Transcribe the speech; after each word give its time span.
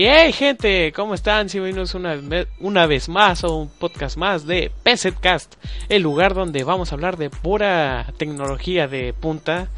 Y 0.00 0.06
hey 0.06 0.32
gente, 0.32 0.92
¿cómo 0.92 1.12
están? 1.12 1.50
Si 1.50 1.58
venimos 1.58 1.94
una, 1.94 2.18
una 2.58 2.86
vez 2.86 3.10
más 3.10 3.44
a 3.44 3.48
un 3.48 3.68
podcast 3.68 4.16
más 4.16 4.46
de 4.46 4.72
PZCast, 4.82 5.56
el 5.90 6.00
lugar 6.00 6.32
donde 6.32 6.64
vamos 6.64 6.90
a 6.90 6.94
hablar 6.94 7.18
de 7.18 7.28
pura 7.28 8.06
tecnología 8.16 8.88
de 8.88 9.12
punta 9.12 9.68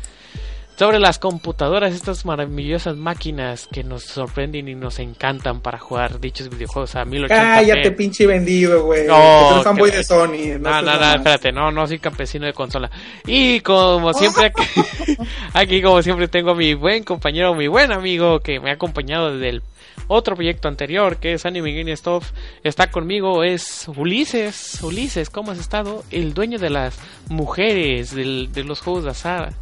sobre 0.83 0.98
las 0.98 1.20
computadoras, 1.20 1.94
estas 1.94 2.25
maravillosas 2.27 2.97
máquinas 2.97 3.69
que 3.70 3.84
nos 3.84 4.02
sorprenden 4.02 4.66
y 4.69 4.75
nos 4.75 4.98
encantan 4.98 5.61
para 5.61 5.78
jugar 5.78 6.19
dichos 6.19 6.48
videojuegos 6.50 6.97
a 6.97 7.05
1080p. 7.05 7.28
Cállate, 7.28 7.92
pinche 7.92 8.27
vendido, 8.27 8.84
güey. 8.84 9.06
No, 9.06 9.58
que 9.58 9.62
fanboy 9.62 9.91
de 9.92 10.03
Sony. 10.03 10.58
No, 10.58 10.83
no, 10.83 10.83
no, 10.83 10.86
mamón. 10.98 11.16
espérate, 11.19 11.53
no, 11.53 11.70
no 11.70 11.86
soy 11.86 12.00
campesino 12.00 12.47
de 12.47 12.53
consola. 12.53 12.91
Y 13.27 13.60
como 13.60 14.12
siempre, 14.14 14.47
aquí, 14.47 15.16
aquí 15.55 15.83
como 15.83 16.03
siempre 16.03 16.27
tengo 16.27 16.50
a 16.50 16.55
mi 16.56 16.75
buen 16.75 17.05
compañero, 17.05 17.55
mi 17.55 17.69
buen 17.69 17.92
amigo 17.92 18.41
que 18.41 18.58
me 18.58 18.70
ha 18.70 18.75
acompañado 18.75 19.33
desde 19.34 19.50
el 19.50 19.62
otro 20.08 20.34
proyecto 20.34 20.66
anterior, 20.66 21.19
que 21.19 21.34
es 21.34 21.47
Anime 21.47 21.75
Game 21.75 21.97
Stuff. 21.97 22.33
Está 22.64 22.91
conmigo, 22.91 23.44
es 23.44 23.86
Ulises. 23.97 24.83
Ulises, 24.83 25.30
¿cómo 25.30 25.53
has 25.53 25.58
estado? 25.58 26.03
El 26.10 26.34
dueño 26.34 26.58
de 26.58 26.70
las 26.70 26.98
mujeres 27.28 28.12
del- 28.14 28.53
de 28.53 28.64
los 28.64 28.80
juegos 28.80 29.05
de 29.05 29.10
azar. 29.10 29.53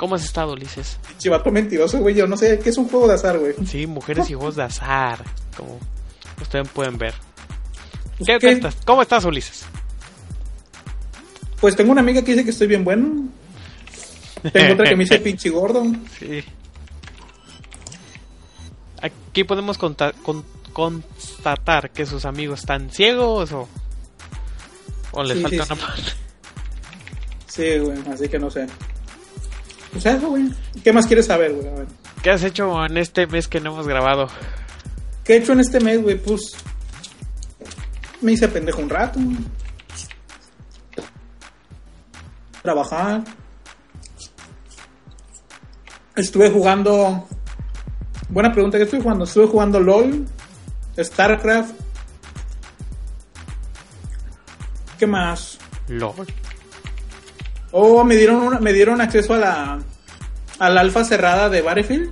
¿Cómo 0.00 0.14
has 0.14 0.24
estado, 0.24 0.54
Ulises? 0.54 0.96
Chivato 1.18 1.50
mentiroso, 1.50 1.98
güey. 1.98 2.14
Yo 2.14 2.26
no 2.26 2.34
sé 2.38 2.58
qué 2.58 2.70
es 2.70 2.78
un 2.78 2.88
juego 2.88 3.06
de 3.06 3.12
azar, 3.16 3.38
güey. 3.38 3.52
Sí, 3.66 3.86
mujeres 3.86 4.30
y 4.30 4.32
juegos 4.32 4.56
de 4.56 4.62
azar, 4.62 5.22
como 5.54 5.78
ustedes 6.40 6.66
pueden 6.70 6.96
ver. 6.96 7.12
¿Qué, 8.16 8.24
¿Qué? 8.24 8.38
qué 8.38 8.50
estás? 8.52 8.76
¿Cómo 8.86 9.02
estás, 9.02 9.26
Ulises? 9.26 9.66
Pues 11.60 11.76
tengo 11.76 11.92
una 11.92 12.00
amiga 12.00 12.22
que 12.22 12.32
dice 12.32 12.44
que 12.44 12.50
estoy 12.50 12.66
bien 12.66 12.82
bueno. 12.82 13.28
Tengo 14.54 14.72
otra 14.72 14.88
que 14.88 14.96
me 14.96 15.04
dice 15.04 15.18
pinche 15.20 15.50
gordo. 15.50 15.82
Sí. 16.18 16.42
Aquí 19.02 19.44
podemos 19.44 19.76
con- 19.76 19.96
constatar 20.72 21.90
que 21.90 22.06
sus 22.06 22.24
amigos 22.24 22.60
están 22.60 22.88
ciegos 22.90 23.52
o, 23.52 23.68
o 25.12 25.22
les 25.24 25.36
Sí, 25.36 25.42
falta 25.42 25.64
sí, 25.66 25.72
una 25.72 25.80
sí. 25.80 25.86
parte. 25.86 26.12
Sí, 27.48 27.78
güey. 27.80 27.98
Así 28.10 28.28
que 28.30 28.38
no 28.38 28.50
sé. 28.50 28.66
Pues 29.92 30.06
eso, 30.06 30.28
güey. 30.28 30.50
¿Qué 30.84 30.92
más 30.92 31.06
quieres 31.06 31.26
saber, 31.26 31.52
güey? 31.52 31.86
¿Qué 32.22 32.30
has 32.30 32.42
hecho 32.42 32.84
en 32.84 32.96
este 32.96 33.26
mes 33.26 33.48
que 33.48 33.60
no 33.60 33.72
hemos 33.72 33.88
grabado? 33.88 34.28
¿Qué 35.24 35.34
he 35.34 35.36
hecho 35.38 35.52
en 35.52 35.60
este 35.60 35.80
mes, 35.80 36.02
güey? 36.02 36.16
Pues. 36.18 36.52
Me 38.20 38.32
hice 38.32 38.48
pendejo 38.48 38.82
un 38.82 38.90
rato. 38.90 39.18
güey. 39.20 39.36
Trabajar. 42.62 43.24
Estuve 46.16 46.50
jugando. 46.50 47.26
Buena 48.28 48.52
pregunta, 48.52 48.76
¿qué 48.78 48.84
estuve 48.84 49.00
jugando? 49.02 49.24
Estuve 49.24 49.46
jugando 49.46 49.80
LOL, 49.80 50.26
StarCraft. 50.98 51.72
¿Qué 54.98 55.06
más? 55.06 55.58
LOL. 55.88 56.26
Oh, 57.72 58.02
me 58.04 58.16
dieron 58.16 58.36
una- 58.36 58.60
me 58.60 58.72
dieron 58.72 59.00
acceso 59.00 59.34
a 59.34 59.38
la 59.38 59.78
al 60.58 60.76
alfa 60.78 61.04
cerrada 61.04 61.48
de 61.48 61.62
Battlefield. 61.62 62.10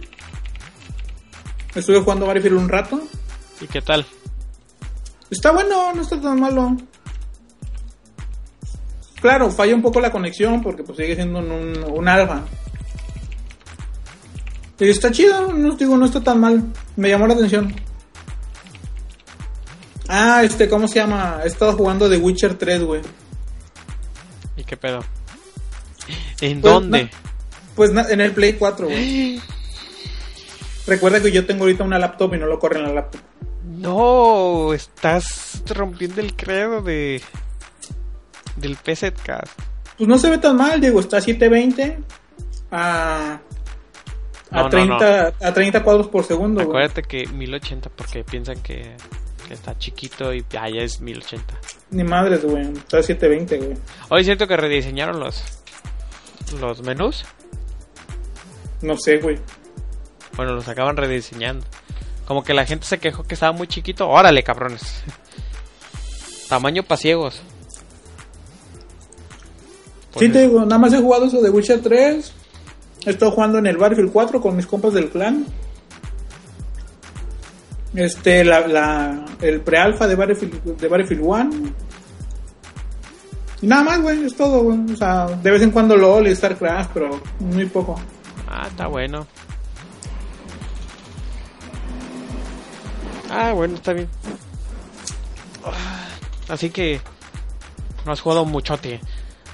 Estuve 1.75 2.01
jugando 2.01 2.27
Battlefield 2.27 2.57
un 2.57 2.69
rato. 2.69 3.01
¿Y 3.61 3.67
qué 3.67 3.83
tal? 3.83 4.07
Está 5.31 5.51
bueno, 5.53 5.93
no 5.95 6.01
está 6.03 6.21
tan 6.21 6.41
malo. 6.41 6.77
Claro, 9.21 9.51
falla 9.51 9.75
un 9.75 9.83
poco 9.83 10.01
la 10.01 10.13
conexión 10.13 10.63
porque 10.63 10.83
pues 10.85 10.97
sigue 10.97 11.15
siendo 11.17 11.41
un, 11.41 11.51
un, 11.51 11.85
un 11.85 12.09
alfa. 12.09 12.43
Y 14.79 14.89
está 14.89 15.11
chido, 15.11 15.53
no 15.53 15.75
digo, 15.75 15.97
no 15.97 16.07
está 16.07 16.23
tan 16.23 16.41
mal. 16.41 16.63
Me 16.97 17.09
llamó 17.11 17.27
la 17.27 17.35
atención. 17.35 17.75
Ah, 20.09 20.43
este, 20.45 20.69
¿cómo 20.69 20.87
se 20.89 20.95
llama? 21.01 21.41
He 21.45 21.49
estado 21.49 21.73
jugando 21.77 22.09
The 22.09 22.17
Witcher 22.17 22.55
3, 22.55 22.83
güey. 22.85 23.03
¿Y 24.57 24.65
qué 24.65 24.77
pedo? 24.77 25.05
¿En 26.41 26.61
Pues, 26.61 26.73
dónde? 26.73 27.11
Pues 27.75 27.91
en 28.11 28.21
el 28.21 28.33
Play 28.33 28.55
4, 28.55 28.87
güey. 28.87 29.41
Recuerda 30.87 31.21
que 31.21 31.31
yo 31.31 31.45
tengo 31.47 31.65
ahorita 31.65 31.85
una 31.85 31.99
laptop 31.99 32.35
y 32.35 32.39
no 32.39 32.47
lo 32.47 32.59
corre 32.59 32.79
en 32.79 32.85
la 32.85 32.93
laptop. 32.95 33.21
No, 33.65 34.73
estás 34.73 35.63
rompiendo 35.69 36.21
el 36.21 36.35
credo 36.35 36.81
de 36.83 37.21
del 38.57 38.77
PZCast. 38.77 39.53
Pues 39.97 40.09
no 40.09 40.19
se 40.19 40.31
ve 40.31 40.39
tan 40.39 40.57
mal, 40.57 40.81
Diego. 40.81 40.99
Está 41.01 41.19
a 41.19 41.21
720 41.21 41.99
a, 42.71 43.35
a, 43.35 43.41
No, 44.57 44.63
no, 44.65 44.69
30, 44.71 45.27
a 45.41 45.53
30 45.55 45.83
cuadros 45.85 46.09
por 46.09 46.25
segundo. 46.25 46.65
güey. 46.65 46.69
Acuérdate 46.87 47.03
que 47.03 47.27
1080 47.27 47.91
porque 47.91 48.25
piensan 48.25 48.61
que, 48.63 48.97
que 49.47 49.55
está 49.55 49.77
chiquito 49.79 50.33
y 50.35 50.45
ah, 50.59 50.69
ya 50.71 50.81
es 50.83 51.01
1080. 51.01 51.55
Ni 51.91 52.03
madres, 52.05 52.45
güey. 52.45 52.63
Está 52.73 52.99
a 52.99 53.03
720, 53.03 53.59
güey. 53.59 53.79
Hoy 54.09 54.21
es 54.21 54.27
cierto 54.27 54.49
que 54.49 54.57
rediseñaron 54.57 55.21
los 55.21 55.43
los 56.53 56.83
menús. 56.83 57.25
No 58.83 58.97
sé, 58.97 59.19
güey. 59.19 59.39
Bueno, 60.37 60.53
los 60.55 60.69
acaban 60.69 60.97
rediseñando. 60.97 61.67
Como 62.27 62.45
que 62.45 62.55
la 62.55 62.67
gente 62.67 62.87
se 62.87 62.99
quejó 62.99 63.25
que 63.25 63.35
estaba 63.35 63.53
muy 63.53 63.67
chiquito. 63.67 64.09
Órale, 64.09 64.43
cabrones. 64.43 65.03
Tamaño 66.49 66.83
para 66.83 66.99
ciegos. 66.99 67.43
Sí, 70.19 70.29
te 70.29 70.43
digo, 70.43 70.61
nada 70.61 70.79
más 70.79 70.93
he 70.93 70.99
jugado 70.99 71.27
eso 71.27 71.41
de 71.41 71.51
Witcher 71.51 71.81
3. 71.81 72.33
He 73.07 73.11
estado 73.11 73.31
jugando 73.33 73.59
en 73.59 73.67
el 73.67 73.77
Battlefield 73.77 74.13
4 74.13 74.41
con 74.41 74.57
mis 74.57 74.67
compas 74.67 74.95
del 74.95 75.11
clan. 75.11 75.47
Este, 77.95 78.45
la, 78.45 78.67
la, 78.67 79.25
el 79.41 79.61
pre-alpha 79.61 80.07
de 80.07 80.15
Battlefield, 80.15 80.77
de 80.79 80.89
Battlefield 80.89 81.23
1. 81.23 81.51
Y 83.61 83.67
nada 83.67 83.83
más, 83.83 84.01
güey, 84.03 84.25
es 84.25 84.37
todo, 84.37 84.63
güey. 84.63 84.79
O 84.93 84.97
sea, 84.97 85.27
de 85.27 85.51
vez 85.51 85.63
en 85.63 85.71
cuando 85.71 85.97
LOL 85.97 86.29
y 86.29 86.35
StarCraft, 86.37 86.91
pero 86.95 87.21
muy 87.41 87.67
poco. 87.67 87.99
Ah, 88.49 88.67
está 88.69 88.87
bueno. 88.87 89.27
Ah, 93.31 93.53
bueno, 93.53 93.75
está 93.75 93.93
bien. 93.93 94.09
Ah, 95.65 96.07
Así 96.49 96.71
que 96.71 97.01
no 98.07 98.13
has 98.13 98.21
jugado 98.21 98.45
muchote. 98.45 99.01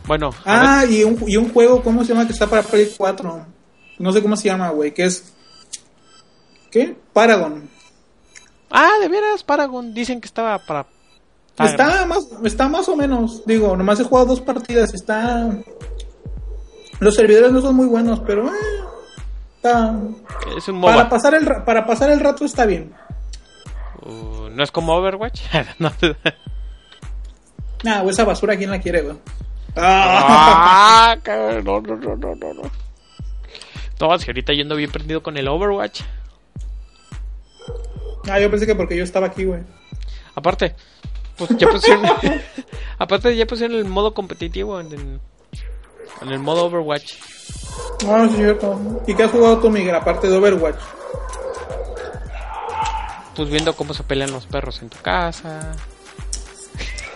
Bueno, 0.07 0.31
Ah, 0.45 0.85
y 0.89 1.03
un, 1.03 1.19
y 1.27 1.37
un 1.37 1.53
juego, 1.53 1.83
¿cómo 1.83 2.03
se 2.05 2.13
llama? 2.13 2.27
Que 2.27 2.33
está 2.35 2.47
para 2.47 2.63
Play 2.63 2.93
4. 2.97 3.47
No 3.99 4.13
sé 4.13 4.23
cómo 4.23 4.37
se 4.37 4.45
llama, 4.49 4.69
güey, 4.71 4.93
que 4.93 5.05
es... 5.07 5.33
¿Qué? 6.71 6.95
Paragon. 7.13 7.69
ah, 8.71 8.91
de 9.01 9.09
veras, 9.09 9.43
Paragon. 9.43 9.95
Dicen 9.95 10.21
que 10.21 10.27
estaba 10.27 10.59
para. 10.59 10.87
Está 11.59 12.05
más, 12.07 12.29
está 12.45 12.69
más 12.69 12.89
o 12.89 12.97
menos, 12.97 13.45
digo, 13.47 13.77
nomás 13.77 14.01
he 14.01 14.05
jugado 14.05 14.27
dos 14.29 14.41
partidas, 14.41 14.93
está... 14.93 15.51
Los 17.01 17.15
servidores 17.15 17.53
no 17.53 17.61
son 17.61 17.77
muy 17.77 17.87
buenos, 17.87 18.21
pero... 18.21 18.49
eh, 18.49 18.51
está... 19.57 19.95
Es 20.57 20.67
un 20.69 20.81
Para 20.81 21.09
pasar, 21.09 21.35
el, 21.35 21.47
ra- 21.47 21.65
para 21.65 21.87
pasar 21.87 22.11
el 22.11 22.21
rato 22.21 22.45
está 22.45 22.67
bien. 22.67 22.93
Uh, 24.03 24.49
¿No 24.51 24.63
es 24.65 24.71
como 24.73 24.95
Overwatch? 24.95 25.43
No. 25.79 25.93
Nah, 27.85 28.03
esa 28.09 28.25
basura, 28.25 28.57
¿quién 28.57 28.71
la 28.71 28.81
quiere, 28.81 29.03
güey? 29.03 29.17
Ah. 29.77 31.17
Ah, 31.27 31.61
no, 31.63 31.81
no, 31.81 31.97
no, 31.97 32.17
no, 32.17 32.35
no. 32.35 32.63
No, 34.01 34.19
si 34.19 34.31
ahorita 34.31 34.53
yendo 34.53 34.75
bien 34.77 34.91
prendido 34.91 35.23
con 35.23 35.37
el 35.37 35.49
Overwatch. 35.49 36.03
Ah, 38.29 38.41
yo 38.41 38.51
pensé 38.51 38.67
que 38.67 38.75
porque 38.75 38.97
yo 38.97 39.05
estaba 39.05 39.27
aquí, 39.27 39.45
güey. 39.45 39.61
Aparte, 40.35 40.75
pues 41.37 41.51
ya 41.57 41.69
pusieron. 41.69 42.05
aparte, 42.99 43.37
ya 43.37 43.47
pusieron 43.47 43.77
el 43.77 43.85
modo 43.85 44.15
competitivo 44.15 44.81
en 44.81 44.93
el, 44.93 45.21
en 46.23 46.29
el 46.29 46.39
modo 46.39 46.67
Overwatch. 46.67 47.15
Ah, 48.07 48.27
sí, 48.31 48.37
cierto. 48.37 49.03
¿Y 49.07 49.15
qué 49.15 49.25
has 49.25 49.31
jugado 49.31 49.59
tú, 49.59 49.71
Miguel, 49.71 49.95
aparte 49.95 50.29
de 50.29 50.37
Overwatch? 50.37 50.79
Pues 53.35 53.49
viendo 53.49 53.75
cómo 53.75 53.95
se 53.95 54.05
pelean 54.05 54.31
los 54.31 54.47
perros 54.47 54.81
en 54.83 54.91
tu 54.91 54.99
casa. 54.99 55.75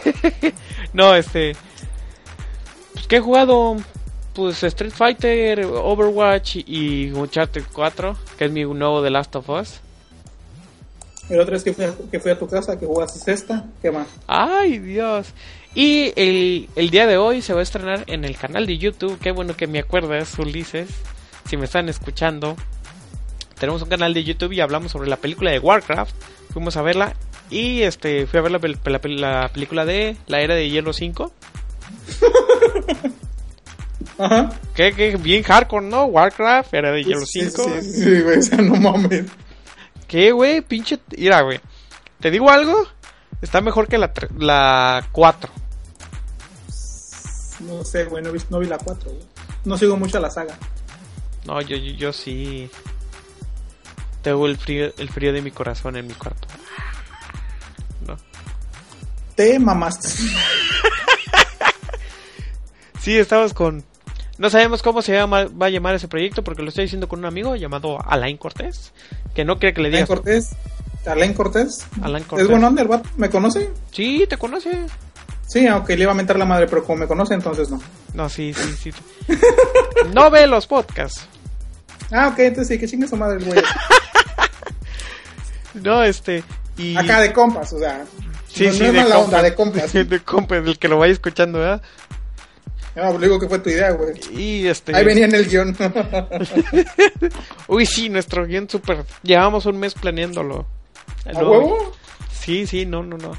no, 0.93 1.15
este. 1.15 1.57
Pues 2.95 3.07
que 3.07 3.17
he 3.17 3.21
jugado. 3.21 3.77
Pues 4.35 4.63
Street 4.63 4.93
Fighter, 4.93 5.65
Overwatch 5.65 6.59
y 6.65 7.11
Uncharted 7.11 7.65
4, 7.73 8.17
que 8.39 8.45
es 8.45 8.53
mi 8.53 8.65
nuevo 8.65 9.03
The 9.03 9.11
Last 9.11 9.35
of 9.35 9.49
Us. 9.49 9.81
El 11.29 11.41
otro 11.41 11.57
es 11.57 11.63
que 11.65 11.73
fui 11.75 11.85
a, 11.85 11.93
que 12.11 12.21
fui 12.21 12.31
a 12.31 12.39
tu 12.39 12.47
casa, 12.49 12.79
que 12.79 12.87
jugaste 12.87 13.31
esta. 13.33 13.67
¿Qué 13.83 13.91
más? 13.91 14.07
Ay, 14.27 14.79
Dios. 14.79 15.29
Y 15.75 16.13
el, 16.17 16.69
el 16.77 16.91
día 16.91 17.07
de 17.07 17.19
hoy 17.19 17.43
se 17.43 17.53
va 17.53 17.61
a 17.61 17.63
estrenar 17.63 18.05
en 18.07 18.25
el 18.25 18.37
canal 18.37 18.67
de 18.67 18.79
YouTube. 18.79 19.19
Qué 19.21 19.33
bueno 19.33 19.55
que 19.57 19.67
me 19.67 19.79
acuerdas, 19.79 20.39
Ulises. 20.39 20.89
Si 21.49 21.57
me 21.57 21.65
están 21.67 21.89
escuchando. 21.89 22.57
Tenemos 23.61 23.83
un 23.83 23.89
canal 23.89 24.15
de 24.15 24.25
YouTube 24.25 24.53
y 24.53 24.61
hablamos 24.61 24.93
sobre 24.93 25.09
la 25.11 25.17
película 25.17 25.51
de 25.51 25.59
Warcraft. 25.59 26.15
Fuimos 26.53 26.77
a 26.77 26.83
verla. 26.83 27.15
Y 27.51 27.83
este 27.83 28.27
fui 28.27 28.39
a 28.39 28.43
ver 28.43 28.53
la, 28.53 28.61
pel- 28.61 28.79
la 28.85 29.01
pel- 29.01 29.19
la 29.19 29.51
película 29.53 29.85
de 29.85 30.17
La 30.27 30.41
Era 30.41 30.55
de 30.55 30.69
Hielo 30.71 30.93
5. 30.93 31.33
Ajá. 34.19 34.51
Que, 34.75 34.93
que 34.93 35.17
bien 35.17 35.43
hardcore, 35.43 35.87
¿no? 35.87 36.05
Warcraft, 36.07 36.75
Era 36.75 36.91
de 36.93 37.05
Hielo 37.05 37.25
Sí, 37.27 37.43
5. 37.51 37.63
Sí, 37.65 37.71
sí, 37.83 38.03
sí, 38.05 38.21
güey, 38.23 38.39
o 38.39 38.43
sea, 38.43 38.59
no 38.59 38.75
mames. 38.77 39.25
¿Qué, 40.09 40.33
güey? 40.33 40.63
Pinche. 40.63 40.99
Mira, 41.17 41.43
güey. 41.43 41.61
¿Te 42.19 42.31
digo 42.31 42.51
algo? 42.51 42.87
Está 43.41 43.61
mejor 43.61 43.87
que 43.87 43.99
la, 43.99 44.13
la 44.39 45.07
4. 45.13 45.51
No 47.61 47.85
sé, 47.85 48.05
güey, 48.05 48.25
no 48.25 48.33
vi, 48.33 48.41
no 48.51 48.59
vi 48.59 48.67
la 48.67 48.79
4, 48.79 49.11
güey. 49.11 49.25
No 49.65 49.77
sigo 49.77 49.97
mucho 49.97 50.19
la 50.19 50.31
saga. 50.31 50.57
No, 51.45 51.61
yo, 51.61 51.77
yo, 51.77 51.93
yo 51.93 52.13
sí. 52.13 52.71
Tengo 54.23 54.47
el 54.47 54.57
frío, 54.57 54.93
el 54.97 55.09
frío 55.11 55.33
de 55.33 55.43
mi 55.43 55.51
corazón 55.51 55.97
en 55.97 56.07
mi 56.07 56.15
cuerpo. 56.15 56.49
No. 58.07 58.17
Te 59.37 59.59
mamaste. 59.59 60.09
Sí, 63.01 63.17
estamos 63.17 63.55
con. 63.55 63.85
No 64.39 64.51
sabemos 64.51 64.83
cómo 64.83 65.03
se 65.03 65.13
llama, 65.13 65.47
va 65.47 65.67
a 65.67 65.71
llamar 65.71 65.95
ese 65.95 66.09
proyecto 66.09 66.45
porque 66.45 66.63
lo 66.63 66.69
estoy 66.69 66.85
diciendo 66.85 67.09
con 67.09 67.19
un 67.19 67.27
amigo 67.27 67.57
llamado 67.57 67.99
Alain 68.07 68.37
Cortés. 68.37 68.93
Que 69.35 69.45
no 69.45 69.59
quiere 69.59 69.75
que 69.75 69.83
le 69.83 69.89
Alain 69.89 70.05
digas. 70.05 70.09
Cortés. 70.09 70.51
Alain 71.07 71.35
Cortés. 71.35 71.87
Alain 72.03 72.25
Cortés. 72.25 72.45
Es 72.45 72.51
buen 72.51 72.63
onda 72.63 72.83
el 72.83 72.89
vato. 72.89 73.09
¿Me 73.17 73.29
conoce? 73.29 73.71
Sí, 73.91 74.27
te 74.29 74.37
conoce. 74.37 74.87
Sí, 75.49 75.67
aunque 75.67 75.97
le 75.97 76.03
iba 76.03 76.13
a 76.13 76.15
mentar 76.15 76.39
la 76.39 76.45
madre, 76.45 76.67
pero 76.67 76.85
como 76.85 76.99
me 76.99 77.07
conoce, 77.07 77.35
entonces 77.35 77.71
no. 77.71 77.81
No, 78.15 78.29
sí, 78.29 78.53
sí, 78.55 78.93
sí. 78.93 78.93
no 80.15 80.31
ve 80.31 80.47
los 80.47 80.67
podcasts. 80.67 81.27
Ah, 82.13 82.29
ok, 82.29 82.39
entonces 82.41 82.69
sí, 82.69 82.79
que 82.79 82.87
chingue 82.87 83.09
su 83.09 83.17
madre 83.17 83.39
el 83.39 83.45
güey. 83.45 83.63
No, 85.75 86.03
este. 86.03 86.43
Y... 86.77 86.97
Acá 86.97 87.21
de 87.21 87.33
compas, 87.33 87.73
o 87.73 87.79
sea. 87.79 88.05
Sí, 88.49 88.67
no, 88.67 88.73
sí, 88.73 88.81
no 88.81 88.87
es 88.87 88.93
de 88.93 89.03
mala 89.03 89.19
onda, 89.19 89.27
compas. 89.29 89.43
de 89.43 89.55
compas. 89.55 89.93
de 90.11 90.21
compas, 90.21 90.67
el 90.67 90.79
que 90.79 90.89
lo 90.89 90.99
vaya 90.99 91.13
escuchando, 91.13 91.59
¿verdad? 91.59 91.83
No, 92.99 93.17
le 93.17 93.27
digo 93.29 93.39
que 93.39 93.49
fue 93.49 93.61
tu 93.61 93.71
idea, 93.71 93.93
güey. 93.93 94.15
Y 94.33 94.67
este. 94.67 94.95
Ahí 94.97 95.05
venía 95.05 95.27
en 95.27 95.35
el 95.37 95.47
guion. 95.49 95.77
Uy, 97.69 97.87
sí, 97.87 98.09
nuestro 98.09 98.45
guion 98.45 98.69
súper. 98.69 99.05
Llevamos 99.23 99.67
un 99.67 99.79
mes 99.79 99.95
planeándolo. 99.95 100.67
¿A 101.25 101.33
No, 101.33 101.49
huevo? 101.49 101.93
Sí, 102.33 102.67
sí, 102.67 102.87
no, 102.87 103.05
no, 103.05 103.17
no. 103.17 103.33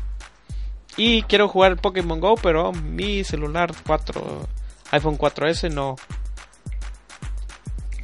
Y 0.95 1.23
quiero 1.23 1.49
jugar 1.49 1.75
Pokémon 1.75 2.21
Go, 2.21 2.35
pero 2.35 2.71
mi 2.71 3.25
celular 3.25 3.73
4, 3.85 4.47
iPhone 4.91 5.17
4S 5.17 5.71
no, 5.73 5.97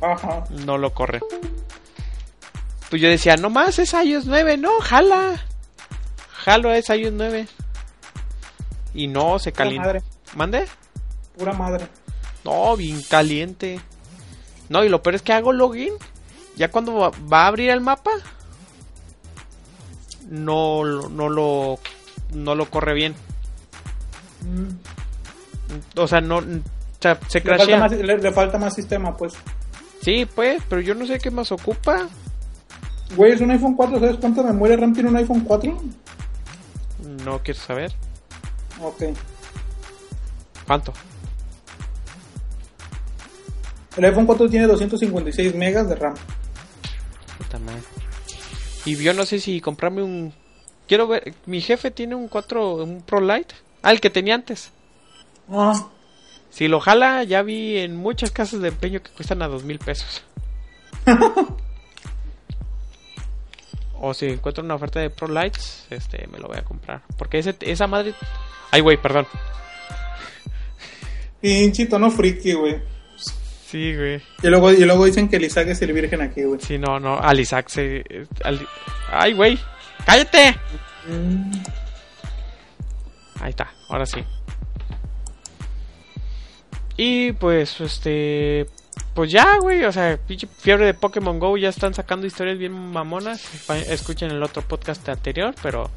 Ajá. 0.02 0.44
no 0.50 0.78
lo 0.78 0.94
corre. 0.94 1.22
Pues 2.90 3.02
yo 3.02 3.07
decía, 3.07 3.38
no 3.38 3.50
más 3.50 3.80
es 3.80 3.94
iOS 3.94 4.25
9, 4.25 4.57
no, 4.57 4.80
jala. 4.81 5.42
Jalo 6.34 6.74
es 6.74 6.90
iOS 6.90 7.13
9. 7.13 7.48
Y 8.94 9.07
no, 9.07 9.40
se 9.40 9.52
calienta. 9.54 10.02
¿Mande? 10.36 10.66
Pura 11.38 11.54
madre. 11.54 11.88
No, 12.44 12.76
bien 12.78 13.02
caliente. 13.04 13.80
No, 14.70 14.84
y 14.84 14.90
lo 14.90 15.02
peor 15.02 15.16
es 15.16 15.22
que 15.22 15.34
hago 15.34 15.54
login. 15.54 15.94
Ya 16.56 16.72
cuando 16.72 16.96
va, 16.96 17.44
a 17.44 17.48
abrir 17.48 17.70
el 17.70 17.82
mapa, 17.82 18.12
no, 20.30 20.84
lo- 20.84 21.10
no 21.10 21.30
lo 21.30 21.80
no 22.34 22.56
lo 22.56 22.70
corre 22.70 22.94
bien. 22.94 23.16
O 25.96 26.08
sea, 26.08 26.22
no 26.22 26.38
o 26.38 26.44
sea, 27.02 27.20
se 27.28 27.40
Le 27.42 27.58
falta, 27.58 27.78
más, 27.78 27.92
le, 27.92 28.18
le 28.18 28.31
falta 28.31 28.58
más 28.58 28.74
sistema, 28.74 29.16
pues. 29.16 29.34
Sí, 30.02 30.26
pues, 30.34 30.62
pero 30.70 30.81
yo 30.81 30.96
no 30.96 31.06
sé 31.06 31.20
qué 31.20 31.30
más 31.31 31.52
ocupa. 31.52 32.08
Güey, 33.16 33.34
es 33.34 33.42
un 33.42 33.52
iPhone 33.52 33.76
4, 33.76 34.00
¿sabes 34.00 34.18
cuánta 34.18 34.42
memoria 34.44 34.78
RAM 34.78 34.94
tiene 34.94 35.10
un 35.10 35.18
iPhone 35.18 35.42
4? 35.42 35.81
No 37.24 37.40
quiero 37.44 37.60
saber. 37.60 37.94
Ok. 38.81 39.04
¿Cuánto? 40.66 40.94
El 43.97 44.06
iPhone 44.06 44.25
4 44.25 44.50
tiene 44.50 44.68
256 44.68 45.56
megas 45.56 45.88
de 45.89 45.95
RAM. 45.95 46.15
Puta 47.38 47.59
madre. 47.59 47.81
Y 48.86 48.95
yo 48.97 49.13
no 49.13 49.25
sé 49.25 49.39
si 49.39 49.62
comprarme 49.62 50.03
un 50.03 50.33
Quiero 50.88 51.07
ver, 51.07 51.33
mi 51.45 51.62
jefe 51.62 51.89
tiene 51.92 52.15
un 52.15 52.27
4, 52.27 52.75
un 52.83 53.01
Pro 53.01 53.19
Lite. 53.19 53.56
Ah, 53.81 53.92
el 53.92 54.00
que 54.00 54.09
tenía 54.09 54.36
antes. 54.36 54.71
Ah. 55.50 55.89
Si 56.50 56.68
lo 56.68 56.80
jala, 56.80 57.24
ya 57.24 57.42
vi 57.42 57.77
en 57.77 57.95
muchas 57.95 58.31
casas 58.31 58.62
de 58.62 58.69
empeño 58.69 59.01
que 59.01 59.12
cuestan 59.12 59.42
a 59.42 59.47
dos 59.47 59.63
mil 59.63 59.80
pesos. 59.80 60.24
o 64.00 64.13
si 64.13 64.27
encuentro 64.27 64.63
una 64.63 64.75
oferta 64.75 65.00
de 65.00 65.09
Pro 65.09 65.27
Lights, 65.27 65.88
este, 65.89 66.27
me 66.27 66.38
lo 66.39 66.47
voy 66.47 66.57
a 66.57 66.63
comprar. 66.63 67.01
Porque 67.18 67.39
ese, 67.39 67.56
esa 67.62 67.88
madre... 67.88 68.13
Ay, 68.71 68.81
güey, 68.81 69.01
perdón. 69.01 69.25
Pinche 71.42 71.87
tono 71.87 72.11
friki, 72.11 72.54
güey. 72.54 72.94
Sí, 73.76 73.94
güey. 73.94 74.22
Y 74.42 74.48
luego, 74.48 74.72
y 74.72 74.86
luego 74.86 75.04
dicen 75.04 75.28
que 75.28 75.36
el 75.36 75.44
Isaac 75.44 75.68
es 75.68 75.82
el 75.82 75.92
virgen 75.92 76.22
aquí, 76.22 76.44
güey. 76.44 76.62
Sí, 76.62 76.78
no, 76.78 76.98
no, 76.98 77.20
al 77.20 77.38
Isaac 77.42 77.68
se... 77.68 78.06
al- 78.46 78.66
Ay, 79.12 79.34
güey. 79.34 79.60
¡Cállate! 80.06 80.56
Ahí 83.42 83.50
está, 83.50 83.70
ahora 83.90 84.06
sí. 84.06 84.24
Y 86.96 87.34
pues, 87.34 87.82
este. 87.82 88.66
Pues 89.14 89.30
ya, 89.30 89.58
güey. 89.58 89.84
O 89.84 89.92
sea, 89.92 90.18
pinche 90.26 90.48
fiebre 90.48 90.86
de 90.86 90.94
Pokémon 90.94 91.38
Go. 91.38 91.58
Ya 91.58 91.68
están 91.68 91.94
sacando 91.94 92.26
historias 92.26 92.58
bien 92.58 92.72
mamonas. 92.72 93.44
Escuchen 93.90 94.32
el 94.32 94.42
otro 94.42 94.62
podcast 94.62 95.08
anterior, 95.10 95.54
pero. 95.62 95.92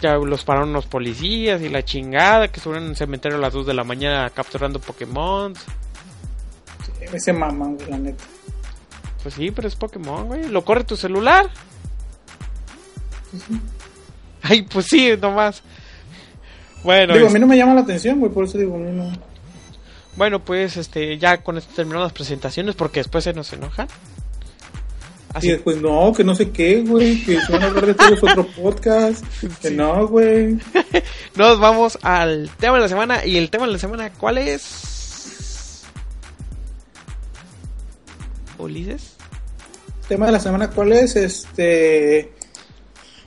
Ya 0.00 0.14
los 0.16 0.44
pararon 0.44 0.72
los 0.72 0.86
policías 0.86 1.60
y 1.62 1.68
la 1.68 1.84
chingada. 1.84 2.48
Que 2.48 2.58
estuvieron 2.58 2.84
en 2.84 2.90
el 2.90 2.96
cementerio 2.96 3.38
a 3.38 3.40
las 3.40 3.52
2 3.52 3.66
de 3.66 3.74
la 3.74 3.84
mañana 3.84 4.30
capturando 4.30 4.78
Pokémon. 4.80 5.54
Ese 7.00 7.32
güey, 7.32 7.78
la 7.88 7.98
neta. 7.98 8.24
Pues 9.22 9.34
sí, 9.34 9.50
pero 9.50 9.68
es 9.68 9.76
Pokémon, 9.76 10.26
güey. 10.26 10.48
Lo 10.48 10.64
corre 10.64 10.84
tu 10.84 10.96
celular. 10.96 11.50
Ay, 14.42 14.62
pues 14.62 14.86
sí, 14.86 15.12
nomás. 15.20 15.62
Bueno, 16.82 17.14
digo, 17.14 17.26
a 17.26 17.30
mí 17.30 17.38
no 17.38 17.46
me 17.46 17.56
llama 17.56 17.74
la 17.74 17.80
atención, 17.80 18.20
güey, 18.20 18.32
por 18.32 18.44
eso 18.44 18.56
digo, 18.56 18.76
a 18.76 18.78
mí 18.78 18.90
no. 18.92 19.10
bueno, 20.16 20.44
pues 20.44 20.76
este, 20.76 21.18
ya 21.18 21.42
con 21.42 21.58
esto 21.58 21.74
terminamos 21.74 22.06
las 22.06 22.12
presentaciones 22.12 22.76
porque 22.76 23.00
después 23.00 23.24
se 23.24 23.32
nos 23.32 23.52
enojan. 23.52 23.88
Y 25.34 25.38
Así, 25.38 25.48
después, 25.50 25.76
no, 25.80 26.12
que 26.14 26.24
no 26.24 26.34
sé 26.34 26.50
qué, 26.50 26.82
güey, 26.82 27.22
que 27.22 27.40
se 27.40 27.52
van 27.52 27.62
a 27.62 27.66
hablar 27.66 27.86
de 27.86 27.94
todos 27.94 28.22
otro 28.22 28.46
podcast. 28.46 29.24
Que 29.60 29.70
no, 29.70 30.08
güey. 30.08 30.58
nos 31.36 31.60
vamos 31.60 31.98
al 32.02 32.50
tema 32.58 32.76
de 32.76 32.82
la 32.82 32.88
semana. 32.88 33.26
Y 33.26 33.36
el 33.36 33.50
tema 33.50 33.66
de 33.66 33.72
la 33.72 33.78
semana, 33.78 34.10
¿cuál 34.12 34.38
es? 34.38 35.84
Ulises. 38.58 39.16
Tema 40.08 40.26
de 40.26 40.32
la 40.32 40.40
semana, 40.40 40.70
¿cuál 40.70 40.92
es? 40.92 41.14
Este. 41.16 42.32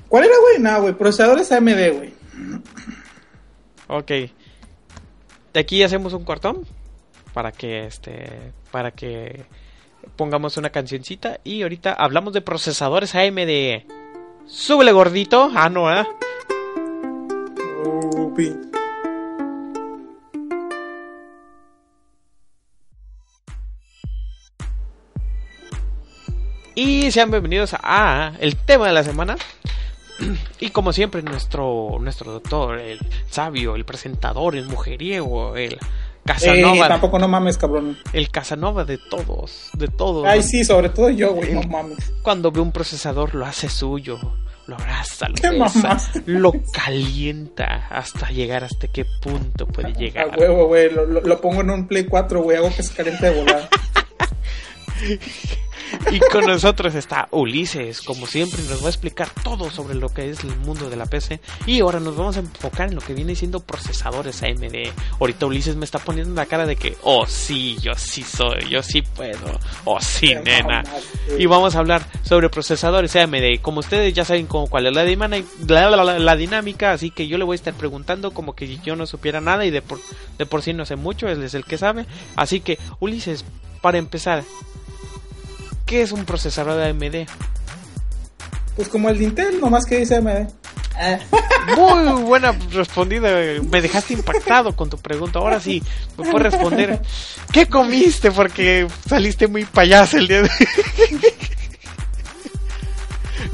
¿Cuál 0.09 0.25
era, 0.25 0.33
güey? 0.39 0.59
No, 0.59 0.81
güey, 0.81 0.93
procesadores 0.93 1.51
AMD, 1.51 1.93
güey. 1.93 2.13
Ok. 3.87 4.11
De 5.53 5.59
aquí 5.59 5.83
hacemos 5.83 6.13
un 6.13 6.25
cortón 6.25 6.65
para 7.33 7.51
que 7.51 7.85
este 7.85 8.51
para 8.71 8.91
que 8.91 9.45
pongamos 10.15 10.57
una 10.57 10.69
cancioncita 10.69 11.39
y 11.43 11.63
ahorita 11.63 11.93
hablamos 11.93 12.33
de 12.33 12.41
procesadores 12.41 13.15
AMD. 13.15 13.83
Súbele 14.47 14.91
gordito. 14.91 15.51
Ah, 15.55 15.69
no, 15.69 15.93
¿eh? 15.93 16.05
Y 26.75 27.11
sean 27.11 27.29
bienvenidos 27.29 27.75
a 27.81 28.33
el 28.39 28.55
tema 28.55 28.87
de 28.87 28.93
la 28.93 29.03
semana. 29.03 29.35
Y 30.59 30.69
como 30.69 30.93
siempre, 30.93 31.21
nuestro, 31.21 31.97
nuestro 31.99 32.31
doctor, 32.31 32.79
el 32.79 32.99
sabio, 33.29 33.75
el 33.75 33.85
presentador, 33.85 34.55
el 34.55 34.67
mujeriego, 34.67 35.55
el 35.55 35.77
Eh, 36.21 36.33
Casanova, 36.33 36.87
tampoco 36.87 37.19
no 37.19 37.27
mames, 37.27 37.57
cabrón. 37.57 37.97
el 38.13 38.29
Casanova 38.29 38.85
de 38.85 38.97
todos, 38.97 39.69
de 39.73 39.87
todos. 39.87 40.25
Ay, 40.27 40.43
sí, 40.43 40.63
sobre 40.63 40.89
todo 40.89 41.09
yo, 41.09 41.33
güey, 41.33 41.53
no 41.53 41.63
mames. 41.63 41.97
Cuando 42.21 42.51
ve 42.51 42.61
un 42.61 42.71
procesador 42.71 43.33
lo 43.33 43.45
hace 43.45 43.69
suyo, 43.69 44.19
lo 44.67 44.75
abraza, 44.75 45.27
lo 45.29 45.63
besa, 45.63 45.97
lo 46.25 46.53
calienta 46.71 47.87
hasta 47.89 48.29
llegar 48.29 48.63
hasta 48.63 48.87
qué 48.87 49.05
punto 49.21 49.65
puede 49.67 49.89
A 49.89 49.93
llegar. 49.93 50.37
huevo, 50.37 50.67
güey, 50.67 50.89
lo, 50.91 51.41
pongo 51.41 51.61
en 51.61 51.71
un 51.71 51.87
Play 51.87 52.05
4, 52.05 52.41
güey, 52.41 52.57
hago 52.57 52.73
que 52.75 52.83
se 52.83 52.93
caliente 52.93 53.29
de 53.29 53.39
volada. 53.39 53.69
Y 56.11 56.19
con 56.19 56.45
nosotros 56.45 56.95
está 56.95 57.27
Ulises, 57.31 58.01
como 58.01 58.25
siempre 58.27 58.61
nos 58.69 58.81
va 58.81 58.87
a 58.87 58.89
explicar 58.89 59.29
todo 59.43 59.69
sobre 59.69 59.95
lo 59.95 60.09
que 60.09 60.29
es 60.29 60.43
el 60.43 60.55
mundo 60.57 60.89
de 60.89 60.95
la 60.95 61.05
PC. 61.05 61.39
Y 61.65 61.81
ahora 61.81 61.99
nos 61.99 62.15
vamos 62.15 62.37
a 62.37 62.39
enfocar 62.41 62.87
en 62.89 62.95
lo 62.95 63.01
que 63.01 63.13
viene 63.13 63.35
siendo 63.35 63.59
procesadores 63.61 64.41
AMD. 64.43 64.91
Ahorita 65.19 65.45
Ulises 65.45 65.75
me 65.75 65.85
está 65.85 65.99
poniendo 65.99 66.33
la 66.35 66.45
cara 66.45 66.65
de 66.65 66.75
que, 66.75 66.95
oh 67.03 67.25
sí, 67.25 67.77
yo 67.81 67.93
sí 67.95 68.23
soy, 68.23 68.69
yo 68.69 68.81
sí 68.83 69.01
puedo, 69.01 69.59
oh 69.85 69.99
sí, 70.01 70.33
nena. 70.35 70.83
Y 71.37 71.45
vamos 71.45 71.75
a 71.75 71.79
hablar 71.79 72.03
sobre 72.23 72.49
procesadores 72.49 73.15
AMD. 73.15 73.59
Como 73.61 73.79
ustedes 73.79 74.13
ya 74.13 74.25
saben 74.25 74.47
como 74.47 74.67
cuál 74.67 74.87
es 74.87 74.93
la, 74.93 75.03
la- 75.03 76.03
la- 76.03 76.19
la 76.19 76.35
dinámica, 76.35 76.91
así 76.91 77.11
que 77.11 77.27
yo 77.27 77.37
le 77.37 77.43
voy 77.43 77.53
a 77.53 77.55
estar 77.55 77.73
preguntando 77.73 78.31
como 78.31 78.53
que 78.55 78.77
yo 78.77 78.95
no 78.95 79.05
supiera 79.05 79.41
nada 79.41 79.65
y 79.65 79.71
de 79.71 79.81
por, 79.81 79.99
de 80.37 80.45
por 80.45 80.61
sí 80.61 80.73
no 80.73 80.85
sé 80.85 80.95
mucho, 80.95 81.27
él 81.27 81.43
es 81.43 81.53
el 81.53 81.65
que 81.65 81.77
sabe. 81.77 82.05
Así 82.35 82.59
que, 82.61 82.77
Ulises, 82.99 83.45
para 83.81 83.97
empezar, 83.97 84.43
¿qué 85.91 86.01
es 86.01 86.13
un 86.13 86.23
procesador 86.23 86.77
de 86.77 86.87
AMD? 86.87 87.27
Pues 88.77 88.87
como 88.87 89.09
el 89.09 89.17
de 89.17 89.25
Intel, 89.25 89.59
nomás 89.59 89.83
que 89.85 89.97
dice 89.97 90.15
AMD. 90.15 90.47
Ah, 90.97 91.19
Muy 91.75 92.21
buena 92.21 92.53
respondida, 92.71 93.29
me 93.69 93.81
dejaste 93.81 94.13
impactado 94.13 94.73
con 94.73 94.89
tu 94.89 94.97
pregunta. 94.97 95.39
Ahora 95.39 95.59
sí, 95.59 95.83
me 96.17 96.31
puedes 96.31 96.53
responder. 96.53 97.01
¿Qué 97.51 97.65
comiste? 97.65 98.31
Porque 98.31 98.87
saliste 99.05 99.49
muy 99.49 99.65
payaso 99.65 100.17
el 100.17 100.29
día 100.29 100.43
de 100.43 100.49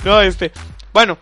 No, 0.05 0.21
este, 0.21 0.51
bueno, 0.93 1.17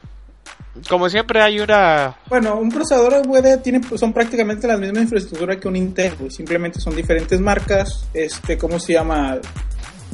como 0.89 1.09
siempre 1.09 1.41
hay 1.41 1.61
una 1.61 2.17
Bueno, 2.27 2.57
un 2.57 2.69
procesador 2.69 3.13
AMD 3.13 3.61
tiene, 3.63 3.79
son 3.97 4.11
prácticamente 4.11 4.67
la 4.67 4.75
misma 4.75 4.99
infraestructura 4.99 5.57
que 5.57 5.69
un 5.69 5.77
Intel. 5.77 6.29
Simplemente 6.29 6.81
son 6.81 6.93
diferentes 6.93 7.39
marcas, 7.39 8.05
este, 8.13 8.57
¿cómo 8.57 8.81
se 8.81 8.91
llama? 8.93 9.39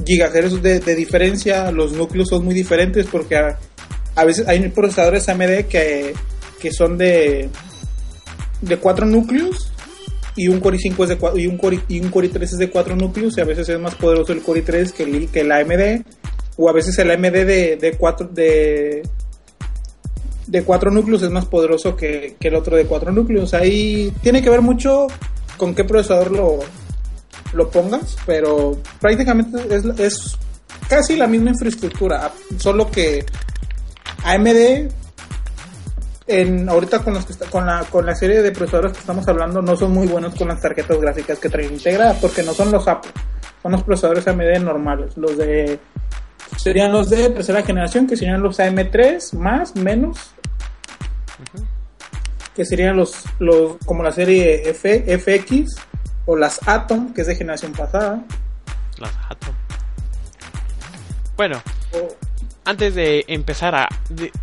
Gigahertz 0.06 0.62
de, 0.62 0.96
diferencia, 0.96 1.72
los 1.72 1.94
núcleos 1.94 2.30
son 2.30 2.46
muy 2.46 2.54
diferentes 2.54 3.08
porque 3.08 3.38
a, 3.38 4.26
veces 4.26 4.48
hay 4.48 4.68
procesadores 4.70 5.28
AMD 5.30 5.66
que, 5.68 6.14
que 6.60 6.72
son 6.72 6.98
de 6.98 7.50
de 8.62 8.78
cuatro 8.78 9.06
núcleos 9.06 9.72
y 10.36 10.48
un 10.48 10.60
Core 10.60 10.78
i5 10.78 11.04
es 11.04 11.10
de 11.10 11.42
y 11.42 11.48
un 11.48 11.58
Core, 11.58 11.80
y 11.88 12.00
un 12.00 12.10
Core 12.10 12.32
i3 12.32 12.44
es 12.44 12.58
de 12.58 12.70
cuatro 12.70 12.96
núcleos 12.96 13.38
y 13.38 13.42
a 13.42 13.46
veces 13.46 13.68
es 13.68 13.80
más 13.80 13.96
poderoso 13.96 14.34
el 14.34 14.42
Core 14.42 14.64
i3 14.64 14.92
que 14.92 15.04
el, 15.04 15.30
que 15.30 15.42
el 15.42 15.52
AMD 15.52 16.06
o 16.58 16.70
a 16.70 16.74
veces 16.74 16.98
el 17.00 17.12
AMD 17.12 17.32
de, 17.32 17.78
de 17.78 17.94
cuatro 17.98 18.28
de 18.28 19.04
de 20.48 20.64
cuatro 20.64 20.92
núcleos 20.92 21.24
es 21.24 21.30
más 21.30 21.46
poderoso 21.46 21.96
que, 21.96 22.36
que 22.40 22.50
el 22.50 22.56
otro 22.56 22.76
de 22.76 22.86
cuatro 22.86 23.12
núcleos. 23.12 23.54
Ahí 23.54 24.12
tiene 24.22 24.42
que 24.42 24.50
ver 24.50 24.62
mucho 24.62 25.08
con 25.56 25.74
qué 25.74 25.86
procesador 25.86 26.32
lo, 26.32 26.60
lo 27.54 27.70
pongas, 27.70 28.16
pero 28.26 28.78
prácticamente 29.00 29.58
es, 29.76 29.84
es 30.00 30.38
casi 30.88 31.16
la 31.16 31.28
misma 31.28 31.50
infraestructura, 31.52 32.32
solo 32.58 32.90
que 32.90 33.26
AMD 34.24 34.90
en, 36.28 36.70
ahorita 36.70 37.00
con, 37.00 37.14
los 37.16 37.26
que 37.26 37.34
está- 37.34 37.48
con, 37.48 37.66
la, 37.66 37.82
con 37.90 38.06
la 38.06 38.16
serie 38.16 38.42
de 38.42 38.52
procesadores 38.52 38.94
que 38.94 39.00
estamos 39.00 39.28
hablando 39.28 39.62
no 39.62 39.76
son 39.76 39.92
muy 39.92 40.08
buenos 40.08 40.34
con 40.36 40.48
las 40.48 40.62
tarjetas 40.62 41.00
gráficas 41.02 41.40
que 41.40 41.50
traen 41.50 41.74
integradas 41.74 42.18
porque 42.20 42.44
no 42.44 42.54
son 42.54 42.72
los 42.72 42.88
Apple, 42.88 43.12
son 43.62 43.72
los 43.74 43.84
procesadores 43.84 44.28
AMD 44.28 44.60
normales, 44.64 45.18
los 45.18 45.38
de 45.38 45.80
serían 46.58 46.92
los 46.92 47.10
de 47.10 47.30
tercera 47.32 47.64
generación 47.64 48.08
que 48.08 48.16
serían 48.16 48.42
los 48.42 48.60
AM3 48.60 49.34
más 49.38 49.76
menos 49.76 50.32
que 52.56 52.66
serían 52.66 52.98
los, 52.98 53.24
los 53.40 53.78
como 53.86 54.04
la 54.04 54.12
serie 54.12 54.70
F, 54.70 55.18
FX 55.18 55.76
o 56.32 56.38
las 56.38 56.66
Atom 56.66 57.14
que 57.14 57.22
es 57.22 57.28
de 57.28 57.36
generación 57.36 57.74
pasada 57.74 58.24
las 58.98 59.12
Atom. 59.30 59.54
Bueno, 61.36 61.62
antes 62.64 62.96
de 62.96 63.26
empezar 63.28 63.76
a 63.76 63.90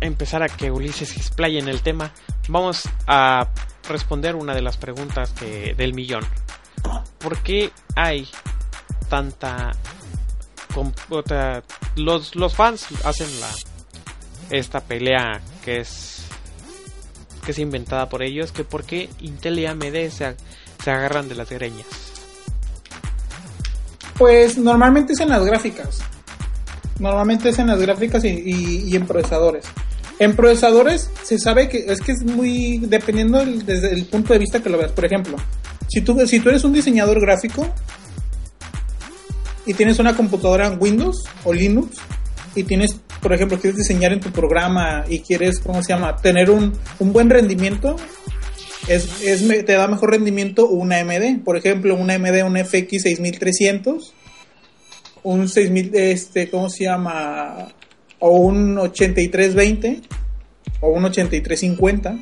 empezar 0.01 0.43
a 0.43 0.49
que 0.49 0.69
Ulises 0.69 1.09
se 1.09 1.17
explaye 1.17 1.57
en 1.57 1.67
el 1.67 1.81
tema, 1.81 2.11
vamos 2.47 2.83
a 3.07 3.47
responder 3.87 4.35
una 4.35 4.53
de 4.53 4.61
las 4.61 4.77
preguntas 4.77 5.33
del 5.39 5.93
millón. 5.93 6.23
¿Por 7.17 7.39
qué 7.39 7.71
hay 7.95 8.27
tanta 9.09 9.71
los 11.95 12.35
los 12.35 12.55
fans 12.55 12.87
hacen 13.03 13.27
la 13.41 13.49
esta 14.51 14.81
pelea 14.81 15.41
que 15.65 15.79
es 15.79 16.27
que 17.43 17.51
es 17.51 17.59
inventada 17.59 18.09
por 18.09 18.21
ellos 18.21 18.51
que 18.51 18.63
por 18.63 18.83
qué 18.83 19.09
Intel 19.19 19.59
y 19.59 19.65
AMD 19.65 20.09
se, 20.11 20.35
se 20.83 20.91
agarran 20.91 21.27
de 21.29 21.35
las 21.35 21.49
greñas? 21.49 21.85
Pues 24.17 24.57
normalmente 24.57 25.13
es 25.13 25.19
en 25.21 25.29
las 25.29 25.43
gráficas. 25.45 25.99
Normalmente 26.99 27.49
es 27.49 27.59
en 27.59 27.67
las 27.67 27.79
gráficas 27.79 28.23
y, 28.25 28.27
y- 28.89 28.95
en 28.95 29.07
procesadores. 29.07 29.65
En 30.19 30.35
procesadores 30.35 31.09
se 31.23 31.39
sabe 31.39 31.69
que 31.69 31.85
es 31.87 32.01
que 32.01 32.11
es 32.11 32.23
muy 32.25 32.79
dependiendo 32.79 33.37
del- 33.39 33.65
desde 33.65 33.93
el 33.93 34.05
punto 34.05 34.33
de 34.33 34.39
vista 34.39 34.61
que 34.61 34.69
lo 34.69 34.77
veas. 34.77 34.91
Por 34.91 35.05
ejemplo, 35.05 35.37
si 35.87 36.01
tú, 36.01 36.27
si 36.27 36.41
tú 36.41 36.49
eres 36.49 36.65
un 36.65 36.73
diseñador 36.73 37.21
gráfico 37.21 37.65
y 39.65 39.73
tienes 39.73 39.99
una 39.99 40.15
computadora 40.15 40.67
en 40.67 40.77
Windows 40.81 41.23
o 41.45 41.53
Linux 41.53 41.95
y 42.55 42.63
tienes, 42.63 42.99
por 43.21 43.31
ejemplo, 43.31 43.57
quieres 43.57 43.77
diseñar 43.77 44.11
en 44.11 44.19
tu 44.19 44.31
programa 44.31 45.05
y 45.07 45.19
quieres, 45.21 45.59
¿cómo 45.59 45.81
se 45.81 45.93
llama?, 45.93 46.17
tener 46.17 46.49
un, 46.49 46.73
un 46.99 47.13
buen 47.13 47.29
rendimiento, 47.29 47.95
es, 48.87 49.21
es 49.21 49.47
te 49.65 49.73
da 49.73 49.87
mejor 49.87 50.11
rendimiento 50.11 50.67
una 50.67 50.99
AMD. 50.99 51.43
Por 51.43 51.57
ejemplo, 51.57 51.95
una 51.95 52.15
AMD, 52.15 52.43
un 52.45 52.57
FX 52.57 53.03
6300, 53.03 54.13
un 55.23 55.47
6000, 55.47 55.91
este, 55.95 56.49
¿cómo 56.49 56.69
se 56.69 56.85
llama? 56.85 57.69
O 58.19 58.31
un 58.31 58.77
8320 58.77 60.01
o 60.81 60.89
un 60.89 61.05
8350, 61.05 62.17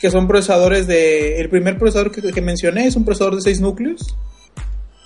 que 0.00 0.10
son 0.10 0.28
procesadores 0.28 0.86
de... 0.86 1.40
El 1.40 1.48
primer 1.48 1.78
procesador 1.78 2.10
que, 2.12 2.22
que 2.32 2.40
mencioné 2.42 2.86
es 2.86 2.96
un 2.96 3.04
procesador 3.04 3.36
de 3.36 3.42
6 3.42 3.60
núcleos. 3.60 4.16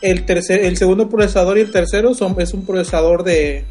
El, 0.03 0.27
tercer, 0.27 0.65
el 0.65 0.77
segundo 0.77 1.09
procesador 1.09 1.59
y 1.59 1.63
el 1.63 1.73
tercero 1.73 2.15
son, 2.15 2.39
es 2.41 2.53
un 2.53 2.67
procesador 2.67 3.25
de, 3.25 3.65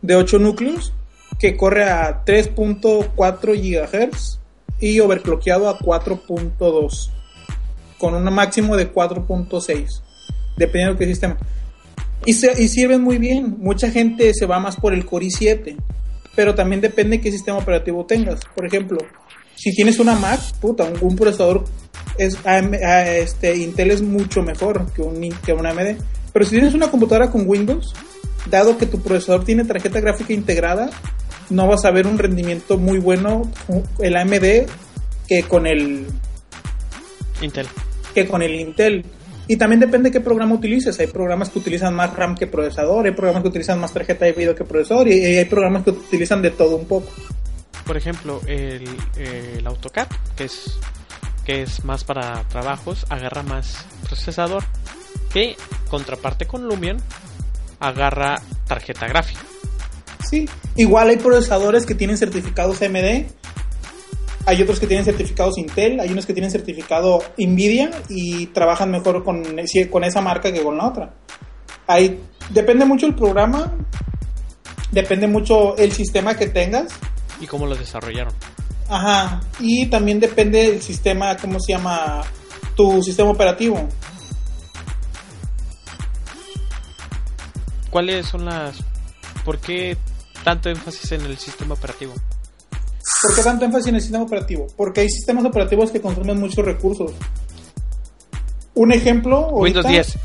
de 0.00 0.16
8 0.16 0.38
núcleos 0.38 0.92
que 1.38 1.56
corre 1.56 1.84
a 1.84 2.24
3.4 2.24 3.10
GHz 3.18 4.40
y 4.80 5.00
overclockeado 5.00 5.68
a 5.68 5.78
4.2 5.78 7.10
con 7.98 8.14
un 8.14 8.24
máximo 8.34 8.76
de 8.76 8.92
4.6 8.92 10.02
dependiendo 10.56 10.94
de 10.94 10.98
qué 10.98 11.06
sistema. 11.06 11.36
Y, 12.24 12.32
se- 12.32 12.60
y 12.62 12.68
sirven 12.68 13.02
muy 13.02 13.18
bien. 13.18 13.56
Mucha 13.58 13.90
gente 13.90 14.32
se 14.34 14.46
va 14.46 14.58
más 14.58 14.76
por 14.76 14.92
el 14.94 15.04
Core 15.06 15.26
i7 15.26 15.76
pero 16.34 16.54
también 16.54 16.82
depende 16.82 17.16
de 17.16 17.22
qué 17.22 17.32
sistema 17.32 17.56
operativo 17.58 18.04
tengas. 18.04 18.40
Por 18.54 18.66
ejemplo 18.66 18.98
si 19.54 19.72
tienes 19.74 19.98
una 19.98 20.14
Mac 20.14 20.40
puta 20.60 20.84
un, 20.84 20.98
un 21.00 21.16
procesador 21.16 21.64
es 22.18 22.36
este 22.44 23.56
Intel 23.56 23.90
es 23.90 24.02
mucho 24.02 24.42
mejor 24.42 24.92
que 24.92 25.00
un 25.02 25.30
que 25.44 25.52
una 25.54 25.70
AMD 25.70 25.96
pero 26.32 26.44
si 26.44 26.50
tienes 26.52 26.74
una 26.74 26.90
computadora 26.90 27.30
con 27.30 27.48
Windows 27.48 27.94
dado 28.50 28.76
que 28.76 28.84
tu 28.84 29.00
procesador 29.00 29.44
tiene 29.44 29.64
tarjeta 29.64 30.00
gráfica 30.00 30.34
integrada 30.34 30.90
no 31.50 31.66
vas 31.66 31.84
a 31.84 31.90
ver 31.90 32.06
un 32.06 32.18
rendimiento 32.18 32.78
muy 32.78 32.98
bueno 32.98 33.50
el 34.00 34.16
AMD 34.16 34.68
que 35.26 35.42
con 35.48 35.66
el 35.66 36.06
Intel. 37.40 37.66
que 38.14 38.26
con 38.26 38.42
el 38.42 38.54
Intel. 38.54 39.04
Y 39.48 39.56
también 39.56 39.78
depende 39.78 40.08
de 40.08 40.12
qué 40.12 40.20
programa 40.20 40.54
utilices. 40.56 40.98
Hay 40.98 41.06
programas 41.06 41.50
que 41.50 41.60
utilizan 41.60 41.94
más 41.94 42.12
RAM 42.14 42.34
que 42.34 42.48
procesador, 42.48 43.06
hay 43.06 43.12
programas 43.12 43.42
que 43.42 43.48
utilizan 43.48 43.80
más 43.80 43.92
tarjeta 43.92 44.24
de 44.24 44.32
video 44.32 44.54
que 44.54 44.64
procesador 44.64 45.06
y 45.08 45.24
hay 45.24 45.44
programas 45.44 45.84
que 45.84 45.90
utilizan 45.90 46.42
de 46.42 46.50
todo 46.50 46.76
un 46.76 46.86
poco. 46.86 47.08
por 47.86 47.96
ejemplo, 47.96 48.40
el, 48.48 48.88
el 49.16 49.64
AutoCAD, 49.64 50.08
que 50.36 50.44
es, 50.44 50.78
que 51.44 51.62
es 51.62 51.84
más 51.84 52.02
para 52.02 52.42
trabajos, 52.48 53.06
agarra 53.08 53.44
más 53.44 53.86
procesador, 54.08 54.64
que 55.32 55.56
contraparte 55.88 56.46
con 56.46 56.66
Lumion, 56.66 56.96
agarra 57.78 58.42
tarjeta 58.66 59.06
gráfica. 59.06 59.42
Sí, 60.28 60.48
igual 60.76 61.10
hay 61.10 61.16
procesadores 61.16 61.86
que 61.86 61.94
tienen 61.94 62.18
certificados 62.18 62.82
AMD 62.82 63.26
Hay 64.46 64.62
otros 64.62 64.80
que 64.80 64.86
tienen 64.86 65.04
certificados 65.04 65.56
Intel, 65.58 66.00
hay 66.00 66.10
unos 66.10 66.26
que 66.26 66.32
tienen 66.32 66.50
certificado 66.50 67.22
Nvidia 67.38 67.90
y 68.08 68.46
trabajan 68.46 68.90
mejor 68.90 69.22
con, 69.24 69.44
con 69.90 70.04
esa 70.04 70.20
marca 70.20 70.52
que 70.52 70.62
con 70.62 70.76
la 70.76 70.86
otra. 70.86 71.14
Hay, 71.86 72.20
depende 72.50 72.84
mucho 72.84 73.06
el 73.06 73.14
programa, 73.14 73.72
depende 74.90 75.26
mucho 75.26 75.76
el 75.76 75.92
sistema 75.92 76.36
que 76.36 76.46
tengas. 76.48 76.92
¿Y 77.40 77.46
cómo 77.46 77.66
lo 77.66 77.76
desarrollaron? 77.76 78.32
Ajá, 78.88 79.40
y 79.58 79.86
también 79.86 80.20
depende 80.20 80.70
del 80.70 80.82
sistema, 80.82 81.36
¿cómo 81.36 81.58
se 81.58 81.72
llama? 81.72 82.22
Tu 82.76 83.02
sistema 83.02 83.30
operativo. 83.30 83.88
¿Cuáles 87.90 88.26
son 88.26 88.44
las... 88.44 88.78
¿Por 89.44 89.58
qué 89.58 89.96
tanto 90.46 90.70
énfasis 90.70 91.10
en 91.10 91.22
el 91.22 91.36
sistema 91.38 91.74
operativo? 91.74 92.14
¿Por 93.22 93.34
qué 93.34 93.42
tanto 93.42 93.64
énfasis 93.64 93.88
en 93.88 93.94
el 93.96 94.00
sistema 94.00 94.22
operativo? 94.22 94.68
Porque 94.76 95.00
hay 95.00 95.08
sistemas 95.10 95.44
operativos 95.44 95.90
que 95.90 96.00
consumen 96.00 96.38
muchos 96.38 96.64
recursos. 96.64 97.10
Un 98.74 98.92
ejemplo... 98.92 99.38
ahorita- 99.48 99.80
Windows 99.88 99.88
10. 99.88 100.18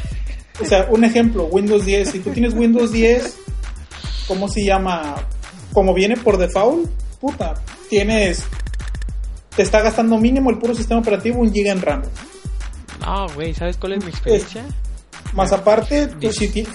O 0.62 0.64
sea, 0.64 0.86
un 0.88 1.02
ejemplo, 1.04 1.44
Windows 1.46 1.84
10. 1.84 2.10
Si 2.10 2.20
tú 2.20 2.30
tienes 2.30 2.54
Windows 2.54 2.90
10, 2.92 3.36
¿cómo 4.28 4.48
se 4.48 4.64
llama? 4.64 5.16
Como 5.74 5.92
viene 5.92 6.16
por 6.16 6.38
default, 6.38 6.88
puta, 7.20 7.54
tienes... 7.90 8.44
Te 9.56 9.62
está 9.62 9.82
gastando 9.82 10.16
mínimo 10.16 10.48
el 10.50 10.58
puro 10.58 10.74
sistema 10.74 11.00
operativo 11.00 11.40
un 11.40 11.52
giga 11.52 11.72
en 11.72 11.82
RAM. 11.82 12.02
No, 13.00 13.26
güey, 13.34 13.52
¿sabes 13.52 13.76
cuál 13.76 13.92
es 13.94 14.04
mi 14.04 14.10
experiencia? 14.10 14.64
Más 15.34 15.52
aparte, 15.52 16.06
tú 16.06 16.32
si 16.32 16.48
ti- 16.48 16.66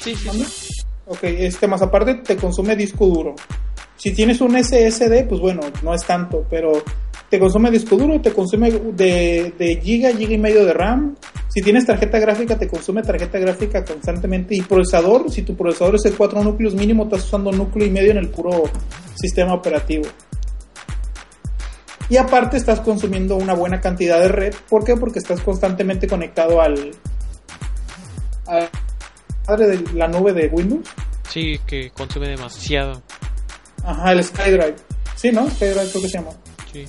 Sí, 0.00 0.14
sí, 0.14 0.28
sí. 0.30 0.67
Ok, 1.08 1.24
este, 1.24 1.66
más 1.66 1.80
aparte 1.80 2.16
te 2.16 2.36
consume 2.36 2.76
disco 2.76 3.06
duro. 3.06 3.34
Si 3.96 4.12
tienes 4.12 4.40
un 4.42 4.62
SSD, 4.62 5.26
pues 5.26 5.40
bueno, 5.40 5.62
no 5.82 5.94
es 5.94 6.04
tanto, 6.04 6.46
pero 6.50 6.82
te 7.30 7.38
consume 7.38 7.70
disco 7.70 7.96
duro, 7.96 8.20
te 8.20 8.32
consume 8.32 8.70
de, 8.70 9.54
de 9.58 9.80
giga, 9.82 10.12
giga 10.12 10.34
y 10.34 10.38
medio 10.38 10.66
de 10.66 10.72
RAM. 10.74 11.16
Si 11.48 11.62
tienes 11.62 11.86
tarjeta 11.86 12.18
gráfica, 12.18 12.58
te 12.58 12.68
consume 12.68 13.02
tarjeta 13.02 13.38
gráfica 13.38 13.84
constantemente. 13.84 14.54
Y 14.54 14.62
procesador, 14.62 15.30
si 15.30 15.42
tu 15.42 15.56
procesador 15.56 15.96
es 15.96 16.02
de 16.02 16.12
4 16.12 16.44
núcleos 16.44 16.74
mínimo, 16.74 17.04
estás 17.04 17.24
usando 17.24 17.52
núcleo 17.52 17.86
y 17.86 17.90
medio 17.90 18.10
en 18.10 18.18
el 18.18 18.28
puro 18.28 18.64
sistema 19.14 19.54
operativo. 19.54 20.04
Y 22.10 22.18
aparte 22.18 22.56
estás 22.56 22.80
consumiendo 22.80 23.36
una 23.36 23.54
buena 23.54 23.80
cantidad 23.80 24.20
de 24.20 24.28
red. 24.28 24.54
¿Por 24.68 24.84
qué? 24.84 24.96
Porque 24.96 25.18
estás 25.18 25.40
constantemente 25.40 26.06
conectado 26.06 26.60
al... 26.60 26.92
madre 29.48 29.66
de 29.68 29.92
la 29.94 30.08
nube 30.08 30.32
de 30.32 30.48
Windows. 30.48 30.86
Sí, 31.28 31.58
que 31.66 31.90
consume 31.90 32.28
demasiado. 32.28 33.02
Ajá, 33.84 34.12
el 34.12 34.22
SkyDrive. 34.22 34.76
Sí, 35.16 35.30
¿no? 35.30 35.48
SkyDrive 35.50 35.90
creo 35.90 36.02
que 36.02 36.08
se 36.08 36.18
llama. 36.18 36.30
Sí. 36.72 36.84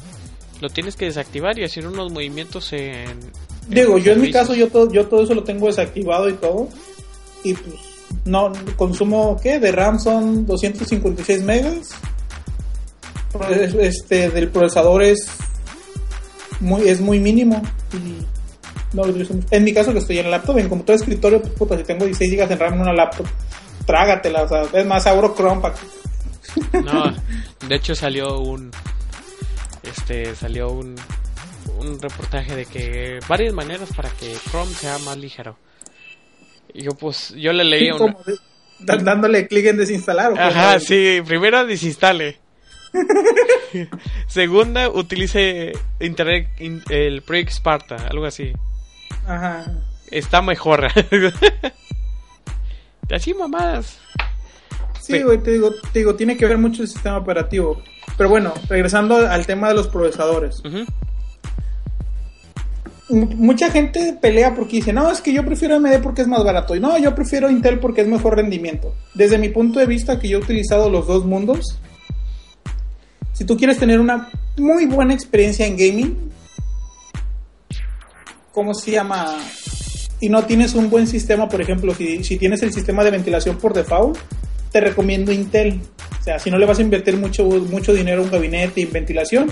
Lo 0.61 0.69
tienes 0.69 0.95
que 0.95 1.05
desactivar 1.05 1.57
y 1.57 1.63
hacer 1.63 1.87
unos 1.87 2.11
movimientos 2.11 2.73
en... 2.73 3.19
Digo, 3.67 3.97
yo 3.97 4.13
en 4.13 4.21
mi 4.21 4.31
caso, 4.31 4.53
yo 4.53 4.67
todo, 4.67 4.91
yo 4.91 5.07
todo 5.07 5.23
eso 5.23 5.33
lo 5.33 5.43
tengo 5.43 5.67
desactivado 5.67 6.27
y 6.27 6.33
todo. 6.33 6.67
Y 7.43 7.53
pues, 7.53 7.75
no, 8.25 8.51
consumo, 8.75 9.39
¿qué? 9.41 9.59
De 9.59 9.71
RAM 9.71 9.99
son 9.99 10.45
256 10.45 11.43
megas. 11.43 11.89
Pues, 13.31 13.73
Este, 13.75 14.29
del 14.29 14.49
procesador 14.49 15.03
es 15.03 15.19
muy, 16.59 16.89
es 16.89 16.99
muy 16.99 17.19
mínimo. 17.19 17.61
Y 17.93 18.25
no 18.93 19.03
lo 19.03 19.09
utilizo 19.09 19.33
mucho. 19.33 19.47
En 19.51 19.63
mi 19.63 19.73
caso, 19.73 19.91
que 19.93 19.99
estoy 19.99 20.19
en 20.19 20.25
el 20.25 20.31
laptop, 20.31 20.57
en 20.57 20.69
computador 20.69 20.99
de 20.99 21.03
escritorio, 21.05 21.41
pues 21.41 21.53
puta, 21.53 21.77
si 21.77 21.83
tengo 21.83 22.05
16 22.05 22.31
GB 22.37 22.51
en 22.51 22.59
RAM 22.59 22.73
en 22.75 22.81
una 22.81 22.93
laptop, 22.93 23.27
trágatela. 23.85 24.43
O 24.43 24.47
sea, 24.49 24.63
es 24.73 24.85
más, 24.85 25.05
abro 25.07 25.33
Chrome 25.35 25.61
para 25.61 25.75
No, 26.83 27.15
de 27.67 27.75
hecho 27.75 27.93
salió 27.95 28.39
un... 28.39 28.71
Este, 29.83 30.35
salió 30.35 30.69
un... 30.71 30.95
Un 31.77 32.01
reportaje 32.01 32.55
de 32.57 32.65
que 32.65 33.19
varias 33.29 33.53
maneras 33.53 33.89
para 33.95 34.09
que 34.09 34.33
Chrome 34.49 34.73
sea 34.73 34.97
más 34.99 35.15
ligero. 35.17 35.57
Y 36.73 36.83
yo 36.83 36.91
pues, 36.91 37.33
yo 37.37 37.53
le 37.53 37.63
leí 37.63 37.89
da- 38.79 38.97
dándole 38.97 39.47
clic 39.47 39.67
en 39.67 39.77
desinstalar. 39.77 40.33
¿o? 40.33 40.37
Ajá, 40.37 40.79
sí, 40.81 41.21
primero 41.25 41.65
desinstale. 41.65 42.37
Segunda, 44.27 44.89
utilice 44.89 45.73
internet, 45.99 46.49
in- 46.59 46.83
el 46.89 47.21
Project 47.21 47.51
Sparta, 47.51 47.95
algo 48.09 48.25
así. 48.25 48.51
Ajá. 49.25 49.65
Está 50.11 50.41
mejor. 50.41 50.87
así 53.11 53.33
mamadas. 53.33 53.99
Sí, 55.01 55.21
güey, 55.23 55.39
te 55.39 55.51
digo, 55.51 55.71
te 55.91 55.99
digo, 55.99 56.15
tiene 56.15 56.37
que 56.37 56.45
ver 56.45 56.57
mucho 56.57 56.83
el 56.83 56.87
sistema 56.87 57.17
operativo. 57.17 57.81
Pero 58.17 58.29
bueno, 58.29 58.53
regresando 58.67 59.15
al 59.15 59.45
tema 59.45 59.69
de 59.69 59.75
los 59.75 59.87
procesadores. 59.87 60.61
Mucha 63.09 63.71
gente 63.71 64.17
pelea 64.21 64.53
porque 64.53 64.77
dice, 64.77 64.93
no, 64.93 65.11
es 65.11 65.21
que 65.21 65.33
yo 65.33 65.43
prefiero 65.43 65.77
AMD 65.77 65.99
porque 66.03 66.21
es 66.21 66.27
más 66.27 66.43
barato. 66.43 66.75
Y 66.75 66.79
no, 66.79 66.97
yo 66.99 67.15
prefiero 67.15 67.49
Intel 67.49 67.79
porque 67.79 68.01
es 68.01 68.07
mejor 68.07 68.35
rendimiento. 68.35 68.93
Desde 69.15 69.39
mi 69.39 69.49
punto 69.49 69.79
de 69.79 69.87
vista, 69.87 70.19
que 70.19 70.27
yo 70.27 70.37
he 70.37 70.41
utilizado 70.41 70.89
los 70.89 71.07
dos 71.07 71.25
mundos, 71.25 71.79
si 73.33 73.45
tú 73.45 73.57
quieres 73.57 73.79
tener 73.79 73.99
una 73.99 74.29
muy 74.57 74.85
buena 74.85 75.13
experiencia 75.13 75.65
en 75.65 75.77
gaming, 75.77 76.29
¿cómo 78.59 78.73
se 78.73 78.91
llama? 78.91 79.37
Y 80.19 80.27
no 80.27 80.43
tienes 80.43 80.75
un 80.75 80.89
buen 80.89 81.07
sistema, 81.07 81.47
por 81.47 81.61
ejemplo, 81.61 81.95
si, 81.95 82.25
si 82.25 82.35
tienes 82.35 82.61
el 82.61 82.73
sistema 82.73 83.05
de 83.05 83.11
ventilación 83.11 83.57
por 83.57 83.73
default, 83.73 84.17
te 84.69 84.81
recomiendo 84.81 85.31
Intel. 85.31 85.79
O 86.19 86.23
sea, 86.23 86.39
si 86.39 86.51
no 86.51 86.57
le 86.57 86.65
vas 86.65 86.77
a 86.79 86.81
invertir 86.81 87.15
mucho, 87.15 87.45
mucho 87.45 87.93
dinero 87.93 88.19
a 88.21 88.25
un 88.25 88.29
gabinete 88.29 88.81
y 88.81 88.85
ventilación, 88.85 89.49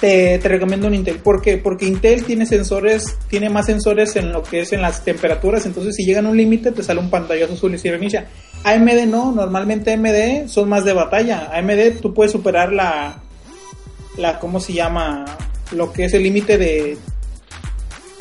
te, 0.00 0.38
te, 0.38 0.48
recomiendo 0.48 0.86
un 0.86 0.94
Intel. 0.94 1.18
¿Por 1.18 1.42
qué? 1.42 1.58
Porque 1.58 1.84
Intel 1.84 2.24
tiene 2.24 2.46
sensores, 2.46 3.18
tiene 3.28 3.50
más 3.50 3.66
sensores 3.66 4.16
en 4.16 4.32
lo 4.32 4.42
que 4.42 4.60
es 4.60 4.72
en 4.72 4.80
las 4.80 5.04
temperaturas, 5.04 5.66
entonces 5.66 5.94
si 5.94 6.06
llegan 6.06 6.24
a 6.24 6.30
un 6.30 6.38
límite 6.38 6.72
te 6.72 6.82
sale 6.82 7.00
un 7.00 7.10
pantallazo 7.10 7.52
azul 7.52 7.74
y 7.74 7.78
se 7.78 7.90
reinicia. 7.90 8.28
AMD 8.64 9.06
no, 9.08 9.30
normalmente 9.30 9.92
AMD 9.92 10.48
son 10.48 10.70
más 10.70 10.86
de 10.86 10.94
batalla. 10.94 11.50
AMD 11.52 12.00
tú 12.00 12.14
puedes 12.14 12.32
superar 12.32 12.72
la, 12.72 13.20
la 14.16 14.38
¿cómo 14.38 14.58
se 14.58 14.72
llama? 14.72 15.26
Lo 15.72 15.92
que 15.92 16.04
es 16.04 16.14
el 16.14 16.22
límite 16.22 16.58
de 16.58 16.96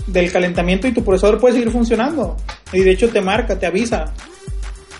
del 0.07 0.31
calentamiento 0.31 0.87
y 0.87 0.93
tu 0.93 1.03
procesador 1.03 1.39
puede 1.39 1.55
seguir 1.55 1.71
funcionando. 1.71 2.37
Y 2.71 2.81
de 2.81 2.91
hecho 2.91 3.09
te 3.09 3.21
marca, 3.21 3.57
te 3.57 3.65
avisa. 3.65 4.13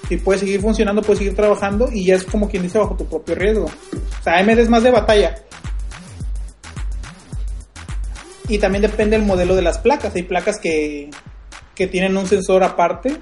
Y 0.09 0.17
puede 0.17 0.39
seguir 0.39 0.61
funcionando, 0.61 1.01
puede 1.01 1.19
seguir 1.19 1.35
trabajando 1.35 1.89
y 1.91 2.05
ya 2.05 2.15
es 2.15 2.23
como 2.23 2.49
quien 2.49 2.63
dice 2.63 2.77
bajo 2.77 2.95
tu 2.95 3.05
propio 3.05 3.35
riesgo. 3.35 3.65
O 3.65 4.23
sea, 4.23 4.37
AMD 4.37 4.59
es 4.59 4.69
más 4.69 4.83
de 4.83 4.91
batalla. 4.91 5.35
Y 8.47 8.59
también 8.59 8.83
depende 8.83 9.17
del 9.17 9.25
modelo 9.25 9.55
de 9.55 9.63
las 9.63 9.79
placas. 9.79 10.13
Hay 10.15 10.23
placas 10.23 10.59
que, 10.59 11.09
que 11.73 11.87
tienen 11.87 12.15
un 12.17 12.27
sensor 12.27 12.63
aparte 12.63 13.17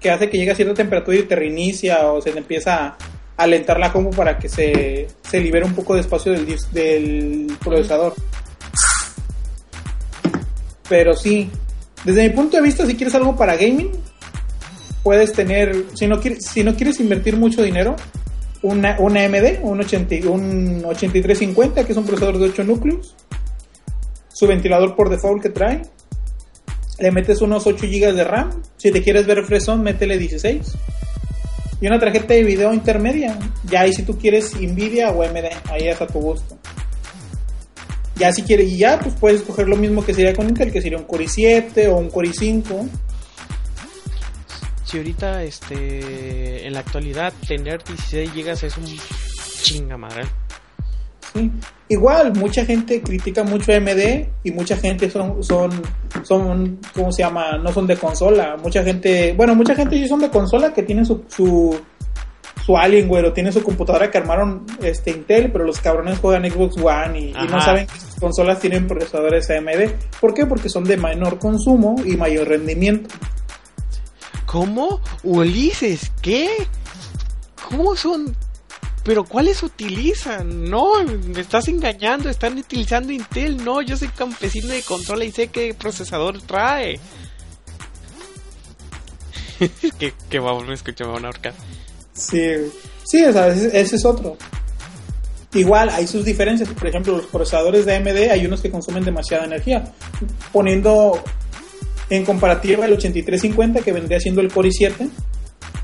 que 0.00 0.10
hace 0.10 0.28
que 0.28 0.36
llegue 0.36 0.50
a 0.50 0.56
cierta 0.56 0.74
temperatura 0.74 1.16
y 1.16 1.22
te 1.22 1.36
reinicia 1.36 2.10
o 2.10 2.20
se 2.20 2.30
empieza 2.30 2.86
a 2.86 2.96
alentar 3.36 3.78
la 3.78 3.92
compu 3.92 4.10
para 4.10 4.36
que 4.38 4.48
se, 4.48 5.06
se 5.22 5.40
libere 5.40 5.64
un 5.64 5.74
poco 5.74 5.94
de 5.94 6.00
espacio 6.00 6.32
del, 6.32 6.46
del 6.72 7.56
procesador. 7.62 8.14
Pero 10.92 11.16
sí, 11.16 11.48
desde 12.04 12.28
mi 12.28 12.34
punto 12.34 12.58
de 12.58 12.62
vista, 12.62 12.84
si 12.84 12.94
quieres 12.94 13.14
algo 13.14 13.34
para 13.34 13.56
gaming, 13.56 13.90
puedes 15.02 15.32
tener, 15.32 15.86
si 15.94 16.06
no 16.06 16.20
quieres, 16.20 16.44
si 16.44 16.62
no 16.62 16.76
quieres 16.76 17.00
invertir 17.00 17.34
mucho 17.38 17.62
dinero, 17.62 17.96
una, 18.60 18.96
una 18.98 19.24
AMD, 19.24 19.60
un, 19.62 19.80
80, 19.80 20.14
y- 20.16 20.22
un 20.24 20.82
8350, 20.84 21.86
que 21.86 21.92
es 21.92 21.96
un 21.96 22.04
procesador 22.04 22.36
de 22.38 22.44
8 22.50 22.64
núcleos, 22.64 23.16
su 24.34 24.46
ventilador 24.46 24.94
por 24.94 25.08
default 25.08 25.42
que 25.42 25.48
trae, 25.48 25.80
le 26.98 27.10
metes 27.10 27.40
unos 27.40 27.66
8 27.66 27.86
GB 27.86 28.12
de 28.12 28.24
RAM, 28.24 28.50
si 28.76 28.90
te 28.92 29.02
quieres 29.02 29.26
ver 29.26 29.42
fresón, 29.46 29.82
métele 29.82 30.18
16. 30.18 30.72
Y 31.80 31.86
una 31.86 31.98
tarjeta 31.98 32.34
de 32.34 32.44
video 32.44 32.74
intermedia. 32.74 33.38
Ya 33.64 33.80
ahí 33.80 33.94
si 33.94 34.02
tú 34.02 34.18
quieres 34.18 34.54
Nvidia 34.60 35.10
o 35.10 35.22
AMD, 35.22 35.46
ahí 35.70 35.88
es 35.88 35.98
a 36.02 36.06
tu 36.06 36.20
gusto. 36.20 36.58
Ya 38.16 38.32
si 38.32 38.42
quieres, 38.42 38.70
y 38.70 38.78
ya 38.78 38.98
pues 38.98 39.14
puedes 39.18 39.40
escoger 39.40 39.68
lo 39.68 39.76
mismo 39.76 40.04
que 40.04 40.14
sería 40.14 40.34
con 40.34 40.48
Intel, 40.48 40.70
que 40.70 40.82
sería 40.82 40.98
un 40.98 41.04
Core 41.04 41.24
i7 41.24 41.88
o 41.88 41.96
un 41.96 42.10
Core 42.10 42.30
i5. 42.30 42.88
Si 44.84 44.98
ahorita, 44.98 45.42
este, 45.42 46.66
en 46.66 46.74
la 46.74 46.80
actualidad, 46.80 47.32
tener 47.48 47.82
16 47.82 48.34
GB 48.34 48.50
es 48.50 48.76
un 48.76 48.84
chinga 49.62 49.96
madre. 49.96 50.24
Sí. 51.32 51.50
Igual, 51.88 52.34
mucha 52.34 52.64
gente 52.64 53.02
critica 53.02 53.42
mucho 53.42 53.72
AMD 53.72 54.26
y 54.44 54.50
mucha 54.50 54.76
gente 54.76 55.10
son, 55.10 55.42
son, 55.42 55.70
son, 56.22 56.78
¿cómo 56.94 57.12
se 57.12 57.22
llama? 57.22 57.58
No 57.58 57.72
son 57.72 57.86
de 57.86 57.96
consola. 57.96 58.56
Mucha 58.62 58.82
gente, 58.82 59.32
bueno, 59.34 59.54
mucha 59.54 59.74
gente 59.74 59.96
sí 59.96 60.08
son 60.08 60.20
de 60.20 60.30
consola 60.30 60.72
que 60.72 60.82
tienen 60.82 61.04
su, 61.04 61.24
su, 61.28 61.78
su 62.64 62.76
Alienware 62.76 63.26
o 63.26 63.32
tienen 63.32 63.52
su 63.52 63.62
computadora 63.62 64.10
que 64.10 64.18
armaron 64.18 64.64
este 64.82 65.10
Intel, 65.10 65.50
pero 65.52 65.64
los 65.64 65.80
cabrones 65.80 66.18
juegan 66.18 66.48
Xbox 66.50 66.76
One 66.76 67.18
y, 67.18 67.28
y 67.30 67.48
no 67.48 67.60
saben 67.60 67.86
que 67.86 67.98
sus 67.98 68.14
consolas 68.16 68.60
tienen 68.60 68.86
procesadores 68.86 69.50
AMD. 69.50 69.92
¿Por 70.20 70.34
qué? 70.34 70.46
Porque 70.46 70.68
son 70.68 70.84
de 70.84 70.96
menor 70.96 71.38
consumo 71.38 71.96
y 72.04 72.16
mayor 72.16 72.48
rendimiento. 72.48 73.14
¿Cómo? 74.46 75.00
Ulises, 75.22 76.12
¿qué? 76.20 76.48
¿Cómo 77.68 77.96
son? 77.96 78.36
pero 79.04 79.24
¿cuáles 79.24 79.62
utilizan? 79.62 80.70
No, 80.70 81.02
me 81.04 81.40
estás 81.40 81.68
engañando, 81.68 82.28
están 82.28 82.56
utilizando 82.56 83.12
Intel. 83.12 83.64
No, 83.64 83.82
yo 83.82 83.96
soy 83.96 84.08
campesino 84.08 84.68
de 84.68 84.82
consola 84.82 85.24
y 85.24 85.32
sé 85.32 85.48
qué 85.48 85.74
procesador 85.74 86.40
trae. 86.42 87.00
que, 89.98 90.14
que 90.30 90.38
vamos, 90.38 90.66
me 90.66 90.74
escuché, 90.74 91.04
me 91.04 91.12
van 91.12 91.24
a 91.24 91.28
ahorcar. 91.28 91.54
Sí, 92.12 92.42
sí, 93.04 93.24
o 93.24 93.32
sea, 93.32 93.48
ese, 93.48 93.80
ese 93.80 93.96
es 93.96 94.04
otro. 94.04 94.36
Igual 95.54 95.90
hay 95.90 96.06
sus 96.06 96.24
diferencias. 96.24 96.68
Por 96.70 96.88
ejemplo, 96.88 97.16
los 97.16 97.26
procesadores 97.26 97.84
de 97.84 97.96
AMD 97.96 98.30
hay 98.30 98.46
unos 98.46 98.60
que 98.60 98.70
consumen 98.70 99.04
demasiada 99.04 99.44
energía. 99.44 99.84
Poniendo 100.50 101.22
en 102.08 102.24
comparativa 102.24 102.86
el 102.86 102.92
8350 102.94 103.80
que 103.80 103.92
vendría 103.92 104.18
siendo 104.20 104.40
el 104.40 104.52
Core 104.52 104.70
i7, 104.70 105.08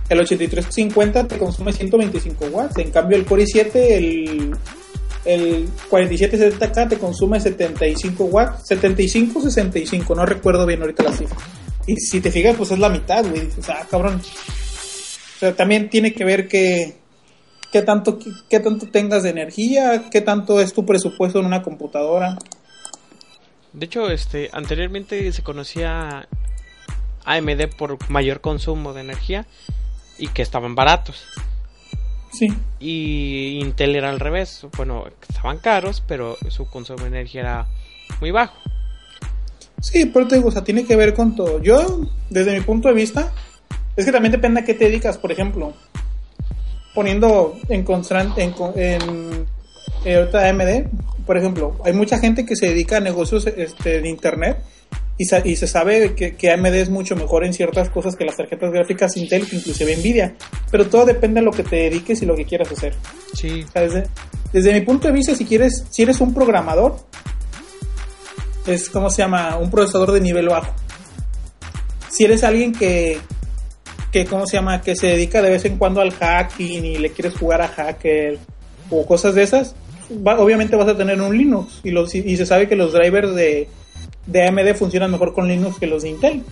el 0.09 0.21
8350 0.21 1.29
te 1.29 1.39
consume 1.39 1.73
125 1.73 2.47
watts. 2.47 2.79
En 2.79 2.91
cambio, 2.91 3.19
el 3.19 3.27
Core 3.27 3.45
i7, 3.45 3.71
el, 3.75 4.57
el 5.27 5.69
4770K 5.91 6.89
te 6.89 6.99
consume 6.99 7.39
75 7.39 8.25
watts. 8.25 8.69
75 8.69 9.43
65, 9.43 10.15
no 10.15 10.25
recuerdo 10.25 10.65
bien 10.65 10.81
ahorita 10.81 11.03
la 11.03 11.13
cifra. 11.13 11.37
Y 11.87 11.97
si 11.97 12.21
te 12.21 12.31
fijas, 12.31 12.57
pues 12.57 12.71
es 12.71 12.79
la 12.79 12.89
mitad, 12.89 13.25
güey. 13.27 13.47
Dices, 13.47 13.69
ah, 13.69 13.87
cabrón. 13.91 14.21
O 15.39 15.41
sea, 15.41 15.55
también 15.55 15.89
tiene 15.89 16.13
que 16.13 16.25
ver 16.25 16.49
que 16.49 16.97
qué 17.71 17.83
tanto, 17.83 18.19
qué 18.49 18.59
tanto 18.59 18.89
tengas 18.89 19.23
de 19.23 19.31
energía, 19.31 20.11
qué 20.11 20.21
tanto 20.21 20.61
es 20.61 20.73
tu 20.73 20.85
presupuesto 20.85 21.39
en 21.39 21.47
una 21.47 21.63
computadora. 21.63 22.37
De 23.73 23.87
hecho, 23.87 24.11
este, 24.11 24.51
anteriormente 24.53 25.31
se 25.31 25.45
conocía 25.45 26.27
AMD 27.25 27.69
por 27.79 28.11
mayor 28.11 28.41
consumo 28.41 28.93
de 28.93 29.03
energía 29.03 29.47
y 30.19 30.27
que 30.27 30.43
estaban 30.43 30.75
baratos. 30.75 31.25
Sí. 32.33 32.49
Y 32.81 33.61
Intel 33.61 33.95
era 33.95 34.11
al 34.11 34.19
revés. 34.19 34.67
Bueno, 34.77 35.05
estaban 35.29 35.59
caros, 35.59 36.03
pero 36.05 36.37
su 36.49 36.67
consumo 36.67 37.03
de 37.03 37.09
energía 37.11 37.43
era 37.43 37.69
muy 38.21 38.33
bajo. 38.33 38.59
Sí, 39.81 40.07
pero 40.07 40.27
te 40.27 40.35
digo, 40.35 40.49
o 40.49 40.51
sea, 40.51 40.65
tiene 40.65 40.85
que 40.85 40.97
ver 40.97 41.15
con 41.15 41.37
todo. 41.37 41.63
Yo, 41.63 42.01
desde 42.29 42.59
mi 42.59 42.65
punto 42.65 42.89
de 42.89 42.95
vista, 42.95 43.33
es 43.99 44.05
que 44.07 44.13
también 44.13 44.33
depende 44.33 44.61
a 44.61 44.65
qué 44.65 44.75
te 44.75 44.87
dedicas, 44.87 45.19
por 45.19 45.31
ejemplo. 45.33 45.75
Poniendo 46.95 47.57
en 47.69 47.85
constante, 47.85 48.43
en, 48.43 48.55
en, 48.77 49.47
eh, 50.05 50.17
ahorita 50.17 50.49
AMD, 50.49 50.87
por 51.27 51.37
ejemplo, 51.37 51.77
hay 51.85 51.93
mucha 51.93 52.19
gente 52.19 52.45
que 52.47 52.57
se 52.57 52.67
dedica 52.69 52.97
a 52.97 53.01
negocios 53.01 53.47
este, 53.47 54.01
de 54.01 54.09
internet 54.09 54.59
y, 55.19 55.25
sa- 55.27 55.43
y 55.47 55.55
se 55.57 55.67
sabe 55.67 56.15
que, 56.15 56.35
que 56.37 56.51
AMD 56.51 56.75
es 56.75 56.89
mucho 56.91 57.15
mejor 57.15 57.45
en 57.45 57.53
ciertas 57.53 57.91
cosas 57.91 58.17
que 58.17 58.25
las 58.25 58.37
tarjetas 58.37 58.73
gráficas 58.73 59.17
Intel, 59.17 59.47
que 59.47 59.57
inclusive 59.57 59.97
Nvidia. 59.97 60.35
Pero 60.71 60.87
todo 60.89 61.05
depende 61.05 61.41
de 61.41 61.45
lo 61.45 61.53
que 61.53 61.63
te 61.65 61.77
dediques 61.77 62.23
y 62.23 62.27
lo 62.27 62.35
que 62.35 62.45
quieras 62.47 62.73
hacer. 62.73 62.95
Sí. 63.35 63.65
O 63.69 63.71
sea, 63.73 63.83
desde, 63.83 64.05
desde 64.53 64.73
mi 64.73 64.81
punto 64.81 65.07
de 65.09 65.13
vista, 65.15 65.35
si 65.35 65.45
quieres, 65.45 65.85
si 65.91 66.03
eres 66.03 66.21
un 66.21 66.33
programador, 66.35 66.97
es 68.67 68.89
como 68.91 69.11
se 69.11 69.19
llama, 69.23 69.57
un 69.57 69.71
procesador 69.71 70.13
de 70.13 70.21
nivel 70.21 70.49
bajo. 70.49 70.73
Si 72.11 72.25
eres 72.25 72.43
alguien 72.45 72.73
que, 72.73 73.19
que 74.13 74.25
cómo 74.25 74.47
se 74.47 74.57
llama, 74.57 74.81
que 74.81 74.97
se 74.97 75.09
dedica 75.09 75.43
de 75.43 75.51
vez 75.51 75.65
en 75.65 75.77
cuando 75.77 76.01
al 76.01 76.13
hacking 76.13 76.85
y 76.85 76.99
le 76.99 77.11
quieres 77.11 77.35
jugar 77.35 77.61
a 77.63 77.69
hacker 77.69 78.39
o 78.91 79.07
cosas 79.07 79.35
de 79.35 79.43
esas, 79.43 79.75
obviamente 80.25 80.77
vas 80.77 80.89
a 80.89 80.97
tener 80.97 81.21
un 81.21 81.37
Linux 81.37 81.81
y, 81.85 81.91
los, 81.91 82.15
y 82.15 82.37
se 82.37 82.47
sabe 82.47 82.69
que 82.69 82.77
los 82.77 82.93
drivers 82.93 83.35
de, 83.35 83.69
de 84.27 84.47
AMD 84.49 84.75
funcionan 84.77 85.11
mejor 85.11 85.35
con 85.35 85.47
Linux 85.49 85.79
que 85.79 85.87
los 85.87 86.03
de 86.03 86.09
Intel. 86.11 86.43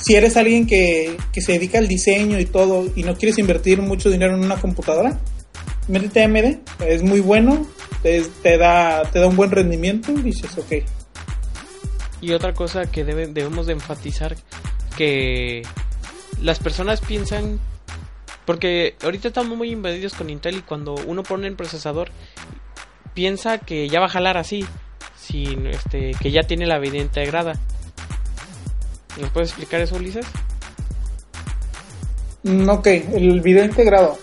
Si 0.00 0.14
eres 0.14 0.36
alguien 0.36 0.66
que, 0.66 1.16
que 1.32 1.40
se 1.42 1.52
dedica 1.52 1.78
al 1.78 1.88
diseño 1.88 2.38
y 2.38 2.46
todo 2.46 2.86
y 2.94 3.02
no 3.02 3.16
quieres 3.16 3.38
invertir 3.38 3.82
mucho 3.82 4.08
dinero 4.08 4.34
en 4.34 4.44
una 4.44 4.56
computadora, 4.56 5.18
métete 5.88 6.22
AMD, 6.24 6.58
es 6.86 7.02
muy 7.02 7.20
bueno, 7.20 7.66
te, 8.02 8.22
da, 8.56 9.02
te 9.12 9.18
da 9.18 9.26
un 9.26 9.36
buen 9.36 9.50
rendimiento 9.50 10.12
y 10.12 10.22
dices, 10.22 10.56
ok. 10.56 10.84
Y 12.22 12.32
otra 12.32 12.54
cosa 12.54 12.82
que 12.86 13.04
debe- 13.04 13.26
debemos 13.26 13.66
de 13.66 13.72
enfatizar 13.74 14.36
que 14.96 15.62
las 16.42 16.58
personas 16.58 17.00
piensan 17.00 17.58
porque 18.44 18.96
ahorita 19.02 19.28
estamos 19.28 19.56
muy 19.56 19.70
invadidos 19.70 20.14
con 20.14 20.30
Intel 20.30 20.56
y 20.56 20.62
cuando 20.62 20.94
uno 21.06 21.22
pone 21.22 21.46
el 21.46 21.54
procesador 21.54 22.10
piensa 23.14 23.58
que 23.58 23.88
ya 23.88 24.00
va 24.00 24.06
a 24.06 24.10
jalar 24.10 24.36
así, 24.36 24.64
sin 25.16 25.66
este 25.66 26.12
que 26.20 26.30
ya 26.30 26.42
tiene 26.42 26.66
la 26.66 26.78
vida 26.78 26.98
integrada. 26.98 27.54
¿Nos 29.20 29.30
puedes 29.30 29.50
explicar 29.50 29.80
eso, 29.80 29.96
Ulises? 29.96 30.26
Mm, 32.42 32.68
ok, 32.68 32.86
el 32.86 33.40
video 33.40 33.64
integrado. 33.64 34.18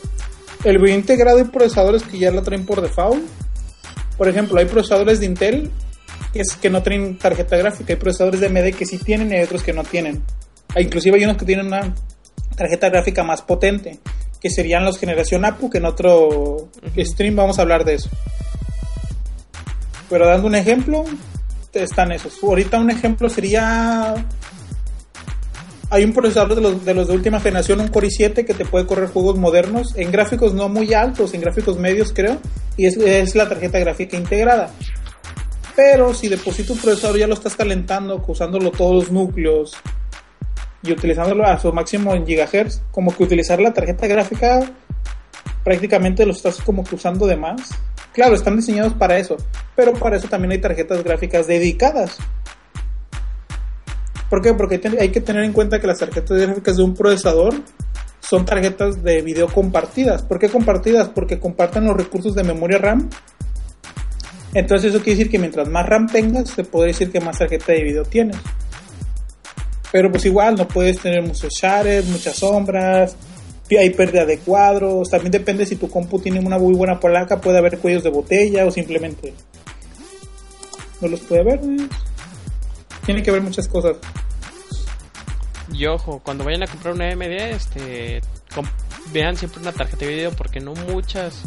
El 0.63 0.79
video 0.79 0.95
integrado 0.95 1.37
hay 1.37 1.43
procesadores 1.45 2.03
que 2.03 2.17
ya 2.17 2.31
lo 2.31 2.41
traen 2.41 2.65
por 2.65 2.81
default. 2.81 3.23
Por 4.17 4.27
ejemplo, 4.27 4.59
hay 4.59 4.65
procesadores 4.65 5.19
de 5.19 5.27
Intel 5.27 5.71
que, 6.33 6.41
es, 6.41 6.55
que 6.55 6.69
no 6.69 6.81
traen 6.81 7.17
tarjeta 7.17 7.57
gráfica. 7.57 7.93
Hay 7.93 7.99
procesadores 7.99 8.39
de 8.39 8.47
AMD 8.47 8.75
que 8.75 8.85
sí 8.85 8.97
tienen 8.97 9.31
y 9.31 9.35
hay 9.35 9.43
otros 9.43 9.61
que 9.61 9.73
no 9.73 9.83
tienen. 9.83 10.23
Ah, 10.77 10.81
Inclusive 10.81 11.17
hay 11.17 11.23
unos 11.23 11.37
que 11.37 11.45
tienen 11.45 11.67
una 11.67 11.93
tarjeta 12.55 12.89
gráfica 12.89 13.23
más 13.23 13.41
potente, 13.41 13.99
que 14.39 14.49
serían 14.51 14.85
los 14.85 14.99
generación 14.99 15.43
APU, 15.43 15.69
que 15.69 15.79
en 15.79 15.85
otro 15.85 16.69
stream 16.97 17.35
vamos 17.35 17.57
a 17.57 17.63
hablar 17.63 17.83
de 17.83 17.95
eso. 17.95 18.09
Pero 20.09 20.27
dando 20.27 20.47
un 20.47 20.55
ejemplo, 20.55 21.03
están 21.73 22.11
esos. 22.11 22.41
Ahorita 22.43 22.79
un 22.79 22.91
ejemplo 22.91 23.29
sería 23.29 24.13
hay 25.89 26.03
un 26.03 26.13
procesador 26.13 26.55
de 26.55 26.61
los, 26.61 26.85
de 26.85 26.93
los 26.93 27.07
de 27.07 27.13
última 27.13 27.39
generación, 27.39 27.79
un 27.79 27.87
Core 27.87 28.09
i7, 28.09 28.45
que 28.45 28.53
te 28.53 28.65
puede 28.65 28.85
correr 28.85 29.09
juegos 29.09 29.37
modernos 29.37 29.95
en 29.95 30.11
gráficos 30.11 30.53
no 30.53 30.69
muy 30.69 30.93
altos, 30.93 31.33
en 31.33 31.41
gráficos 31.41 31.77
medios 31.77 32.11
creo, 32.13 32.39
y 32.75 32.85
es, 32.85 32.97
es 32.97 33.35
la 33.35 33.47
tarjeta 33.49 33.79
gráfica 33.79 34.17
integrada. 34.17 34.71
Pero 35.75 36.13
si 36.13 36.27
de 36.27 36.37
por 36.37 36.53
sí 36.53 36.63
tu 36.63 36.75
procesador 36.75 37.17
ya 37.17 37.27
lo 37.27 37.35
estás 37.35 37.55
calentando, 37.55 38.23
usándolo 38.27 38.71
todos 38.71 38.95
los 38.95 39.11
núcleos 39.11 39.75
y 40.83 40.91
utilizándolo 40.91 41.45
a 41.45 41.59
su 41.59 41.71
máximo 41.73 42.13
en 42.13 42.25
gigahertz, 42.25 42.81
como 42.91 43.15
que 43.15 43.23
utilizar 43.23 43.59
la 43.59 43.73
tarjeta 43.73 44.07
gráfica 44.07 44.61
prácticamente 45.63 46.25
lo 46.25 46.31
estás 46.31 46.61
como 46.61 46.83
que 46.83 46.95
usando 46.95 47.27
de 47.27 47.35
más. 47.35 47.71
Claro, 48.13 48.35
están 48.35 48.55
diseñados 48.55 48.93
para 48.93 49.17
eso, 49.17 49.37
pero 49.75 49.93
para 49.93 50.15
eso 50.17 50.27
también 50.27 50.53
hay 50.53 50.59
tarjetas 50.59 51.03
gráficas 51.03 51.45
dedicadas. 51.45 52.17
¿Por 54.29 54.41
qué? 54.41 54.53
Porque 54.53 54.81
hay 54.99 55.09
que 55.09 55.21
tener 55.21 55.43
en 55.43 55.53
cuenta 55.53 55.79
que 55.79 55.87
las 55.87 55.99
tarjetas 55.99 56.37
gráficas 56.39 56.77
de 56.77 56.83
un 56.83 56.93
procesador 56.93 57.53
son 58.21 58.45
tarjetas 58.45 59.03
de 59.03 59.21
video 59.21 59.47
compartidas. 59.47 60.21
¿Por 60.21 60.39
qué 60.39 60.49
compartidas? 60.49 61.09
Porque 61.09 61.39
comparten 61.39 61.85
los 61.85 61.95
recursos 61.95 62.35
de 62.35 62.43
memoria 62.43 62.77
RAM. 62.77 63.09
Entonces 64.53 64.93
eso 64.93 65.03
quiere 65.03 65.17
decir 65.17 65.31
que 65.31 65.39
mientras 65.39 65.67
más 65.69 65.85
RAM 65.85 66.07
tengas, 66.07 66.49
se 66.49 66.63
puede 66.63 66.87
decir 66.87 67.11
que 67.11 67.21
más 67.21 67.37
tarjeta 67.37 67.73
de 67.73 67.83
video 67.83 68.03
tienes. 68.03 68.37
Pero 69.91 70.11
pues 70.11 70.25
igual 70.25 70.55
no 70.55 70.67
puedes 70.67 70.99
tener 70.99 71.21
muchos 71.21 71.53
shares, 71.53 72.05
muchas 72.05 72.35
sombras, 72.35 73.15
hay 73.77 73.89
pérdida 73.89 74.25
de 74.25 74.39
cuadros, 74.39 75.09
también 75.09 75.31
depende 75.31 75.65
si 75.65 75.75
tu 75.75 75.89
compu 75.89 76.19
tiene 76.19 76.39
una 76.39 76.57
muy 76.57 76.73
buena 76.73 76.99
placa, 76.99 77.41
puede 77.41 77.57
haber 77.57 77.77
cuellos 77.79 78.03
de 78.03 78.09
botella 78.09 78.65
o 78.65 78.71
simplemente 78.71 79.33
no 81.01 81.07
los 81.07 81.19
puede 81.21 81.43
ver. 81.43 81.59
¿eh? 81.63 81.87
Tiene 83.05 83.21
que 83.23 83.31
ver 83.31 83.41
muchas 83.41 83.67
cosas. 83.67 83.97
Y 85.73 85.85
ojo, 85.85 86.21
cuando 86.23 86.43
vayan 86.45 86.63
a 86.63 86.67
comprar 86.67 86.93
una 86.93 87.09
AMD, 87.11 87.23
este, 87.23 88.21
vean 89.11 89.35
siempre 89.35 89.61
una 89.61 89.73
tarjeta 89.73 90.05
de 90.05 90.13
video 90.13 90.31
porque 90.31 90.59
no 90.59 90.73
muchas, 90.73 91.41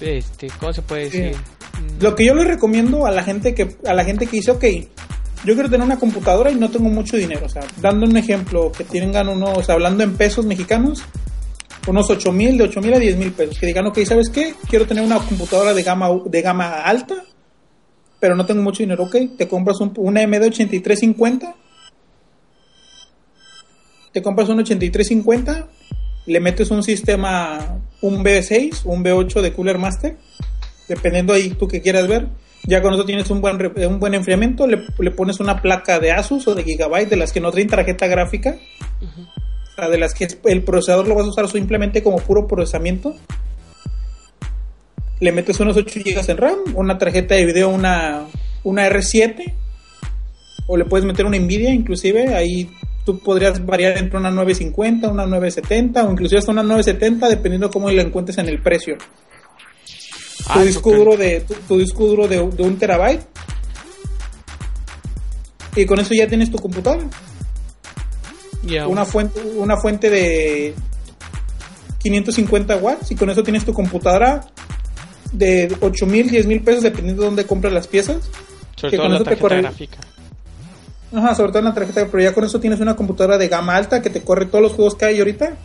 este, 0.00 0.48
¿cómo 0.60 0.72
se 0.72 0.82
puede 0.82 1.10
Sí. 1.10 1.18
decir? 1.20 1.36
Lo 2.00 2.14
que 2.14 2.24
yo 2.26 2.34
les 2.34 2.46
recomiendo 2.46 3.06
a 3.06 3.10
la 3.10 3.22
gente 3.22 3.54
que 3.54 3.76
a 3.86 3.92
la 3.94 4.04
gente 4.04 4.26
que 4.26 4.36
dice, 4.38 4.50
ok, 4.50 4.64
yo 5.44 5.54
quiero 5.54 5.68
tener 5.68 5.84
una 5.84 5.98
computadora 5.98 6.50
y 6.50 6.56
no 6.56 6.70
tengo 6.70 6.88
mucho 6.88 7.16
dinero, 7.16 7.46
o 7.46 7.48
sea, 7.48 7.62
dando 7.80 8.06
un 8.06 8.16
ejemplo, 8.16 8.72
que 8.72 8.84
tengan 8.84 9.28
unos, 9.28 9.68
hablando 9.70 10.02
en 10.02 10.16
pesos 10.16 10.44
mexicanos, 10.44 11.02
unos 11.86 12.10
8 12.10 12.32
mil, 12.32 12.58
de 12.58 12.64
8 12.64 12.80
mil 12.80 12.94
a 12.94 12.98
10 12.98 13.16
mil 13.16 13.32
pesos, 13.32 13.58
que 13.58 13.66
digan, 13.66 13.86
ok, 13.86 13.98
¿sabes 14.04 14.28
qué? 14.30 14.54
Quiero 14.68 14.86
tener 14.86 15.04
una 15.04 15.18
computadora 15.18 15.72
de 15.72 15.82
gama, 15.82 16.08
de 16.24 16.42
gama 16.42 16.82
alta, 16.82 17.24
pero 18.18 18.34
no 18.34 18.46
tengo 18.46 18.62
mucho 18.62 18.82
dinero, 18.82 19.04
ok, 19.04 19.16
te 19.36 19.46
compras 19.46 19.80
un, 19.80 19.92
una 19.96 20.22
AMD 20.22 20.42
8350, 20.44 21.54
te 24.12 24.22
compras 24.22 24.48
un 24.48 24.58
8350, 24.60 25.68
le 26.26 26.40
metes 26.40 26.70
un 26.70 26.82
sistema, 26.82 27.78
un 28.00 28.24
B6, 28.24 28.82
un 28.84 29.04
B8 29.04 29.40
de 29.42 29.52
Cooler 29.52 29.78
Master, 29.78 30.16
dependiendo 30.88 31.32
ahí 31.32 31.50
tú 31.50 31.68
que 31.68 31.80
quieras 31.80 32.08
ver. 32.08 32.26
Ya 32.66 32.82
con 32.82 32.92
eso 32.94 33.04
tienes 33.04 33.30
un 33.30 33.40
buen, 33.40 33.58
re- 33.58 33.86
un 33.86 34.00
buen 34.00 34.14
enfriamiento, 34.14 34.66
le, 34.66 34.84
le 34.98 35.10
pones 35.12 35.38
una 35.40 35.62
placa 35.62 36.00
de 36.00 36.10
Asus 36.12 36.48
o 36.48 36.54
de 36.54 36.64
Gigabyte, 36.64 37.08
de 37.10 37.16
las 37.16 37.32
que 37.32 37.40
no 37.40 37.50
traen 37.52 37.68
tarjeta 37.68 38.06
gráfica, 38.08 38.56
o 39.72 39.74
sea, 39.76 39.88
de 39.88 39.98
las 39.98 40.14
que 40.14 40.26
el 40.46 40.62
procesador 40.64 41.06
lo 41.06 41.14
vas 41.14 41.26
a 41.26 41.28
usar 41.28 41.48
simplemente 41.48 42.02
como 42.02 42.16
puro 42.18 42.46
procesamiento. 42.48 43.14
Le 45.20 45.32
metes 45.32 45.58
unos 45.60 45.76
8 45.76 46.00
GB 46.04 46.30
en 46.30 46.36
RAM, 46.36 46.58
una 46.74 46.98
tarjeta 46.98 47.34
de 47.36 47.46
video, 47.46 47.68
una, 47.70 48.24
una 48.64 48.88
R7, 48.88 49.54
o 50.66 50.76
le 50.76 50.84
puedes 50.84 51.06
meter 51.06 51.24
una 51.24 51.38
Nvidia 51.38 51.70
inclusive, 51.72 52.34
ahí 52.34 52.68
tú 53.04 53.20
podrías 53.20 53.64
variar 53.64 53.96
entre 53.96 54.18
una 54.18 54.30
950, 54.32 55.08
una 55.08 55.24
970 55.24 56.04
o 56.04 56.10
inclusive 56.10 56.40
hasta 56.40 56.50
una 56.50 56.64
970 56.64 57.28
dependiendo 57.28 57.70
cómo 57.70 57.88
la 57.90 58.02
encuentres 58.02 58.36
en 58.38 58.48
el 58.48 58.60
precio. 58.60 58.96
Tu 60.46 60.52
Ah, 60.60 60.62
disco 60.62 60.90
ok. 60.90 60.96
duro 60.96 61.16
de 61.16 61.40
tu, 61.40 61.54
tu 61.54 61.78
disco 61.78 62.06
duro 62.06 62.28
de, 62.28 62.36
de 62.36 62.62
un 62.62 62.78
terabyte 62.78 63.22
y 65.74 65.84
con 65.86 65.98
eso 66.00 66.14
ya 66.14 66.26
tienes 66.26 66.50
tu 66.50 66.58
computadora. 66.58 67.04
Ya, 68.62 68.86
Una 68.88 69.04
fuente 69.04 69.40
una 69.56 69.76
fuente 69.76 70.08
de 70.10 70.74
550 71.98 72.76
watts 72.76 73.10
y 73.10 73.14
con 73.16 73.30
eso 73.30 73.42
tienes 73.42 73.64
tu 73.64 73.72
computadora 73.72 74.46
de 75.32 75.76
8 75.80 76.06
mil, 76.06 76.30
10 76.30 76.46
mil 76.46 76.62
pesos 76.62 76.82
dependiendo 76.82 77.22
de 77.22 77.26
dónde 77.28 77.44
compras 77.46 77.72
las 77.72 77.86
piezas. 77.86 78.28
sobre 78.76 78.90
que 78.92 78.96
todo 78.96 79.04
con 79.06 79.10
la 79.12 79.16
eso 79.16 79.24
te 79.24 79.30
tarjeta 79.30 79.42
corre- 79.48 79.62
gráfica. 79.62 79.98
Ajá, 81.14 81.34
sobre 81.34 81.50
todo 81.50 81.58
en 81.60 81.64
la 81.66 81.74
tarjeta, 81.74 82.06
pero 82.10 82.22
ya 82.22 82.34
con 82.34 82.44
eso 82.44 82.58
tienes 82.60 82.80
una 82.80 82.96
computadora 82.96 83.38
de 83.38 83.48
gama 83.48 83.76
alta 83.76 84.02
que 84.02 84.10
te 84.10 84.22
corre 84.22 84.46
todos 84.46 84.62
los 84.62 84.72
juegos 84.72 84.94
que 84.96 85.04
hay 85.04 85.18
ahorita 85.18 85.56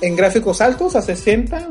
en 0.00 0.14
gráficos 0.16 0.60
altos 0.60 0.94
a 0.96 1.02
60 1.02 1.68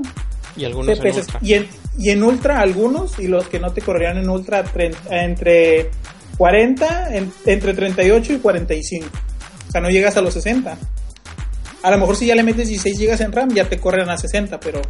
Y 0.58 0.66
algunos 0.66 0.90
en 0.90 0.98
FPS. 0.98 1.20
ultra. 1.22 1.40
Y 1.42 1.54
en, 1.54 1.68
y 1.98 2.10
en 2.10 2.24
ultra 2.24 2.60
algunos 2.60 3.20
y 3.20 3.28
los 3.28 3.48
que 3.48 3.60
no 3.60 3.72
te 3.74 3.82
correrían 3.82 4.18
en 4.18 4.30
ultra 4.30 4.64
tre- 4.66 4.96
entre 5.10 5.90
40, 6.38 7.16
en- 7.16 7.32
entre 7.46 7.74
38 7.74 8.34
y 8.34 8.38
45. 8.38 9.08
O 9.68 9.72
sea, 9.72 9.82
no 9.82 9.90
llegas 9.90 10.18
a 10.18 10.22
los 10.22 10.34
60. 10.34 10.78
A 11.84 11.92
lo 11.92 11.98
mejor 11.98 12.16
si 12.16 12.26
ya 12.26 12.36
le 12.36 12.44
metes 12.44 12.68
16 12.70 13.00
GB 13.00 13.22
en 13.24 13.32
RAM 13.32 13.50
ya 13.54 13.70
te 13.70 13.80
corren 13.80 14.10
a 14.10 14.18
60, 14.18 14.60
pero 14.60 14.82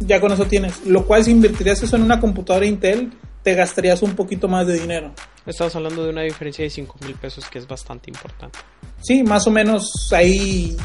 ya 0.00 0.20
con 0.20 0.32
eso 0.32 0.46
tienes. 0.46 0.84
Lo 0.86 1.04
cual 1.06 1.24
si 1.24 1.30
invertirías 1.30 1.82
eso 1.82 1.96
en 1.96 2.02
una 2.02 2.20
computadora 2.20 2.66
Intel 2.66 3.12
te 3.42 3.54
gastarías 3.54 4.02
un 4.02 4.14
poquito 4.14 4.48
más 4.48 4.66
de 4.66 4.78
dinero. 4.78 5.12
Estamos 5.44 5.74
hablando 5.74 6.04
de 6.04 6.10
una 6.10 6.22
diferencia 6.22 6.62
de 6.64 6.70
5 6.70 6.96
mil 7.04 7.14
pesos 7.16 7.44
que 7.50 7.58
es 7.58 7.66
bastante 7.66 8.08
importante. 8.10 8.58
Sí, 9.02 9.22
más 9.24 9.46
o 9.48 9.50
menos 9.50 9.90
ahí 10.12 10.76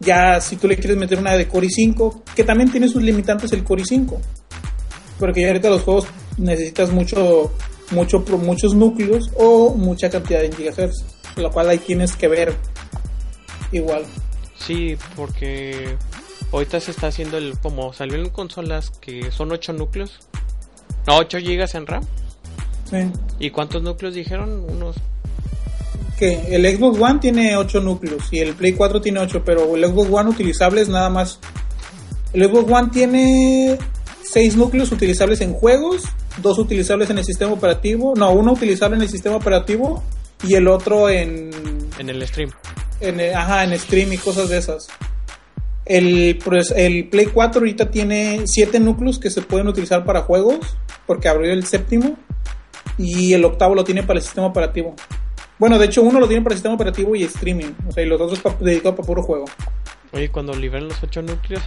ya 0.00 0.40
si 0.40 0.56
tú 0.56 0.68
le 0.68 0.76
quieres 0.76 0.96
meter 0.96 1.18
una 1.18 1.32
de 1.32 1.48
Core 1.48 1.68
i5, 1.68 2.22
que 2.34 2.44
también 2.44 2.70
tiene 2.70 2.88
sus 2.88 3.02
limitantes 3.02 3.52
el 3.52 3.64
Core 3.64 3.82
i5. 3.82 4.18
Porque 5.18 5.42
ya 5.42 5.48
ahorita 5.48 5.70
los 5.70 5.82
juegos 5.82 6.06
necesitas 6.38 6.90
mucho, 6.90 7.52
mucho, 7.90 8.20
muchos 8.38 8.74
núcleos 8.74 9.30
o 9.36 9.74
mucha 9.74 10.10
cantidad 10.10 10.40
de 10.40 10.52
gigahertz, 10.52 11.04
lo 11.36 11.50
cual 11.50 11.68
ahí 11.68 11.78
tienes 11.78 12.16
que 12.16 12.28
ver 12.28 12.54
igual. 13.72 14.04
Sí, 14.58 14.96
porque 15.16 15.96
ahorita 16.52 16.80
se 16.80 16.90
está 16.90 17.08
haciendo 17.08 17.38
el 17.38 17.58
como 17.58 17.92
salió 17.92 18.16
en 18.16 18.30
consolas 18.30 18.90
que 18.90 19.30
son 19.30 19.52
8 19.52 19.72
núcleos. 19.74 20.20
No, 21.06 21.18
8 21.18 21.38
gigas 21.38 21.74
en 21.74 21.86
RAM. 21.86 22.04
Sí. 22.90 22.98
¿Y 23.38 23.50
cuántos 23.50 23.82
núcleos 23.82 24.14
dijeron? 24.14 24.64
Unos 24.68 24.96
Que 26.18 26.54
el 26.54 26.64
Xbox 26.64 27.00
One 27.00 27.18
tiene 27.20 27.56
8 27.56 27.80
núcleos 27.80 28.32
y 28.32 28.38
el 28.38 28.54
Play 28.54 28.72
4 28.72 29.00
tiene 29.00 29.20
8, 29.20 29.42
pero 29.44 29.74
el 29.74 29.84
Xbox 29.84 30.10
One 30.10 30.30
utilizable 30.30 30.80
es 30.80 30.88
nada 30.88 31.10
más. 31.10 31.40
El 32.32 32.44
Xbox 32.48 32.70
One 32.70 32.90
tiene 32.92 33.78
6 34.22 34.56
núcleos 34.56 34.90
utilizables 34.92 35.40
en 35.40 35.52
juegos, 35.52 36.02
2 36.42 36.58
utilizables 36.58 37.10
en 37.10 37.18
el 37.18 37.24
sistema 37.24 37.52
operativo, 37.52 38.14
no, 38.16 38.32
uno 38.32 38.52
utilizable 38.52 38.96
en 38.96 39.02
el 39.02 39.08
sistema 39.08 39.36
operativo 39.36 40.02
y 40.46 40.54
el 40.54 40.68
otro 40.68 41.08
en, 41.08 41.50
en 41.98 42.08
el 42.08 42.26
stream. 42.26 42.50
en, 43.00 43.20
eh, 43.20 43.34
ajá, 43.34 43.64
en 43.64 43.78
stream 43.78 44.12
y 44.12 44.18
cosas 44.18 44.48
de 44.48 44.58
esas. 44.58 44.88
El, 45.84 46.38
pues, 46.42 46.72
el 46.74 47.08
Play 47.08 47.26
4 47.26 47.60
ahorita 47.60 47.90
tiene 47.90 48.42
7 48.46 48.80
núcleos 48.80 49.18
que 49.18 49.30
se 49.30 49.42
pueden 49.42 49.68
utilizar 49.68 50.04
para 50.04 50.22
juegos, 50.22 50.76
porque 51.06 51.28
abrió 51.28 51.52
el 51.52 51.66
séptimo, 51.66 52.16
y 52.96 53.32
el 53.34 53.44
octavo 53.44 53.74
lo 53.74 53.84
tiene 53.84 54.02
para 54.02 54.18
el 54.18 54.24
sistema 54.24 54.46
operativo. 54.46 54.94
Bueno, 55.64 55.78
de 55.78 55.86
hecho 55.86 56.02
uno 56.02 56.20
lo 56.20 56.28
tiene 56.28 56.42
para 56.42 56.54
sistema 56.54 56.74
operativo 56.74 57.16
y 57.16 57.22
streaming, 57.22 57.72
o 57.88 57.90
sea, 57.90 58.02
y 58.04 58.06
los 58.06 58.20
otros 58.20 58.60
dedicados 58.60 58.96
para 58.96 59.06
puro 59.06 59.22
juego. 59.22 59.46
Oye, 60.12 60.30
cuando 60.30 60.52
liberen 60.52 60.88
los 60.88 61.02
8 61.02 61.22
núcleos, 61.22 61.62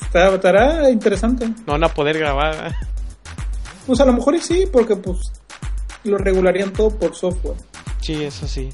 Está- 0.00 0.32
Estará 0.32 0.90
interesante. 0.90 1.48
no 1.48 1.72
van 1.72 1.82
a 1.82 1.88
poder 1.88 2.16
grabar. 2.16 2.72
Pues 3.84 3.98
a 4.00 4.04
lo 4.04 4.12
mejor 4.12 4.36
y 4.36 4.40
sí, 4.40 4.68
porque 4.72 4.94
pues 4.94 5.18
lo 6.04 6.16
regularían 6.16 6.72
todo 6.72 6.96
por 6.96 7.16
software. 7.16 7.56
Sí, 8.00 8.22
eso 8.22 8.46
sí. 8.46 8.68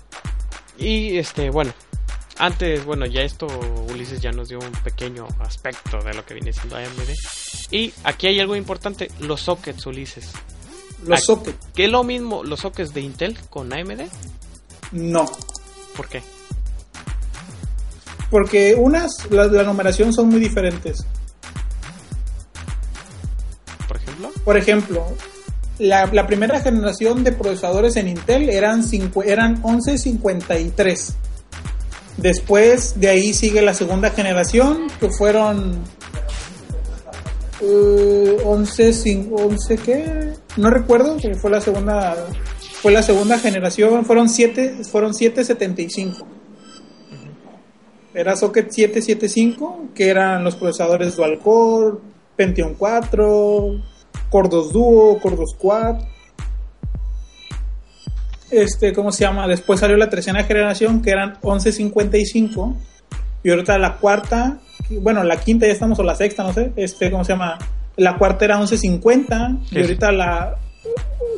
Y 0.76 1.16
este, 1.16 1.48
bueno, 1.48 1.72
antes, 2.36 2.84
bueno, 2.84 3.06
ya 3.06 3.22
esto 3.22 3.46
Ulises 3.90 4.20
ya 4.20 4.32
nos 4.32 4.50
dio 4.50 4.58
un 4.58 4.72
pequeño 4.84 5.26
aspecto 5.38 6.02
de 6.02 6.12
lo 6.12 6.26
que 6.26 6.34
viene 6.34 6.52
siendo 6.52 6.76
AMD. 6.76 7.08
Y 7.70 7.94
aquí 8.04 8.26
hay 8.26 8.38
algo 8.38 8.54
importante, 8.54 9.10
los 9.20 9.40
sockets, 9.40 9.86
Ulises. 9.86 10.30
Los 11.06 11.18
Ah. 11.20 11.22
sockets, 11.24 11.58
¿Qué 11.74 11.84
es 11.86 11.90
lo 11.90 12.04
mismo 12.04 12.44
los 12.44 12.60
sockets 12.60 12.92
de 12.92 13.00
Intel 13.00 13.38
con 13.48 13.72
AMD? 13.72 14.02
no. 14.92 15.24
¿Por 15.96 16.08
qué? 16.08 16.22
Porque 18.30 18.74
unas, 18.78 19.28
la, 19.30 19.46
la 19.46 19.62
numeración 19.64 20.12
son 20.12 20.28
muy 20.28 20.40
diferentes. 20.40 21.04
Por 23.88 23.96
ejemplo. 23.96 24.30
Por 24.44 24.56
ejemplo, 24.56 25.06
la, 25.78 26.06
la 26.06 26.26
primera 26.26 26.60
generación 26.60 27.24
de 27.24 27.32
procesadores 27.32 27.96
en 27.96 28.08
Intel 28.08 28.48
eran, 28.50 28.84
cincu- 28.84 29.24
eran 29.26 29.54
1153. 29.62 31.14
Después 32.18 33.00
de 33.00 33.08
ahí 33.08 33.32
sigue 33.34 33.62
la 33.62 33.74
segunda 33.74 34.10
generación, 34.10 34.86
que 35.00 35.10
fueron 35.10 35.82
eh, 37.60 38.36
11, 38.44 38.90
cin- 38.90 39.30
11 39.32 39.76
¿qué? 39.78 40.32
No 40.56 40.70
recuerdo, 40.70 41.16
fue 41.40 41.50
la 41.50 41.60
segunda 41.60 42.16
fue 42.82 42.92
la 42.92 43.02
segunda 43.02 43.38
generación, 43.38 44.04
fueron 44.06 44.28
7 44.28 44.84
fueron 44.90 45.12
775. 45.14 46.26
Era 48.14 48.34
socket 48.36 48.70
775, 48.70 49.88
que 49.94 50.08
eran 50.08 50.42
los 50.42 50.56
procesadores 50.56 51.14
dual 51.16 51.38
core, 51.38 51.98
Pentium 52.36 52.74
4, 52.74 53.82
Core 54.30 54.48
2 54.48 54.72
Duo, 54.72 55.20
Core 55.20 55.36
2 55.36 55.54
Quad. 55.58 55.96
Este, 58.50 58.92
¿cómo 58.92 59.12
se 59.12 59.20
llama? 59.24 59.46
Después 59.46 59.78
salió 59.80 59.96
la 59.96 60.10
tercera 60.10 60.42
generación, 60.44 61.02
que 61.02 61.10
eran 61.10 61.38
1155. 61.42 62.74
Y 63.44 63.50
ahorita 63.50 63.78
la 63.78 63.98
cuarta, 63.98 64.58
bueno, 64.90 65.22
la 65.24 65.38
quinta 65.40 65.66
ya 65.66 65.72
estamos, 65.72 65.98
o 65.98 66.02
la 66.02 66.14
sexta, 66.14 66.42
no 66.42 66.52
sé. 66.52 66.72
Este, 66.76 67.10
¿cómo 67.10 67.24
se 67.24 67.32
llama? 67.32 67.58
La 67.96 68.16
cuarta 68.16 68.44
era 68.44 68.56
1150. 68.58 69.56
Sí. 69.68 69.76
Y 69.76 69.80
ahorita 69.80 70.12
la. 70.12 70.56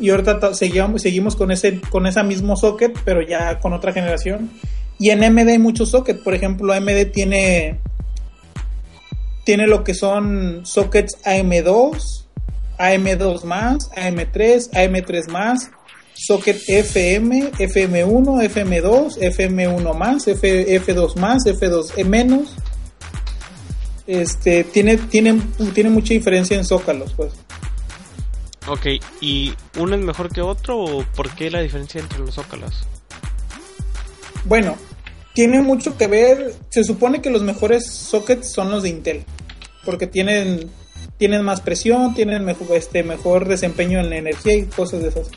Y 0.01 0.11
ahorita 0.11 0.39
ta- 0.41 0.55
seguimos, 0.55 1.03
seguimos 1.03 1.37
con 1.37 1.51
ese 1.51 1.81
con 1.81 2.07
esa 2.07 2.23
mismo 2.23 2.57
socket, 2.57 2.97
pero 3.05 3.21
ya 3.27 3.59
con 3.61 3.73
otra 3.73 3.93
generación. 3.93 4.51
Y 4.99 5.11
en 5.11 5.25
AMD 5.25 5.49
hay 5.49 5.59
muchos 5.59 5.91
sockets. 5.91 6.21
Por 6.23 6.35
ejemplo, 6.35 6.73
AMD 6.73 7.07
tiene 7.13 7.79
tiene 9.45 9.67
lo 9.67 9.83
que 9.83 9.95
son 9.95 10.61
sockets 10.65 11.19
AM2, 11.25 11.99
AM2 12.79 13.43
más, 13.45 13.91
AM3, 13.97 14.71
AM3 14.71 15.29
más, 15.29 15.71
socket 16.15 16.61
FM, 16.69 17.51
FM1, 17.53 18.49
FM2, 18.49 19.19
FM1 19.19 19.95
más, 19.97 20.29
F, 20.29 20.81
F2 20.81 21.17
más, 21.17 21.45
F2 21.45 22.05
menos. 22.05 22.55
Este, 24.13 24.65
tiene, 24.65 24.99
tiene, 24.99 25.41
tiene 25.73 25.89
mucha 25.89 26.13
diferencia 26.13 26.55
en 26.55 26.67
zócalos, 26.67 27.15
pues. 27.15 27.33
Ok, 28.69 29.03
¿y 29.23 29.55
uno 29.79 29.95
es 29.95 30.03
mejor 30.03 30.31
que 30.31 30.43
otro 30.43 30.79
o 30.79 31.05
por 31.17 31.31
qué 31.35 31.51
la 31.51 31.63
diferencia 31.63 31.99
entre 31.99 32.19
los 32.19 32.35
zócalos? 32.35 32.85
Bueno, 34.45 34.77
tiene 35.33 35.63
mucho 35.63 35.97
que 35.97 36.09
ver. 36.09 36.55
Se 36.69 36.85
supone 36.85 37.23
que 37.23 37.31
los 37.31 37.43
mejores 37.43 37.91
sockets 37.91 38.53
son 38.53 38.71
los 38.71 38.83
de 38.83 38.91
Intel, 38.91 39.25
porque 39.83 40.07
tienen 40.07 40.71
tienen 41.17 41.43
más 41.43 41.63
presión, 41.63 42.15
tienen 42.15 42.45
mejor 42.45 42.77
este 42.77 43.03
mejor 43.03 43.49
desempeño 43.49 43.99
en 43.99 44.11
la 44.11 44.17
energía 44.17 44.55
y 44.59 44.67
cosas 44.67 45.01
de 45.01 45.09
esas. 45.09 45.31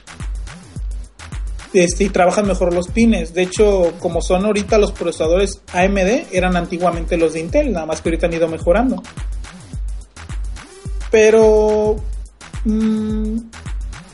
Este, 1.76 2.06
y 2.06 2.10
trabajan 2.10 2.48
mejor 2.48 2.74
los 2.74 2.88
pines. 2.88 3.34
De 3.34 3.42
hecho, 3.42 3.94
como 4.00 4.22
son 4.22 4.46
ahorita 4.46 4.78
los 4.78 4.94
procesadores 4.94 5.60
AMD, 5.74 6.28
eran 6.32 6.56
antiguamente 6.56 7.18
los 7.18 7.34
de 7.34 7.42
Intel, 7.42 7.74
nada 7.74 7.86
más 7.86 8.00
que 8.02 8.08
ahorita 8.10 8.28
han 8.28 8.34
ido 8.34 8.48
mejorando. 8.48 9.04
Pero 11.12 11.98
mm, 12.66 13.38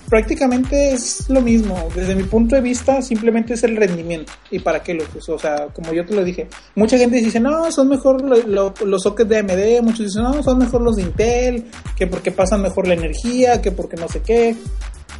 prácticamente 0.09 0.91
es 0.93 1.29
lo 1.29 1.41
mismo. 1.41 1.87
Desde 1.95 2.15
mi 2.15 2.23
punto 2.23 2.55
de 2.55 2.61
vista, 2.61 3.01
simplemente 3.01 3.53
es 3.53 3.63
el 3.63 3.75
rendimiento. 3.77 4.31
¿Y 4.51 4.59
para 4.59 4.83
qué 4.83 4.93
lo 4.93 5.03
uso? 5.17 5.35
O 5.35 5.39
sea, 5.39 5.67
como 5.73 5.93
yo 5.93 6.05
te 6.05 6.13
lo 6.13 6.23
dije, 6.23 6.47
mucha 6.75 6.97
gente 6.97 7.17
dice, 7.17 7.39
no, 7.39 7.71
son 7.71 7.87
mejor 7.89 8.21
lo- 8.23 8.37
lo- 8.47 8.73
los 8.85 9.03
sockets 9.03 9.29
de 9.29 9.37
AMD. 9.37 9.81
Muchos 9.83 10.07
dicen, 10.07 10.23
no, 10.23 10.43
son 10.43 10.57
mejor 10.59 10.81
los 10.81 10.95
de 10.95 11.03
Intel, 11.03 11.65
que 11.95 12.07
porque 12.07 12.31
pasan 12.31 12.61
mejor 12.61 12.87
la 12.87 12.93
energía, 12.95 13.61
que 13.61 13.71
porque 13.71 13.95
no 13.97 14.07
sé 14.07 14.21
qué. 14.21 14.55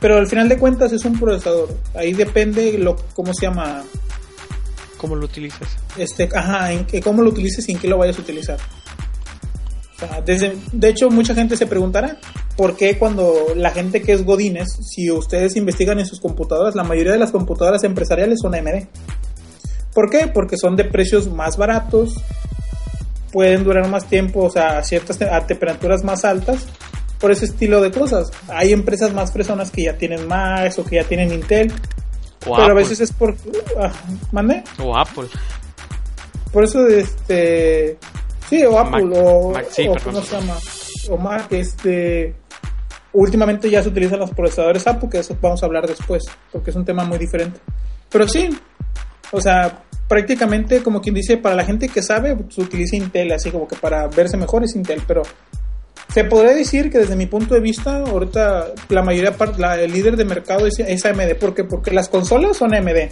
Pero 0.01 0.17
al 0.17 0.27
final 0.27 0.49
de 0.49 0.57
cuentas 0.57 0.91
es 0.91 1.05
un 1.05 1.17
procesador. 1.17 1.69
Ahí 1.93 2.11
depende 2.13 2.77
lo, 2.79 2.95
cómo 3.13 3.33
se 3.35 3.45
llama, 3.45 3.83
¿Cómo 4.97 5.15
lo 5.15 5.25
utilizas? 5.25 5.77
este, 5.95 6.27
ajá, 6.33 6.73
en 6.73 6.85
cómo 7.01 7.21
lo 7.21 7.29
utilices 7.29 7.69
y 7.69 7.73
en 7.73 7.77
qué 7.77 7.87
lo 7.87 7.99
vayas 7.99 8.17
a 8.17 8.21
utilizar. 8.21 8.57
O 9.95 9.99
sea, 9.99 10.21
desde, 10.21 10.57
de 10.71 10.89
hecho, 10.89 11.11
mucha 11.11 11.35
gente 11.35 11.55
se 11.55 11.67
preguntará 11.67 12.17
por 12.57 12.75
qué 12.75 12.97
cuando 12.97 13.53
la 13.55 13.69
gente 13.69 14.01
que 14.01 14.13
es 14.13 14.25
Godines, 14.25 14.69
si 14.89 15.11
ustedes 15.11 15.55
investigan 15.55 15.99
en 15.99 16.07
sus 16.07 16.19
computadoras, 16.19 16.73
la 16.75 16.83
mayoría 16.83 17.11
de 17.11 17.19
las 17.19 17.31
computadoras 17.31 17.83
empresariales 17.83 18.39
son 18.41 18.55
AMD. 18.55 18.87
¿Por 19.93 20.09
qué? 20.09 20.27
Porque 20.27 20.57
son 20.57 20.75
de 20.75 20.85
precios 20.85 21.31
más 21.31 21.57
baratos, 21.57 22.15
pueden 23.31 23.63
durar 23.63 23.87
más 23.87 24.07
tiempo, 24.07 24.45
o 24.45 24.49
sea, 24.49 24.79
a 24.79 24.83
ciertas 24.83 25.21
a 25.21 25.45
temperaturas 25.45 26.03
más 26.03 26.25
altas, 26.25 26.65
por 27.21 27.31
ese 27.31 27.45
estilo 27.45 27.79
de 27.81 27.91
cosas. 27.91 28.31
Hay 28.49 28.73
empresas 28.73 29.13
más 29.13 29.31
personas 29.31 29.71
que 29.71 29.83
ya 29.83 29.97
tienen 29.97 30.27
más 30.27 30.77
o 30.79 30.83
que 30.83 30.95
ya 30.95 31.03
tienen 31.05 31.31
Intel, 31.31 31.71
O 32.45 32.55
pero 32.55 32.71
a 32.71 32.73
veces 32.73 32.99
es 32.99 33.13
por... 33.13 33.35
ah, 33.79 33.91
¿Mande? 34.31 34.63
O 34.83 34.97
Apple. 34.97 35.27
Por 36.51 36.63
eso, 36.65 36.85
este. 36.87 37.97
Sí, 38.49 38.63
o 38.65 38.77
Apple, 38.77 39.05
Mac- 39.05 39.17
o, 39.17 39.51
Mac, 39.53 39.67
sí, 39.69 39.87
o. 39.87 39.95
¿cómo 40.03 40.21
se 40.21 40.35
llama? 40.37 40.57
O 41.09 41.17
Mac, 41.17 41.47
este. 41.51 42.35
Últimamente 43.13 43.69
ya 43.69 43.83
se 43.83 43.89
utilizan 43.89 44.19
los 44.19 44.31
procesadores 44.31 44.87
Apple, 44.87 45.09
que 45.09 45.19
eso 45.19 45.37
vamos 45.41 45.61
a 45.61 45.65
hablar 45.65 45.85
después, 45.87 46.23
porque 46.51 46.71
es 46.71 46.75
un 46.75 46.83
tema 46.85 47.03
muy 47.03 47.17
diferente. 47.17 47.59
Pero 48.09 48.27
sí, 48.27 48.49
o 49.31 49.39
sea, 49.41 49.83
prácticamente, 50.07 50.81
como 50.81 51.01
quien 51.01 51.15
dice, 51.15 51.37
para 51.37 51.55
la 51.55 51.63
gente 51.65 51.87
que 51.89 52.01
sabe, 52.01 52.35
se 52.49 52.61
utiliza 52.61 52.95
Intel, 52.95 53.31
así 53.33 53.51
como 53.51 53.67
que 53.67 53.75
para 53.75 54.07
verse 54.07 54.37
mejor 54.37 54.63
es 54.63 54.75
Intel, 54.75 55.01
pero 55.07 55.21
se 56.13 56.25
podría 56.25 56.53
decir 56.53 56.89
que 56.89 56.99
desde 56.99 57.15
mi 57.15 57.25
punto 57.25 57.53
de 57.53 57.61
vista, 57.61 57.97
ahorita 57.97 58.73
la 58.89 59.01
mayoría, 59.01 59.33
la, 59.57 59.79
el 59.79 59.91
líder 59.91 60.17
de 60.17 60.25
mercado 60.25 60.67
es, 60.67 60.79
es 60.79 61.05
AMD. 61.05 61.35
¿Por 61.39 61.53
qué? 61.53 61.63
Porque 61.63 61.91
las 61.91 62.09
consolas 62.09 62.57
son 62.57 62.73
AMD. 62.73 63.11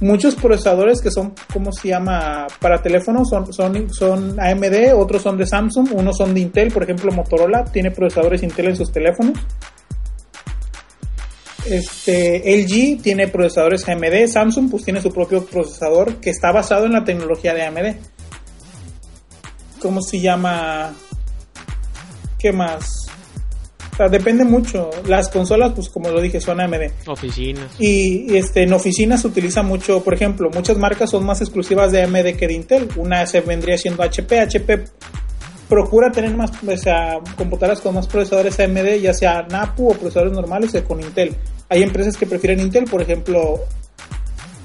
Muchos 0.00 0.36
procesadores 0.36 1.00
que 1.00 1.10
son, 1.10 1.34
¿cómo 1.52 1.72
se 1.72 1.88
llama? 1.88 2.46
Para 2.60 2.80
teléfonos 2.80 3.28
son, 3.28 3.52
son, 3.52 3.92
son 3.92 4.38
AMD, 4.38 4.94
otros 4.94 5.22
son 5.22 5.36
de 5.36 5.44
Samsung, 5.44 5.88
unos 5.92 6.16
son 6.16 6.34
de 6.34 6.40
Intel, 6.40 6.70
por 6.70 6.84
ejemplo 6.84 7.10
Motorola 7.10 7.64
tiene 7.64 7.90
procesadores 7.90 8.44
Intel 8.44 8.68
en 8.68 8.76
sus 8.76 8.92
teléfonos. 8.92 9.36
Este, 11.66 12.62
LG 12.62 13.02
tiene 13.02 13.26
procesadores 13.26 13.88
AMD, 13.88 14.28
Samsung 14.28 14.70
pues 14.70 14.84
tiene 14.84 15.02
su 15.02 15.10
propio 15.10 15.44
procesador 15.44 16.20
que 16.20 16.30
está 16.30 16.52
basado 16.52 16.86
en 16.86 16.92
la 16.92 17.02
tecnología 17.02 17.52
de 17.52 17.64
AMD. 17.64 17.96
¿Cómo 19.82 20.00
se 20.00 20.20
llama? 20.20 20.94
¿Qué 22.38 22.52
más? 22.52 23.06
O 23.92 23.96
sea, 23.96 24.08
depende 24.08 24.44
mucho. 24.44 24.90
Las 25.06 25.28
consolas, 25.28 25.72
pues 25.74 25.88
como 25.88 26.08
lo 26.08 26.20
dije, 26.20 26.40
son 26.40 26.60
AMD. 26.60 27.08
Oficinas. 27.08 27.74
Y, 27.80 28.32
y, 28.32 28.36
este, 28.36 28.62
en 28.62 28.72
oficinas 28.72 29.22
se 29.22 29.26
utiliza 29.26 29.62
mucho, 29.62 30.04
por 30.04 30.14
ejemplo, 30.14 30.50
muchas 30.54 30.78
marcas 30.78 31.10
son 31.10 31.26
más 31.26 31.40
exclusivas 31.40 31.90
de 31.90 32.02
AMD 32.02 32.36
que 32.36 32.46
de 32.46 32.52
Intel. 32.52 32.88
Una 32.96 33.26
se 33.26 33.40
vendría 33.40 33.76
siendo 33.76 34.02
HP. 34.02 34.38
HP 34.38 34.84
procura 35.68 36.10
tener 36.10 36.34
más, 36.34 36.50
o 36.62 36.76
sea, 36.76 37.18
computadoras 37.36 37.80
con 37.80 37.94
más 37.94 38.06
procesadores 38.06 38.58
AMD, 38.58 39.00
ya 39.00 39.12
sea 39.12 39.42
NAPU 39.42 39.90
o 39.90 39.94
procesadores 39.94 40.32
normales 40.32 40.74
o 40.74 40.84
con 40.84 41.00
Intel. 41.00 41.34
Hay 41.68 41.82
empresas 41.82 42.16
que 42.16 42.26
prefieren 42.26 42.60
Intel, 42.60 42.84
por 42.84 43.02
ejemplo, 43.02 43.60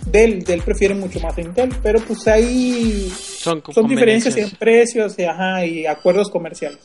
Dell, 0.06 0.44
Dell 0.44 0.62
prefiere 0.62 0.96
mucho 0.96 1.20
más 1.20 1.38
a 1.38 1.42
Intel, 1.42 1.70
pero 1.82 2.00
pues 2.02 2.28
hay 2.28 3.10
Son, 3.10 3.62
son 3.74 3.88
diferencias 3.88 4.38
en 4.38 4.52
precios 4.52 5.18
y, 5.18 5.24
ajá, 5.24 5.66
y 5.66 5.86
acuerdos 5.86 6.30
comerciales. 6.30 6.80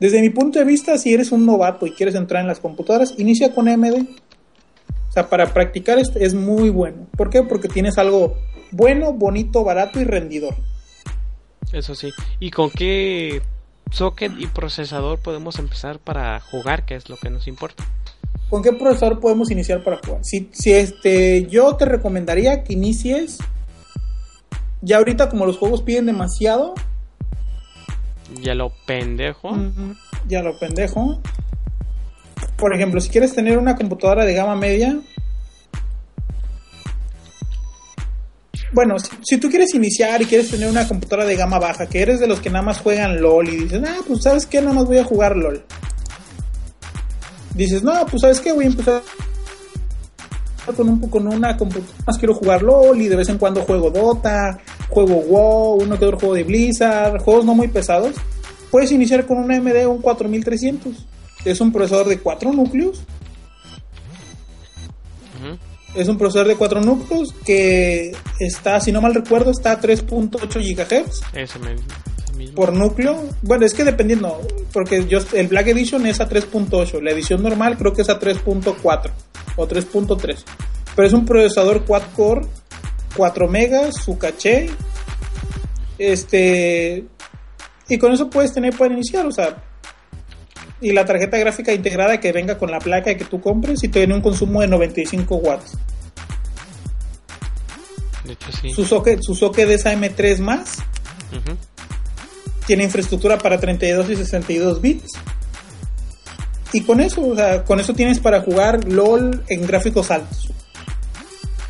Desde 0.00 0.22
mi 0.22 0.30
punto 0.30 0.58
de 0.58 0.64
vista, 0.64 0.96
si 0.96 1.12
eres 1.12 1.30
un 1.30 1.44
novato 1.44 1.86
y 1.86 1.92
quieres 1.92 2.14
entrar 2.14 2.40
en 2.40 2.48
las 2.48 2.58
computadoras, 2.58 3.14
inicia 3.18 3.54
con 3.54 3.68
AMD. 3.68 4.06
O 5.10 5.12
sea, 5.12 5.28
para 5.28 5.52
practicar 5.52 5.98
es, 5.98 6.10
es 6.16 6.32
muy 6.32 6.70
bueno. 6.70 7.06
¿Por 7.16 7.28
qué? 7.28 7.42
Porque 7.42 7.68
tienes 7.68 7.98
algo 7.98 8.36
bueno, 8.70 9.12
bonito, 9.12 9.62
barato 9.62 10.00
y 10.00 10.04
rendidor. 10.04 10.54
Eso 11.72 11.94
sí. 11.94 12.10
¿Y 12.38 12.50
con 12.50 12.70
qué 12.70 13.42
socket 13.90 14.32
y 14.38 14.46
procesador 14.46 15.18
podemos 15.18 15.58
empezar 15.58 15.98
para 15.98 16.40
jugar? 16.40 16.86
Que 16.86 16.94
es 16.94 17.10
lo 17.10 17.16
que 17.16 17.28
nos 17.28 17.46
importa. 17.46 17.84
¿Con 18.48 18.62
qué 18.62 18.72
procesador 18.72 19.20
podemos 19.20 19.50
iniciar 19.50 19.84
para 19.84 19.98
jugar? 19.98 20.24
Si, 20.24 20.48
si 20.52 20.72
este, 20.72 21.46
yo 21.46 21.76
te 21.76 21.84
recomendaría 21.84 22.64
que 22.64 22.72
inicies. 22.72 23.38
Ya 24.80 24.96
ahorita, 24.96 25.28
como 25.28 25.44
los 25.44 25.58
juegos 25.58 25.82
piden 25.82 26.06
demasiado, 26.06 26.74
Ya 28.42 28.54
lo 28.54 28.72
pendejo. 28.86 29.56
Ya 30.28 30.42
lo 30.42 30.58
pendejo. 30.58 31.20
Por 32.56 32.74
ejemplo, 32.74 33.00
si 33.00 33.10
quieres 33.10 33.34
tener 33.34 33.58
una 33.58 33.74
computadora 33.74 34.24
de 34.24 34.34
gama 34.34 34.54
media. 34.56 34.98
Bueno, 38.72 38.98
si, 38.98 39.10
si 39.22 39.38
tú 39.38 39.48
quieres 39.48 39.74
iniciar 39.74 40.22
y 40.22 40.26
quieres 40.26 40.50
tener 40.50 40.68
una 40.68 40.86
computadora 40.86 41.26
de 41.26 41.34
gama 41.34 41.58
baja, 41.58 41.86
que 41.86 42.02
eres 42.02 42.20
de 42.20 42.28
los 42.28 42.40
que 42.40 42.50
nada 42.50 42.64
más 42.64 42.78
juegan 42.78 43.20
LOL 43.20 43.48
y 43.48 43.56
dices, 43.56 43.82
ah, 43.84 43.98
pues 44.06 44.22
sabes 44.22 44.46
qué, 44.46 44.60
nada 44.60 44.74
más 44.74 44.84
voy 44.84 44.98
a 44.98 45.04
jugar 45.04 45.36
LOL. 45.36 45.64
Dices, 47.54 47.82
no, 47.82 48.06
pues 48.06 48.22
sabes 48.22 48.40
qué, 48.40 48.52
voy 48.52 48.66
a 48.66 48.68
empezar 48.68 49.02
con, 50.76 50.88
un, 50.88 51.00
con 51.08 51.26
una 51.26 51.56
computadora, 51.56 52.04
más 52.06 52.18
quiero 52.18 52.34
jugar 52.34 52.62
LOL 52.62 53.00
y 53.00 53.08
de 53.08 53.16
vez 53.16 53.28
en 53.28 53.38
cuando 53.38 53.62
juego 53.62 53.90
Dota, 53.90 54.60
juego 54.90 55.14
WoW, 55.22 55.82
uno 55.82 55.98
que 55.98 56.04
otro 56.04 56.18
juego 56.18 56.34
de 56.34 56.44
Blizzard, 56.44 57.20
juegos 57.22 57.44
no 57.44 57.54
muy 57.54 57.68
pesados. 57.68 58.14
Puedes 58.70 58.92
iniciar 58.92 59.26
con 59.26 59.38
un 59.38 59.50
AMD 59.50 59.86
un 59.86 60.00
4300. 60.02 61.06
Es 61.44 61.60
un 61.60 61.72
procesador 61.72 62.08
de 62.08 62.18
4 62.18 62.52
núcleos. 62.52 63.00
Es 65.94 66.06
un 66.06 66.18
procesador 66.18 66.46
de 66.48 66.56
4 66.56 66.80
núcleos 66.82 67.34
que 67.44 68.12
está, 68.38 68.78
si 68.80 68.92
no 68.92 69.00
mal 69.00 69.12
recuerdo, 69.14 69.50
está 69.50 69.72
a 69.72 69.80
3.8 69.80 70.60
GHz 70.60 71.20
Ese 71.34 71.58
me- 71.58 71.72
ese 71.74 72.32
mismo. 72.36 72.54
por 72.54 72.72
núcleo. 72.72 73.24
Bueno, 73.42 73.66
es 73.66 73.74
que 73.74 73.82
dependiendo, 73.82 74.40
porque 74.72 75.06
yo 75.08 75.18
el 75.32 75.48
Black 75.48 75.66
Edition 75.68 76.06
es 76.06 76.20
a 76.20 76.28
3.8, 76.28 77.00
la 77.00 77.10
edición 77.10 77.42
normal 77.42 77.76
creo 77.76 77.92
que 77.92 78.02
es 78.02 78.08
a 78.08 78.20
3.4 78.20 79.10
o 79.56 79.66
3.3. 79.66 80.44
Pero 80.94 81.08
es 81.08 81.12
un 81.14 81.24
procesador 81.24 81.84
quad 81.84 82.02
core, 82.14 82.46
4 83.16 83.48
megas, 83.48 83.96
su 83.96 84.18
caché. 84.18 84.70
Este 85.98 87.04
y 87.88 87.98
con 87.98 88.12
eso 88.12 88.30
puedes 88.30 88.54
tener 88.54 88.74
para 88.76 88.94
iniciar, 88.94 89.26
o 89.26 89.32
sea, 89.32 89.62
y 90.80 90.92
la 90.92 91.04
tarjeta 91.04 91.36
gráfica 91.36 91.72
integrada 91.72 92.20
que 92.20 92.32
venga 92.32 92.56
con 92.56 92.70
la 92.70 92.78
placa 92.78 93.14
que 93.14 93.24
tú 93.24 93.40
compres 93.40 93.82
y 93.82 93.88
tiene 93.88 94.14
un 94.14 94.22
consumo 94.22 94.60
de 94.60 94.68
95 94.68 95.36
watts. 95.36 95.76
De 98.24 98.32
hecho, 98.32 98.52
sí. 98.52 98.70
Su 98.70 98.84
socket, 98.84 99.20
su 99.22 99.34
socket 99.34 99.68
es 99.70 99.84
AM3 99.84 100.38
más, 100.38 100.78
tiene 102.66 102.84
infraestructura 102.84 103.36
para 103.36 103.58
32 103.58 104.10
y 104.10 104.16
62 104.16 104.80
bits. 104.80 105.12
Y 106.72 106.82
con 106.82 107.00
eso, 107.00 107.26
o 107.26 107.34
sea, 107.34 107.64
con 107.64 107.80
eso 107.80 107.92
tienes 107.94 108.20
para 108.20 108.42
jugar 108.42 108.84
LOL 108.84 109.42
en 109.48 109.66
gráficos 109.66 110.12
altos. 110.12 110.52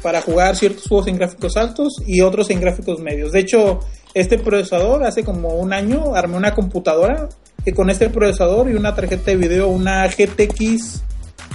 Para 0.03 0.23
jugar 0.23 0.57
ciertos 0.57 0.87
juegos 0.89 1.09
en 1.09 1.17
gráficos 1.17 1.57
altos 1.57 2.03
y 2.07 2.21
otros 2.23 2.51
en 2.51 2.61
gráficos 2.61 3.01
medios. 3.01 3.33
De 3.33 3.41
hecho, 3.41 3.81
este 4.15 4.39
procesador 4.39 5.05
hace 5.05 5.25
como 5.25 5.51
un 5.51 5.73
año 5.73 6.15
armé 6.15 6.37
una 6.37 6.55
computadora 6.55 7.29
que 7.65 7.73
con 7.73 7.91
este 7.91 8.09
procesador 8.09 8.71
y 8.71 8.75
una 8.75 8.95
tarjeta 8.95 9.31
de 9.31 9.37
video, 9.37 9.69
una 9.69 10.07
GTX 10.07 11.03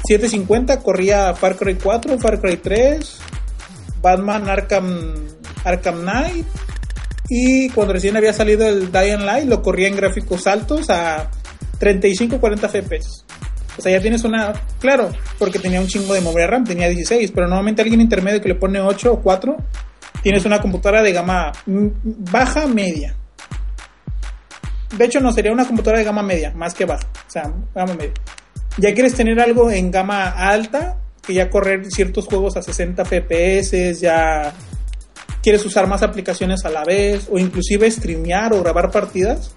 750, 0.08 0.82
corría 0.82 1.34
Far 1.34 1.56
Cry 1.56 1.76
4, 1.76 2.20
Far 2.20 2.40
Cry 2.40 2.58
3, 2.58 3.18
Batman 4.02 4.48
Arkham, 4.48 5.16
Arkham 5.64 6.02
Knight 6.02 6.46
y 7.28 7.70
cuando 7.70 7.94
recién 7.94 8.16
había 8.16 8.34
salido 8.34 8.68
el 8.68 8.92
Dying 8.92 9.26
Light 9.26 9.48
lo 9.48 9.62
corría 9.64 9.88
en 9.88 9.96
gráficos 9.96 10.46
altos 10.46 10.90
a 10.90 11.32
35-40 11.80 12.70
FPS. 12.70 13.26
O 13.78 13.82
sea, 13.82 13.92
ya 13.92 14.02
tienes 14.02 14.24
una... 14.24 14.54
Claro, 14.80 15.12
porque 15.38 15.60
tenía 15.60 15.82
un 15.82 15.88
chingo 15.88 16.14
de 16.14 16.22
memoria 16.22 16.48
RAM, 16.48 16.64
tenía 16.64 16.88
16, 16.88 17.32
pero 17.32 17.48
normalmente 17.48 17.82
alguien 17.82 18.02
intermedio 18.02 18.42
que 18.42 18.50
le 18.50 18.56
pone 18.56 18.80
8 18.80 19.14
o 19.14 19.22
4, 19.22 19.58
tienes 20.22 20.46
una 20.46 20.62
computadora 20.62 21.04
de 21.04 21.12
gama 21.12 21.52
baja, 21.66 22.68
media. 22.68 23.16
De 24.98 25.06
hecho, 25.06 25.20
no, 25.20 25.32
sería 25.32 25.52
una 25.52 25.66
computadora 25.66 26.00
de 26.00 26.06
gama 26.06 26.24
media, 26.24 26.52
más 26.56 26.74
que 26.74 26.86
baja. 26.86 27.08
O 27.28 27.30
sea, 27.30 27.52
gama 27.74 27.94
media. 27.96 28.14
Ya 28.78 28.94
quieres 28.94 29.14
tener 29.14 29.40
algo 29.40 29.72
en 29.72 29.92
gama 29.92 30.30
alta, 30.30 30.98
que 31.22 31.34
ya 31.34 31.50
correr 31.50 31.86
ciertos 31.92 32.28
juegos 32.28 32.56
a 32.58 32.62
60 32.62 33.04
FPS, 33.04 34.00
ya 34.00 34.54
quieres 35.42 35.66
usar 35.66 35.88
más 35.88 36.02
aplicaciones 36.02 36.66
a 36.66 36.70
la 36.70 36.84
vez, 36.84 37.28
o 37.30 37.38
inclusive 37.38 37.90
streamear 37.92 38.54
o 38.54 38.64
grabar 38.64 38.90
partidas, 38.92 39.54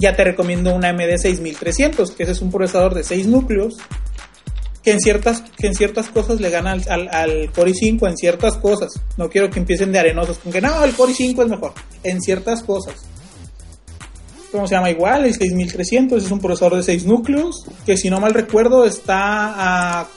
ya 0.00 0.16
te 0.16 0.24
recomiendo 0.24 0.74
una 0.74 0.88
AMD 0.88 1.18
6300, 1.18 2.10
que 2.12 2.22
ese 2.22 2.32
es 2.32 2.40
un 2.40 2.50
procesador 2.50 2.94
de 2.94 3.04
6 3.04 3.26
núcleos, 3.26 3.76
que 4.82 4.92
en 4.92 5.00
ciertas, 5.00 5.42
que 5.56 5.66
en 5.66 5.74
ciertas 5.74 6.08
cosas 6.08 6.40
le 6.40 6.48
gana 6.48 6.72
al, 6.72 6.82
al, 6.88 7.08
al 7.08 7.52
Core 7.52 7.72
i5, 7.72 8.08
en 8.08 8.16
ciertas 8.16 8.56
cosas. 8.56 8.92
No 9.18 9.28
quiero 9.28 9.50
que 9.50 9.58
empiecen 9.58 9.92
de 9.92 9.98
arenosos, 9.98 10.38
con 10.38 10.52
que 10.52 10.60
no, 10.60 10.82
el 10.82 10.94
Core 10.94 11.12
i5 11.12 11.44
es 11.44 11.50
mejor, 11.50 11.74
en 12.02 12.20
ciertas 12.20 12.62
cosas. 12.62 12.94
¿Cómo 14.50 14.66
se 14.66 14.74
llama? 14.74 14.90
Igual, 14.90 15.26
el 15.26 15.34
6300 15.34 16.24
es 16.24 16.30
un 16.30 16.40
procesador 16.40 16.76
de 16.76 16.82
6 16.82 17.04
núcleos, 17.04 17.66
que 17.86 17.96
si 17.96 18.10
no 18.10 18.20
mal 18.20 18.34
recuerdo 18.34 18.84
está 18.84 20.00
a... 20.00 20.08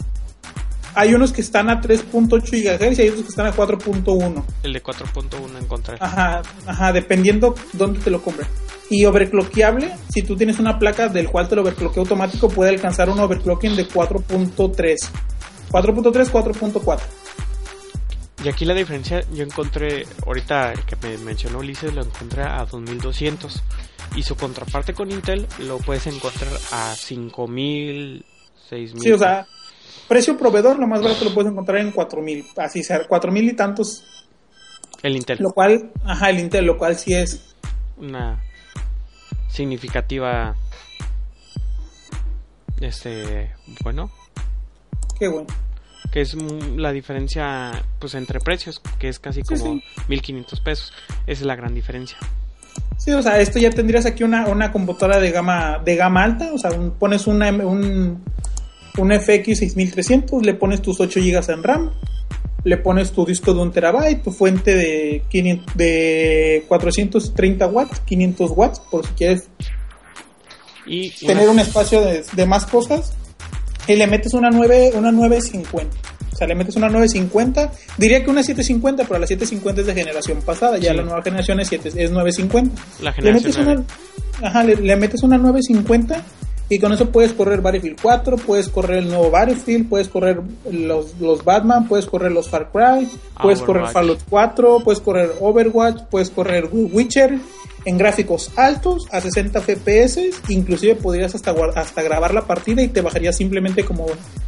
Hay 0.96 1.14
unos 1.16 1.34
que 1.34 1.42
están 1.42 1.72
a 1.72 1.82
3.8 1.82 2.30
GHz 2.40 3.00
y 3.00 3.02
hay 3.02 3.10
otros 3.10 3.24
que 3.24 3.30
están 3.30 3.48
a 3.48 3.54
4.1. 3.54 4.44
El 4.62 4.74
de 4.74 4.84
4.1 4.84 5.58
encontré. 5.60 5.98
Ajá, 6.00 6.44
ajá, 6.68 6.94
dependiendo 6.94 7.56
dónde 7.74 8.00
te 8.00 8.12
lo 8.12 8.22
compres. 8.22 8.48
Y 8.90 9.06
overclockeable, 9.06 9.92
si 10.10 10.22
tú 10.24 10.36
tienes 10.36 10.60
una 10.60 10.78
placa 10.78 11.08
del 11.08 11.30
cual 11.30 11.48
te 11.48 11.56
lo 11.56 11.62
overclockea 11.62 12.02
automático, 12.02 12.50
puede 12.50 12.70
alcanzar 12.70 13.10
un 13.10 13.20
overclocking 13.20 13.76
de 13.76 13.88
4.3. 13.88 14.98
4.3, 15.72 16.30
4.4. 16.30 17.00
Y 18.44 18.50
aquí 18.50 18.66
la 18.66 18.74
diferencia, 18.74 19.22
yo 19.34 19.44
encontré, 19.44 20.06
ahorita 20.26 20.74
el 20.74 20.82
que 20.86 20.98
me 20.98 21.18
mencionó 21.20 21.60
Ulises, 21.60 21.94
lo 21.94 22.04
encontré 22.04 22.44
a 22.44 22.66
2200. 22.66 23.64
Y 24.16 24.24
su 24.24 24.36
contraparte 24.36 24.94
con 24.94 25.10
Intel 25.12 25.48
lo 25.60 25.78
puedes 25.78 26.06
encontrar 26.08 26.52
a 26.72 26.94
5000, 26.94 28.26
6000. 28.70 29.02
Sí, 29.02 29.12
o 29.12 29.18
sea, 29.18 29.48
precio 30.08 30.38
proveedor, 30.38 30.78
lo 30.78 30.88
más 30.88 31.02
barato 31.02 31.26
lo 31.26 31.34
puedes 31.34 31.52
encontrar 31.52 31.80
en 31.80 31.92
4000, 31.92 32.46
así 32.58 32.84
sea, 32.84 33.08
4000 33.08 33.46
y 33.46 33.54
tantos, 33.54 34.04
el 35.02 35.16
Intel. 35.16 35.38
lo 35.40 35.52
cual, 35.52 35.92
ajá, 36.06 36.30
el 36.30 36.40
Intel, 36.40 36.66
lo 36.66 36.78
cual 36.78 36.96
sí 36.98 37.14
es, 37.14 37.56
Una 37.98 38.40
significativa. 39.54 40.56
Este. 42.82 43.52
Bueno, 43.84 44.12
qué 45.18 45.28
bueno. 45.28 45.48
que 46.12 46.22
es 46.22 46.36
la 46.76 46.92
diferencia 46.92 47.72
pues 48.00 48.14
entre 48.16 48.40
precios, 48.40 48.82
que 49.00 49.08
es 49.10 49.20
casi 49.20 49.42
Sí, 49.42 49.56
como 49.56 49.76
sí. 49.76 49.84
1500 50.10 50.60
pesos. 50.60 50.94
Esa 51.28 51.42
es 51.42 51.46
la 51.46 51.56
gran 51.56 51.74
diferencia. 51.74 52.18
Sí, 52.98 53.12
o 53.12 53.22
sea, 53.22 53.40
esto 53.40 53.60
ya 53.60 53.70
tendrías 53.70 54.06
aquí 54.06 54.24
una, 54.24 54.48
una 54.48 54.72
computadora 54.72 55.20
de 55.20 55.32
gama 55.32 55.80
de 55.84 55.96
gama 55.96 56.24
alta, 56.24 56.52
o 56.54 56.58
sea, 56.58 56.72
un- 56.72 56.92
pones 56.92 57.28
una, 57.28 57.50
un, 57.52 58.24
un 58.98 59.12
FX 59.20 59.60
6300, 59.60 60.44
le 60.46 60.54
pones 60.56 60.82
tus 60.82 61.00
8 61.00 61.20
GB 61.22 61.50
en 61.54 61.64
RAM, 61.64 61.92
le 62.64 62.78
pones 62.78 63.12
tu 63.12 63.26
disco 63.26 63.54
de 63.54 63.62
1 63.62 63.72
terabyte, 63.72 64.24
tu 64.24 64.32
fuente 64.32 64.76
de, 64.76 65.24
500 65.30 65.76
de 65.76 66.64
430 66.68 67.68
watts, 67.68 68.00
500 68.02 68.52
watts, 68.56 68.80
por 68.80 69.06
si 69.06 69.14
quieres 69.14 69.48
Y 70.86 71.12
tener 71.26 71.50
un 71.50 71.60
espacio 71.60 72.02
de, 72.02 72.24
de 72.34 72.46
más 72.46 72.66
cosas, 72.66 73.14
y 73.88 73.96
le 73.96 74.08
metes 74.08 74.34
una 74.34 74.50
9, 74.50 74.94
una 74.96 75.12
950. 75.12 75.96
O 76.32 76.36
sea, 76.36 76.48
le 76.48 76.56
metes 76.56 76.76
una 76.78 76.88
950, 76.90 77.72
diría 77.98 78.24
que 78.24 78.30
una 78.32 78.42
750, 78.42 79.04
pero 79.04 79.20
la 79.20 79.28
750 79.28 79.82
es 79.82 79.88
de 79.88 79.94
generación 79.94 80.42
pasada, 80.42 80.78
ya 80.78 80.92
Sí. 80.92 80.98
la 80.98 81.04
nueva 81.04 81.22
generación 81.22 81.60
es, 81.60 81.68
7, 81.68 81.90
es 81.90 82.12
950 82.12 82.82
la 83.02 83.10
le 83.12 83.16
generación 83.16 83.44
metes, 83.52 83.66
9. 83.66 83.84
una, 84.40 84.48
ajá, 84.48 84.64
le, 84.64 84.76
le 84.78 84.96
metes 84.96 85.22
una 85.22 85.38
950 85.38 86.24
y 86.74 86.80
con 86.80 86.92
eso 86.92 87.10
puedes 87.12 87.34
correr 87.34 87.62
Battlefield 87.62 88.00
4, 88.02 88.38
puedes 88.38 88.68
correr 88.68 89.00
el 89.00 89.08
nuevo 89.08 89.30
Battlefield, 89.30 89.90
puedes 89.90 90.08
correr 90.08 90.42
los, 90.72 91.20
los 91.20 91.44
Batman, 91.44 91.88
puedes 91.88 92.08
correr 92.08 92.32
los 92.32 92.50
Far 92.50 92.72
Cry, 92.72 93.08
puedes 93.40 93.62
correr. 93.62 93.88
Fallout 93.90 94.22
4, 94.28 94.80
puedes 94.84 95.00
correr 95.00 95.32
Overwatch, 95.40 96.04
puedes 96.10 96.32
correr 96.32 96.68
Witcher 96.72 97.38
en 97.86 97.98
gráficos 97.98 98.52
altos 98.56 99.04
a 99.12 99.22
60 99.22 99.62
FPS, 99.62 100.20
inclusive 100.48 100.96
podrías 100.96 101.36
hasta, 101.36 101.54
hasta 101.76 102.02
grabar 102.02 102.34
la 102.34 102.48
partida 102.48 102.82
y 102.82 102.88
te 102.88 103.02
bajaría 103.02 103.32
simplemente 103.34 103.86
como 103.86 104.08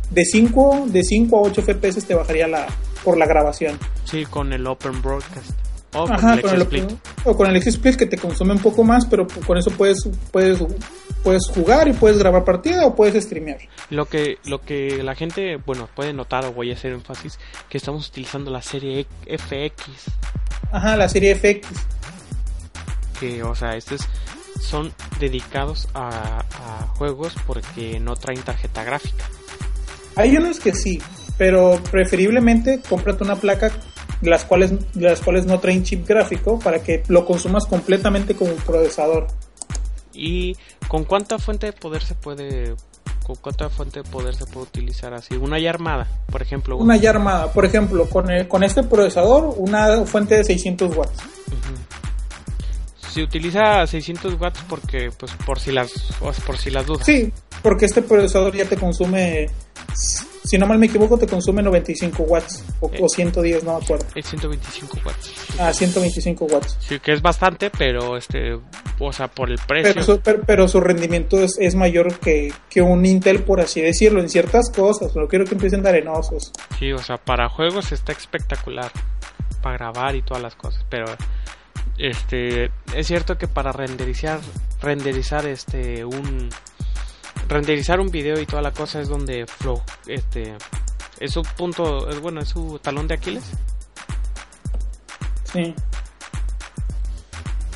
de 0.10 0.26
5 0.26 0.86
de 0.88 1.04
5 1.04 1.38
a 1.38 1.42
8 1.42 1.62
FPS 1.62 2.06
te 2.06 2.16
bajaría 2.16 2.48
la 2.48 2.66
por 3.04 3.18
la 3.18 3.28
grabación. 3.28 3.78
Sí, 4.06 4.26
con 4.26 4.52
el 4.52 4.66
Open 4.66 5.00
Broadcast. 5.02 5.52
O 5.94 6.12
Ajá, 6.12 6.42
con 6.42 6.56
el 6.56 6.66
con 6.66 6.78
el, 6.78 6.88
o 7.24 7.38
con 7.38 7.56
el 7.56 7.62
XSplit 7.62 7.96
que 7.96 8.06
te 8.06 8.18
consume 8.18 8.54
un 8.54 8.60
poco 8.60 8.84
más, 8.84 9.06
pero 9.06 9.28
con 9.46 9.58
eso 9.58 9.72
puedes, 9.72 10.10
puedes, 10.32 10.60
puedes 11.26 11.48
jugar 11.48 11.88
y 11.88 11.94
puedes 11.94 12.20
grabar 12.20 12.46
partida 12.46 12.86
o 12.86 12.96
puedes 12.96 13.22
streamear. 13.24 13.58
Lo 13.90 14.06
que, 14.06 14.38
lo 14.46 14.62
que 14.62 15.02
la 15.02 15.16
gente, 15.16 15.58
bueno, 15.58 15.90
puede 15.96 16.14
notar 16.14 16.46
o 16.46 16.54
voy 16.54 16.70
a 16.70 16.76
hacer 16.76 16.94
énfasis, 16.94 17.40
que 17.68 17.80
estamos 17.80 18.08
utilizando 18.08 18.52
la 18.52 18.62
serie 18.62 19.08
E- 19.26 19.38
FX. 19.40 19.84
Ajá, 20.72 20.96
la 20.96 21.10
serie 21.10 21.34
FX. 21.36 21.68
Que, 23.20 23.42
o 23.42 23.56
sea, 23.56 23.76
estos 23.76 24.02
son 24.62 24.94
dedicados 25.20 25.88
a, 25.96 26.40
a 26.40 26.88
juegos 26.96 27.34
porque 27.48 28.00
no 28.00 28.16
traen 28.16 28.42
tarjeta 28.44 28.84
gráfica. 28.84 29.26
Hay 30.16 30.38
unos 30.38 30.60
que 30.60 30.74
sí, 30.74 31.02
pero 31.40 31.82
preferiblemente 31.90 32.82
cómprate 32.88 33.24
una 33.24 33.36
placa 33.36 33.72
las 34.22 34.46
cuales, 34.46 34.74
las 34.94 35.22
cuales 35.22 35.48
no 35.48 35.60
traen 35.60 35.84
chip 35.84 36.08
gráfico 36.08 36.60
para 36.60 36.84
que 36.84 37.02
lo 37.08 37.26
consumas 37.26 37.66
completamente 37.66 38.36
como 38.36 38.52
un 38.52 38.58
procesador. 38.62 39.28
¿Y 40.18 40.56
con 40.88 41.04
cuánta 41.04 41.40
fuente 41.40 41.68
de 41.68 41.74
poder 41.74 42.04
se 42.04 42.16
puede, 42.16 42.76
con 43.26 43.36
cuánta 43.38 43.70
fuente 43.70 44.02
de 44.04 44.10
poder 44.10 44.36
se 44.36 44.46
puede 44.46 44.68
utilizar 44.68 45.14
así? 45.14 45.36
Una 45.36 45.60
ya 45.60 45.70
armada, 45.72 46.08
por 46.32 46.42
ejemplo. 46.42 46.78
Una 46.78 46.96
ya 46.98 47.10
armada, 47.12 47.52
por 47.52 47.66
ejemplo, 47.66 48.10
con, 48.10 48.30
el- 48.30 48.48
con 48.48 48.64
este 48.64 48.84
procesador, 48.84 49.54
una 49.58 50.06
fuente 50.06 50.36
de 50.36 50.44
600 50.44 50.96
watts. 50.96 51.20
Ujú. 51.48 53.10
Se 53.12 53.24
utiliza 53.24 53.88
600 53.88 54.40
watts 54.40 54.60
porque, 54.68 55.10
pues, 55.18 55.32
por 55.46 55.60
si 55.60 55.72
las, 55.72 55.92
por 56.46 56.58
si 56.58 56.70
las 56.70 56.86
dudas. 56.86 57.06
Sí, 57.06 57.32
porque 57.64 57.86
este 57.86 58.02
procesador 58.02 58.56
ya 58.56 58.66
te 58.68 58.76
consume, 58.78 59.50
si 60.46 60.58
no 60.58 60.66
mal 60.66 60.78
me 60.78 60.86
equivoco, 60.86 61.18
te 61.18 61.28
consume 61.28 61.62
95 61.64 62.24
watts 62.24 62.64
o, 62.80 62.90
Eh. 62.94 63.00
o 63.02 63.10
110, 63.10 63.64
no 63.64 63.78
me 63.78 63.84
acuerdo. 63.84 64.06
Es 64.16 64.28
125 64.28 64.98
watts. 65.06 65.60
a 65.60 65.74
125 65.74 66.46
watts. 66.46 66.78
Sí, 66.80 67.00
que 67.00 67.14
es 67.14 67.22
bastante, 67.22 67.70
pero 67.70 68.16
este, 68.18 68.54
o 69.00 69.12
sea, 69.14 69.28
por 69.28 69.50
el 69.50 69.58
precio. 69.68 69.94
Pero 69.94 70.06
su, 70.06 70.20
pero, 70.20 70.42
pero 70.46 70.68
su 70.68 70.80
rendimiento 70.82 71.40
es, 71.42 71.58
es 71.60 71.76
mayor 71.76 72.20
que, 72.20 72.54
que 72.70 72.82
un 72.82 73.06
Intel, 73.06 73.44
por 73.44 73.60
así 73.62 73.82
decirlo, 73.82 74.22
en 74.22 74.30
ciertas 74.30 74.70
cosas. 74.72 75.16
No 75.16 75.28
quiero 75.28 75.46
que 75.46 75.56
empiecen 75.56 75.82
de 75.84 75.90
arenosos. 75.90 76.52
Sí, 76.80 76.92
o 76.92 77.00
sea, 77.00 77.18
para 77.18 77.50
juegos 77.50 77.92
está 77.92 78.12
espectacular. 78.12 78.92
Para 79.62 79.78
grabar 79.78 80.16
y 80.16 80.22
todas 80.22 80.44
las 80.44 80.56
cosas. 80.56 80.86
Pero 80.90 81.06
este 81.98 82.72
es 82.96 83.08
cierto 83.08 83.38
que 83.38 83.48
para 83.48 83.72
renderizar 83.72 84.40
renderizar 84.82 85.46
este 85.48 86.04
un 86.04 86.50
renderizar 87.48 88.00
un 88.00 88.10
video 88.10 88.40
y 88.42 88.46
toda 88.46 88.62
la 88.62 88.72
cosa 88.72 89.00
es 89.02 89.08
donde 89.10 89.46
flow 89.46 89.82
este 90.08 90.54
es 91.20 91.32
su 91.32 91.42
punto 91.58 92.10
es 92.10 92.20
bueno 92.20 92.42
es 92.42 92.50
su 92.50 92.80
talón 92.80 93.08
de 93.08 93.16
Aquiles 93.16 93.44
Sí. 95.54 95.74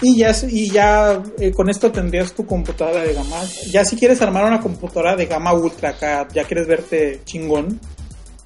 Y 0.02 0.18
ya, 0.18 0.34
y 0.50 0.70
ya 0.70 1.22
eh, 1.40 1.52
con 1.52 1.70
esto 1.70 1.92
tendrías 1.92 2.34
tu 2.34 2.46
computadora 2.46 3.04
de 3.04 3.14
gama. 3.14 3.42
Ya 3.70 3.84
si 3.86 3.96
quieres 3.98 4.22
armar 4.22 4.46
una 4.46 4.60
computadora 4.62 5.16
de 5.16 5.26
gama 5.26 5.54
ultra 5.54 5.90
acá, 5.90 6.28
ya 6.34 6.44
quieres 6.46 6.68
verte 6.68 7.22
chingón, 7.26 7.80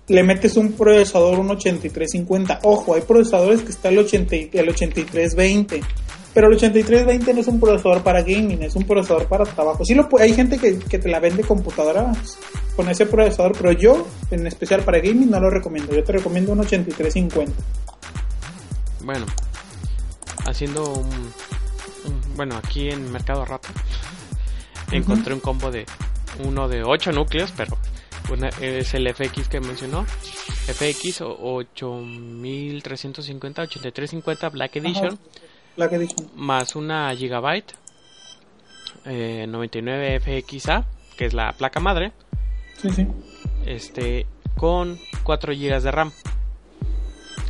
le 0.07 0.23
metes 0.23 0.57
un 0.57 0.73
procesador, 0.73 1.39
un 1.39 1.49
8350. 1.51 2.59
Ojo, 2.63 2.95
hay 2.95 3.01
procesadores 3.01 3.61
que 3.61 3.69
está 3.71 3.89
el, 3.89 3.99
80, 3.99 4.35
y- 4.35 4.49
el 4.53 4.69
8320. 4.69 5.81
Pero 6.33 6.47
el 6.47 6.53
8320 6.55 7.33
no 7.33 7.39
es 7.41 7.47
un 7.47 7.59
procesador 7.59 8.01
para 8.03 8.21
gaming, 8.23 8.63
es 8.63 8.75
un 8.75 8.85
procesador 8.85 9.27
para 9.27 9.43
trabajo. 9.45 9.85
Sí 9.85 9.93
lo, 9.93 10.07
hay 10.19 10.33
gente 10.33 10.57
que, 10.57 10.79
que 10.79 10.97
te 10.99 11.07
la 11.09 11.19
vende 11.19 11.43
computadoras 11.43 12.39
con 12.75 12.89
ese 12.89 13.05
procesador, 13.05 13.55
pero 13.55 13.71
yo, 13.71 14.07
en 14.31 14.47
especial 14.47 14.81
para 14.83 14.97
gaming, 14.99 15.29
no 15.29 15.39
lo 15.39 15.49
recomiendo. 15.51 15.93
Yo 15.95 16.03
te 16.03 16.11
recomiendo 16.13 16.51
un 16.53 16.61
8350. 16.61 17.53
bueno 19.03 19.25
haciendo 20.45 20.83
un, 20.91 21.05
un- 21.07 22.35
bueno 22.35 22.55
aquí 22.57 22.89
en 22.89 23.09
Mercado 23.11 23.45
Rato 23.45 23.69
encontré 24.91 25.33
un 25.33 25.39
combo 25.39 25.71
de 25.71 25.85
uno 26.43 26.67
de 26.67 26.83
8 26.83 27.11
núcleos 27.13 27.53
pero 27.55 27.77
una 28.31 28.49
es 28.61 28.93
el 28.93 29.07
FX 29.13 29.47
que 29.47 29.59
mencionó 29.61 30.03
FX 30.05 31.21
o- 31.21 31.37
8350 31.41 33.61
8350 33.63 34.49
Black 34.49 34.75
Edition 34.77 35.07
Ajá, 35.07 35.17
Black 35.77 35.93
Edition. 35.93 36.29
más 36.35 36.75
una 36.75 37.13
gigabyte 37.15 37.73
eh, 39.05 39.45
99 39.49 40.19
FXA 40.19 40.85
que 41.17 41.25
es 41.25 41.33
la 41.33 41.53
placa 41.53 41.79
madre 41.79 42.11
Sí, 42.81 42.89
sí. 42.91 43.07
este 43.65 44.25
con 44.57 44.99
4 45.23 45.53
GB 45.53 45.81
de 45.81 45.91
RAM 45.91 46.11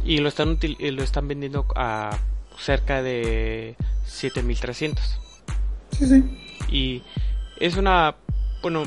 y 0.06 0.18
lo 0.20 0.28
están 0.30 0.58
y 0.62 0.92
lo 0.92 1.04
están 1.04 1.28
vendiendo 1.28 1.66
a 1.76 2.18
cerca 2.58 3.02
de 3.02 3.76
7300 4.06 5.20
Sí, 5.92 6.08
sí. 6.08 6.24
y 6.70 7.04
es 7.58 7.78
una 7.78 8.16
bueno 8.62 8.84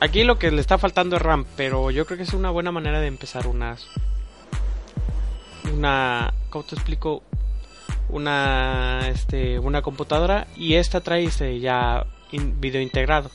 aquí 0.00 0.24
lo 0.24 0.38
que 0.38 0.50
le 0.50 0.60
está 0.60 0.78
faltando 0.78 1.16
es 1.16 1.22
RAM 1.22 1.44
pero 1.56 1.90
yo 1.90 2.06
creo 2.06 2.16
que 2.16 2.24
es 2.24 2.32
una 2.32 2.50
buena 2.50 2.70
manera 2.72 3.00
de 3.00 3.06
empezar 3.06 3.46
unas 3.46 3.86
una 5.74 6.32
¿cómo 6.48 6.64
te 6.64 6.74
explico? 6.74 7.22
Una 8.12 9.08
este 9.08 9.58
una 9.58 9.82
computadora 9.82 10.46
y 10.56 10.74
esta 10.74 11.00
trae 11.00 11.24
este 11.24 11.58
ya 11.60 12.04
in- 12.32 12.60
video 12.60 12.80
integrado 12.82 13.30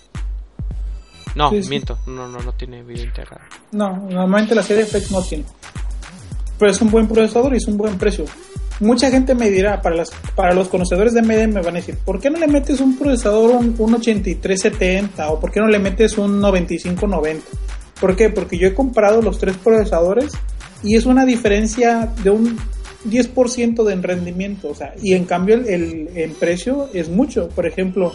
no 1.36 1.49
Sí, 1.49 1.63
sí. 1.63 1.69
miento 1.69 1.97
no 2.07 2.28
no 2.28 2.39
no 2.39 2.53
tiene 2.53 2.84
video 2.84 3.05
integrado 3.05 3.41
No, 3.71 3.95
normalmente 4.09 4.55
la 4.55 4.63
serie 4.63 4.86
FX 4.86 5.11
no 5.11 5.21
tiene. 5.21 5.45
Pero 6.57 6.71
es 6.71 6.82
un 6.82 6.89
buen 6.89 7.07
procesador 7.07 7.53
y 7.53 7.57
es 7.57 7.67
un 7.67 7.76
buen 7.76 7.97
precio. 7.97 8.23
Mucha 8.80 9.09
gente 9.11 9.36
me 9.36 9.49
dirá, 9.49 9.82
para, 9.82 9.95
las, 9.97 10.11
para 10.36 10.53
los 10.53 10.69
conocedores 10.69 11.13
de 11.13 11.19
AMD 11.19 11.53
me 11.53 11.61
van 11.61 11.76
a 11.76 11.80
decir, 11.80 11.97
¿por 12.05 12.19
qué 12.21 12.30
no 12.30 12.39
le 12.39 12.47
metes 12.47 12.80
un 12.80 12.97
procesador, 12.97 13.51
un, 13.51 13.76
un 13.78 13.93
8370 13.95 15.30
o 15.30 15.39
por 15.39 15.51
qué 15.51 15.59
no 15.59 15.67
le 15.67 15.80
metes 15.80 16.17
un 16.17 16.39
9590? 16.39 17.45
¿Por 17.99 18.15
qué? 18.15 18.30
Porque 18.30 18.57
yo 18.57 18.67
he 18.69 18.73
comprado 18.73 19.21
los 19.21 19.38
tres 19.38 19.57
procesadores 19.57 20.32
y 20.84 20.95
es 20.95 21.05
una 21.05 21.26
diferencia 21.26 22.09
de 22.23 22.30
un 22.30 22.57
10% 23.10 23.84
de 23.84 23.93
en 23.93 24.03
rendimiento, 24.03 24.70
o 24.70 24.76
sea, 24.76 24.93
y 25.01 25.14
en 25.14 25.26
cambio 25.26 25.56
el, 25.56 25.68
el- 25.68 26.10
en 26.16 26.34
precio 26.34 26.89
es 26.93 27.10
mucho. 27.10 27.49
Por 27.49 27.66
ejemplo, 27.66 28.14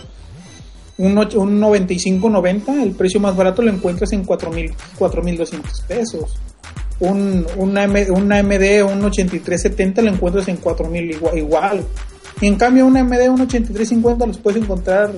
un, 0.99 1.17
un 1.19 1.61
95-90, 1.61 2.83
el 2.83 2.93
precio 2.93 3.21
más 3.21 3.37
barato 3.37 3.63
lo 3.63 3.71
encuentras 3.71 4.13
en 4.13 4.25
4.000 4.27 4.73
4.200 4.99 5.83
pesos. 5.87 6.39
un, 7.01 7.47
una 7.57 7.85
AMD, 7.85 8.83
un 8.85 9.05
8370 9.05 10.03
lo 10.03 10.11
encuentras 10.11 10.49
en 10.49 10.57
4000 10.59 11.11
igual, 11.13 11.39
igual. 11.39 11.85
Y 12.43 12.47
en 12.47 12.57
cambio 12.57 12.85
una 12.87 13.01
AMD, 13.01 13.29
un 13.31 13.41
8350 13.43 14.27
los 14.27 14.39
puedes 14.39 14.63
encontrar 14.63 15.13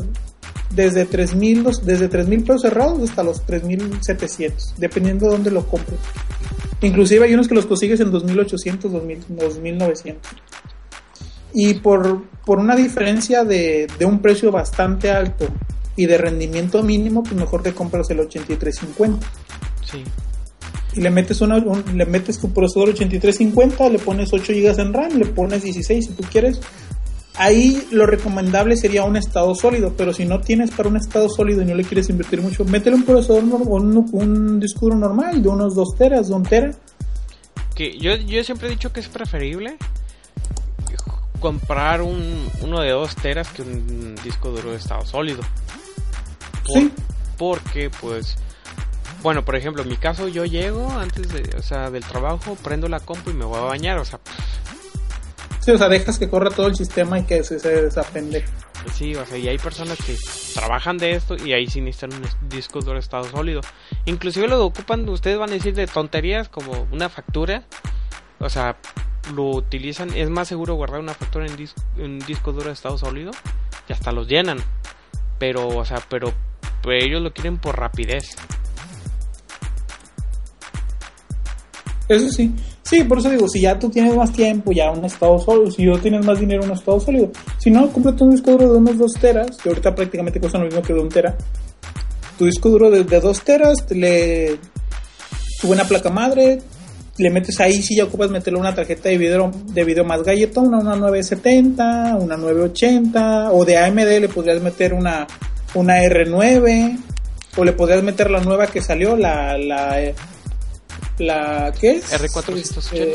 desde 0.74 1.04
3000 1.04 1.62
los- 1.64 1.84
desde 1.84 2.08
3000 2.08 2.42
pesos 2.44 2.62
cerrados 2.62 3.02
hasta 3.10 3.22
los 3.24 3.44
3700, 3.44 4.74
dependiendo 4.78 5.26
de 5.26 5.32
dónde 5.32 5.50
lo 5.50 5.66
compres. 5.66 5.98
Inclusive 6.82 7.24
hay 7.26 7.34
unos 7.34 7.48
que 7.48 7.54
los 7.54 7.66
consigues 7.66 8.00
en 8.00 8.10
2800, 8.10 8.90
2000, 8.92 9.18
2900. 9.28 10.30
Y 11.54 11.74
por, 11.74 12.24
por 12.44 12.58
una 12.58 12.74
diferencia 12.74 13.44
de, 13.44 13.86
de 13.98 14.04
un 14.04 14.20
precio 14.20 14.50
bastante 14.50 15.10
alto 15.10 15.46
y 15.96 16.06
de 16.06 16.16
rendimiento 16.18 16.82
mínimo, 16.82 17.22
pues 17.22 17.34
mejor 17.34 17.62
te 17.62 17.72
compras 17.72 18.08
el 18.10 18.20
8350 18.20 19.26
Sí. 19.84 20.02
y 20.94 21.00
le 21.02 21.10
metes 21.10 21.40
una, 21.42 21.56
un- 21.56 21.84
le 21.96 22.06
metes 22.06 22.38
tu 22.40 22.50
procesador 22.52 22.88
8350, 22.90 23.88
le 23.90 23.98
pones 23.98 24.32
8 24.32 24.52
GB 24.54 24.80
en 24.80 24.92
RAM, 24.94 25.18
le 25.18 25.26
pones 25.26 25.62
16 25.62 26.06
si 26.06 26.12
tú 26.12 26.22
quieres. 26.30 26.60
Ahí 27.36 27.88
lo 27.90 28.04
recomendable 28.06 28.76
sería 28.76 29.04
un 29.04 29.16
estado 29.16 29.54
sólido, 29.54 29.94
pero 29.96 30.12
si 30.12 30.24
no 30.26 30.40
tienes 30.40 30.70
para 30.70 30.88
un 30.90 30.96
estado 30.98 31.28
sólido 31.30 31.62
y 31.62 31.64
no 31.64 31.74
le 31.74 31.84
quieres 31.84 32.10
invertir 32.10 32.42
mucho, 32.42 32.64
métele 32.64 32.96
un 32.96 33.04
procesador 33.04 33.42
norm- 33.44 33.66
un, 33.68 34.08
un 34.12 34.60
disco 34.60 34.80
duro 34.86 34.96
normal 34.96 35.42
de 35.42 35.48
unos 35.48 35.74
2 35.74 35.96
teras, 35.96 36.28
de 36.28 36.34
un 36.34 36.42
tera. 36.42 36.70
Que 37.74 37.96
yo, 37.98 38.16
yo 38.16 38.44
siempre 38.44 38.68
he 38.68 38.70
dicho 38.70 38.92
que 38.92 39.00
es 39.00 39.08
preferible 39.08 39.76
comprar 41.40 42.02
un, 42.02 42.48
uno 42.60 42.80
de 42.80 42.90
2 42.90 43.16
teras 43.16 43.48
que 43.48 43.62
un 43.62 44.14
disco 44.22 44.50
duro 44.50 44.70
de 44.70 44.76
estado 44.76 45.04
sólido. 45.06 45.40
Por- 46.66 46.78
Sí. 46.78 46.92
Porque, 47.38 47.90
pues, 48.00 48.36
bueno, 49.22 49.44
por 49.44 49.56
ejemplo, 49.56 49.82
en 49.82 49.88
mi 49.88 49.96
caso 49.96 50.28
yo 50.28 50.44
llego 50.44 50.88
antes 50.92 51.28
de, 51.32 51.56
o 51.58 51.62
sea, 51.62 51.90
del 51.90 52.04
trabajo, 52.04 52.56
prendo 52.62 52.88
la 52.88 53.00
compu 53.00 53.30
y 53.30 53.34
me 53.34 53.44
voy 53.44 53.58
a 53.58 53.62
bañar, 53.62 53.98
o 53.98 54.04
sea, 54.04 54.20
Sí, 55.64 55.70
o 55.70 55.78
sea, 55.78 55.88
dejas 55.88 56.18
que 56.18 56.28
corra 56.28 56.50
todo 56.50 56.66
el 56.66 56.74
sistema 56.74 57.20
y 57.20 57.24
que 57.24 57.44
se, 57.44 57.58
se 57.58 57.82
desapende. 57.82 58.44
Sí, 58.94 59.14
o 59.14 59.24
sea, 59.24 59.38
y 59.38 59.46
hay 59.46 59.58
personas 59.58 59.96
que 60.04 60.16
trabajan 60.54 60.98
de 60.98 61.12
esto 61.12 61.36
y 61.36 61.52
ahí 61.52 61.68
sí 61.68 61.80
necesitan 61.80 62.12
un 62.20 62.48
disco 62.48 62.80
duro 62.80 62.94
de 62.94 62.98
estado 62.98 63.24
sólido. 63.24 63.60
Inclusive 64.06 64.48
lo 64.48 64.64
ocupan, 64.64 65.08
ustedes 65.08 65.38
van 65.38 65.50
a 65.50 65.52
decir 65.52 65.72
de 65.74 65.86
tonterías 65.86 66.48
como 66.48 66.88
una 66.90 67.08
factura. 67.08 67.62
O 68.40 68.50
sea, 68.50 68.76
lo 69.36 69.50
utilizan, 69.50 70.12
es 70.16 70.28
más 70.30 70.48
seguro 70.48 70.74
guardar 70.74 70.98
una 70.98 71.14
factura 71.14 71.46
en, 71.46 71.56
dis- 71.56 71.74
en 71.96 72.18
disco 72.18 72.50
duro 72.50 72.66
de 72.66 72.72
estado 72.72 72.98
sólido 72.98 73.30
y 73.88 73.92
hasta 73.92 74.10
los 74.10 74.26
llenan. 74.26 74.58
Pero, 75.38 75.68
o 75.68 75.84
sea, 75.84 76.02
pero, 76.08 76.32
pero 76.82 77.04
ellos 77.04 77.22
lo 77.22 77.32
quieren 77.32 77.58
por 77.58 77.78
rapidez. 77.78 78.34
Eso 82.08 82.28
sí. 82.30 82.52
Sí, 82.82 83.04
por 83.04 83.18
eso 83.18 83.30
digo, 83.30 83.48
si 83.48 83.60
ya 83.60 83.78
tú 83.78 83.88
tienes 83.88 84.14
más 84.16 84.32
tiempo, 84.32 84.72
ya 84.72 84.90
un 84.90 85.04
estado 85.04 85.38
sólido, 85.38 85.70
si 85.70 85.84
yo 85.84 85.98
tienes 85.98 86.24
más 86.26 86.38
dinero, 86.38 86.64
un 86.64 86.72
estado 86.72 87.00
sólido. 87.00 87.30
Si 87.58 87.70
no, 87.70 87.90
cómprate 87.90 88.24
un 88.24 88.30
disco 88.30 88.52
duro 88.52 88.72
de 88.72 88.78
unos 88.78 88.98
2 88.98 89.12
teras, 89.20 89.56
que 89.56 89.68
ahorita 89.68 89.94
prácticamente 89.94 90.40
cuesta 90.40 90.58
lo 90.58 90.66
mismo 90.66 90.82
que 90.82 90.92
de 90.92 91.00
un 91.00 91.08
tera. 91.08 91.36
Tu 92.38 92.46
disco 92.46 92.68
duro 92.68 92.90
de, 92.90 93.04
de 93.04 93.20
2 93.20 93.40
teras, 93.42 93.86
te 93.86 93.94
le 93.94 94.58
tu 95.62 95.68
buena 95.68 95.84
placa 95.84 96.10
madre, 96.10 96.58
le 97.18 97.30
metes 97.30 97.60
ahí, 97.60 97.82
si 97.82 97.94
ya 97.94 98.04
ocupas 98.04 98.30
meterle 98.30 98.58
una 98.58 98.74
tarjeta 98.74 99.08
de 99.08 99.16
video, 99.16 99.52
de 99.66 99.84
video 99.84 100.04
más 100.04 100.22
galletona, 100.24 100.78
una 100.78 100.96
970, 100.96 102.16
una 102.16 102.36
980, 102.36 103.52
o 103.52 103.64
de 103.64 103.78
AMD 103.78 104.20
le 104.20 104.28
podrías 104.28 104.60
meter 104.60 104.92
una, 104.92 105.26
una 105.74 106.02
R9, 106.02 106.98
o 107.56 107.64
le 107.64 107.72
podrías 107.72 108.02
meter 108.02 108.30
la 108.30 108.40
nueva 108.40 108.66
que 108.66 108.82
salió, 108.82 109.16
la, 109.16 109.56
la, 109.56 110.02
eh, 110.02 110.14
la, 111.18 111.72
¿qué 111.78 111.96
es? 111.96 112.12
R480. 112.12 112.76
Este, 112.76 113.14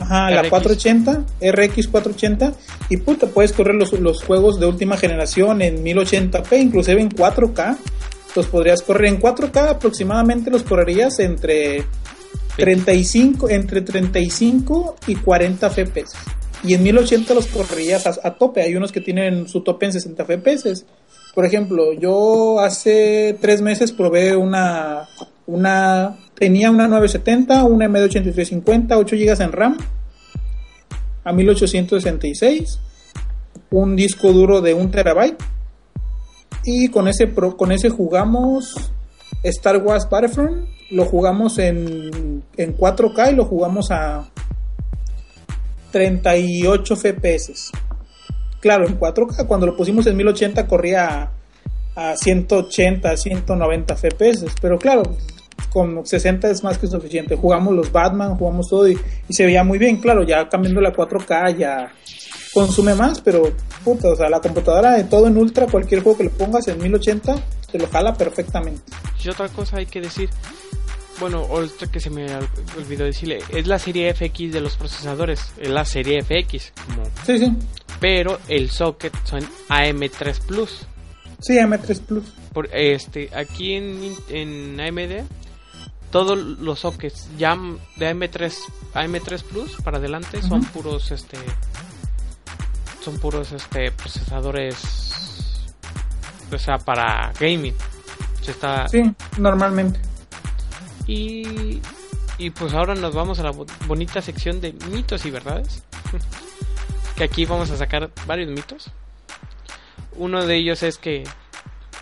Ajá, 0.00 0.30
la 0.30 0.42
RX. 0.42 0.50
480, 0.50 1.24
RX 1.40 1.88
480, 1.88 2.54
y 2.88 2.96
puta, 2.98 3.26
puedes 3.26 3.52
correr 3.52 3.74
los, 3.74 3.92
los 3.92 4.24
juegos 4.24 4.58
de 4.58 4.66
última 4.66 4.96
generación 4.96 5.60
en 5.62 5.84
1080p, 5.84 6.60
inclusive 6.60 7.00
en 7.00 7.10
4K. 7.10 7.76
Los 8.34 8.46
podrías 8.46 8.82
correr 8.82 9.06
en 9.06 9.20
4K, 9.20 9.70
aproximadamente 9.70 10.50
los 10.50 10.62
correrías 10.62 11.18
entre 11.18 11.84
35, 12.56 13.50
entre 13.50 13.82
35 13.82 14.96
y 15.06 15.16
40 15.16 15.70
FPS. 15.70 16.14
Y 16.62 16.74
en 16.74 16.82
1080 16.82 17.34
los 17.34 17.46
correrías 17.46 18.06
a, 18.06 18.14
a 18.22 18.34
tope. 18.34 18.62
Hay 18.62 18.76
unos 18.76 18.92
que 18.92 19.00
tienen 19.00 19.48
su 19.48 19.62
tope 19.62 19.86
en 19.86 19.92
60 19.92 20.24
FPS. 20.24 20.84
Por 21.34 21.44
ejemplo, 21.44 21.92
yo 21.92 22.60
hace 22.60 23.36
tres 23.40 23.62
meses 23.62 23.92
probé 23.92 24.36
una, 24.36 25.08
una, 25.50 26.16
tenía 26.34 26.70
una 26.70 26.86
970, 26.86 27.64
una 27.64 27.86
M8350, 27.86 28.96
8 28.96 29.16
GB 29.16 29.42
en 29.42 29.52
RAM, 29.52 29.76
a 31.24 31.32
1866, 31.32 32.78
un 33.70 33.96
disco 33.96 34.32
duro 34.32 34.60
de 34.60 34.74
1 34.74 34.90
terabyte, 34.90 35.42
y 36.64 36.88
con 36.88 37.08
ese, 37.08 37.32
con 37.32 37.72
ese 37.72 37.90
jugamos 37.90 38.92
Star 39.42 39.78
Wars 39.78 40.08
Battlefront, 40.08 40.68
lo 40.90 41.04
jugamos 41.04 41.58
en, 41.58 42.44
en 42.56 42.76
4K 42.76 43.32
y 43.32 43.36
lo 43.36 43.44
jugamos 43.44 43.90
a 43.90 44.28
38 45.90 46.96
FPS. 46.96 47.72
Claro, 48.60 48.86
en 48.86 48.98
4K, 48.98 49.46
cuando 49.46 49.66
lo 49.66 49.76
pusimos 49.76 50.06
en 50.06 50.16
1080 50.16 50.66
corría 50.66 51.32
a, 51.96 52.10
a 52.10 52.16
180, 52.16 53.16
190 53.16 53.96
FPS, 53.96 54.44
pero 54.60 54.78
claro, 54.78 55.02
con 55.70 56.04
60 56.06 56.50
es 56.50 56.62
más 56.64 56.78
que 56.78 56.86
suficiente. 56.86 57.36
Jugamos 57.36 57.74
los 57.74 57.90
Batman, 57.92 58.36
jugamos 58.36 58.68
todo 58.68 58.88
y, 58.88 58.98
y 59.28 59.32
se 59.32 59.44
veía 59.46 59.64
muy 59.64 59.78
bien, 59.78 59.98
claro, 59.98 60.22
ya 60.24 60.48
cambiando 60.48 60.80
la 60.80 60.92
4K 60.92 61.56
ya 61.56 61.92
consume 62.52 62.94
más, 62.94 63.20
pero 63.20 63.52
puta, 63.84 64.08
o 64.08 64.16
sea, 64.16 64.28
la 64.28 64.40
computadora 64.40 64.92
de 64.96 65.04
todo 65.04 65.28
en 65.28 65.36
ultra, 65.36 65.66
cualquier 65.66 66.02
juego 66.02 66.18
que 66.18 66.24
le 66.24 66.30
pongas 66.30 66.66
en 66.68 66.78
1080, 66.82 67.36
te 67.70 67.78
lo 67.78 67.86
jala 67.88 68.14
perfectamente. 68.14 68.82
Y 69.24 69.28
otra 69.28 69.48
cosa 69.48 69.76
hay 69.78 69.86
que 69.86 70.00
decir, 70.00 70.28
bueno, 71.20 71.46
otra 71.48 71.86
que 71.90 72.00
se 72.00 72.10
me 72.10 72.26
ol- 72.26 72.48
olvidó 72.76 73.04
decirle, 73.04 73.38
es 73.54 73.66
la 73.68 73.78
serie 73.78 74.12
FX 74.14 74.52
de 74.52 74.60
los 74.60 74.76
procesadores, 74.76 75.52
es 75.58 75.68
la 75.68 75.84
serie 75.84 76.22
FX, 76.22 76.72
como, 76.86 77.04
Sí, 77.24 77.38
sí. 77.38 77.52
pero 78.00 78.38
el 78.48 78.70
socket 78.70 79.12
son 79.24 79.40
AM3 79.68 80.40
Plus. 80.46 80.86
Sí, 81.40 81.54
M3 81.54 82.00
Plus. 82.00 82.24
Por, 82.52 82.68
este, 82.74 83.30
aquí 83.34 83.74
en, 83.74 84.12
en 84.28 84.80
AMD, 84.80 85.24
todos 86.10 86.36
los 86.38 86.80
sockets 86.80 87.28
ya 87.38 87.56
de 87.96 88.10
AM3, 88.14 88.52
AM3 88.94 89.42
Plus 89.44 89.76
para 89.82 89.98
adelante 89.98 90.42
son 90.42 90.62
puros, 90.64 91.10
este, 91.10 91.38
son 93.02 93.18
puros, 93.18 93.52
este, 93.52 93.90
procesadores, 93.92 94.76
o 96.52 96.58
sea, 96.58 96.78
para 96.78 97.32
gaming. 97.38 97.74
Se 98.42 98.50
está, 98.52 98.88
Sí, 98.88 99.02
normalmente. 99.38 100.00
y, 101.06 101.80
y 102.38 102.50
pues 102.50 102.72
ahora 102.72 102.94
nos 102.94 103.14
vamos 103.14 103.38
a 103.38 103.42
la 103.44 103.50
bo- 103.50 103.66
bonita 103.86 104.22
sección 104.22 104.60
de 104.60 104.72
mitos 104.90 105.24
y 105.26 105.30
verdades. 105.30 105.82
que 107.16 107.24
aquí 107.24 107.44
vamos 107.44 107.70
a 107.70 107.76
sacar 107.76 108.10
varios 108.26 108.48
mitos. 108.50 108.90
Uno 110.16 110.44
de 110.46 110.56
ellos 110.56 110.82
es 110.82 110.98
que, 110.98 111.24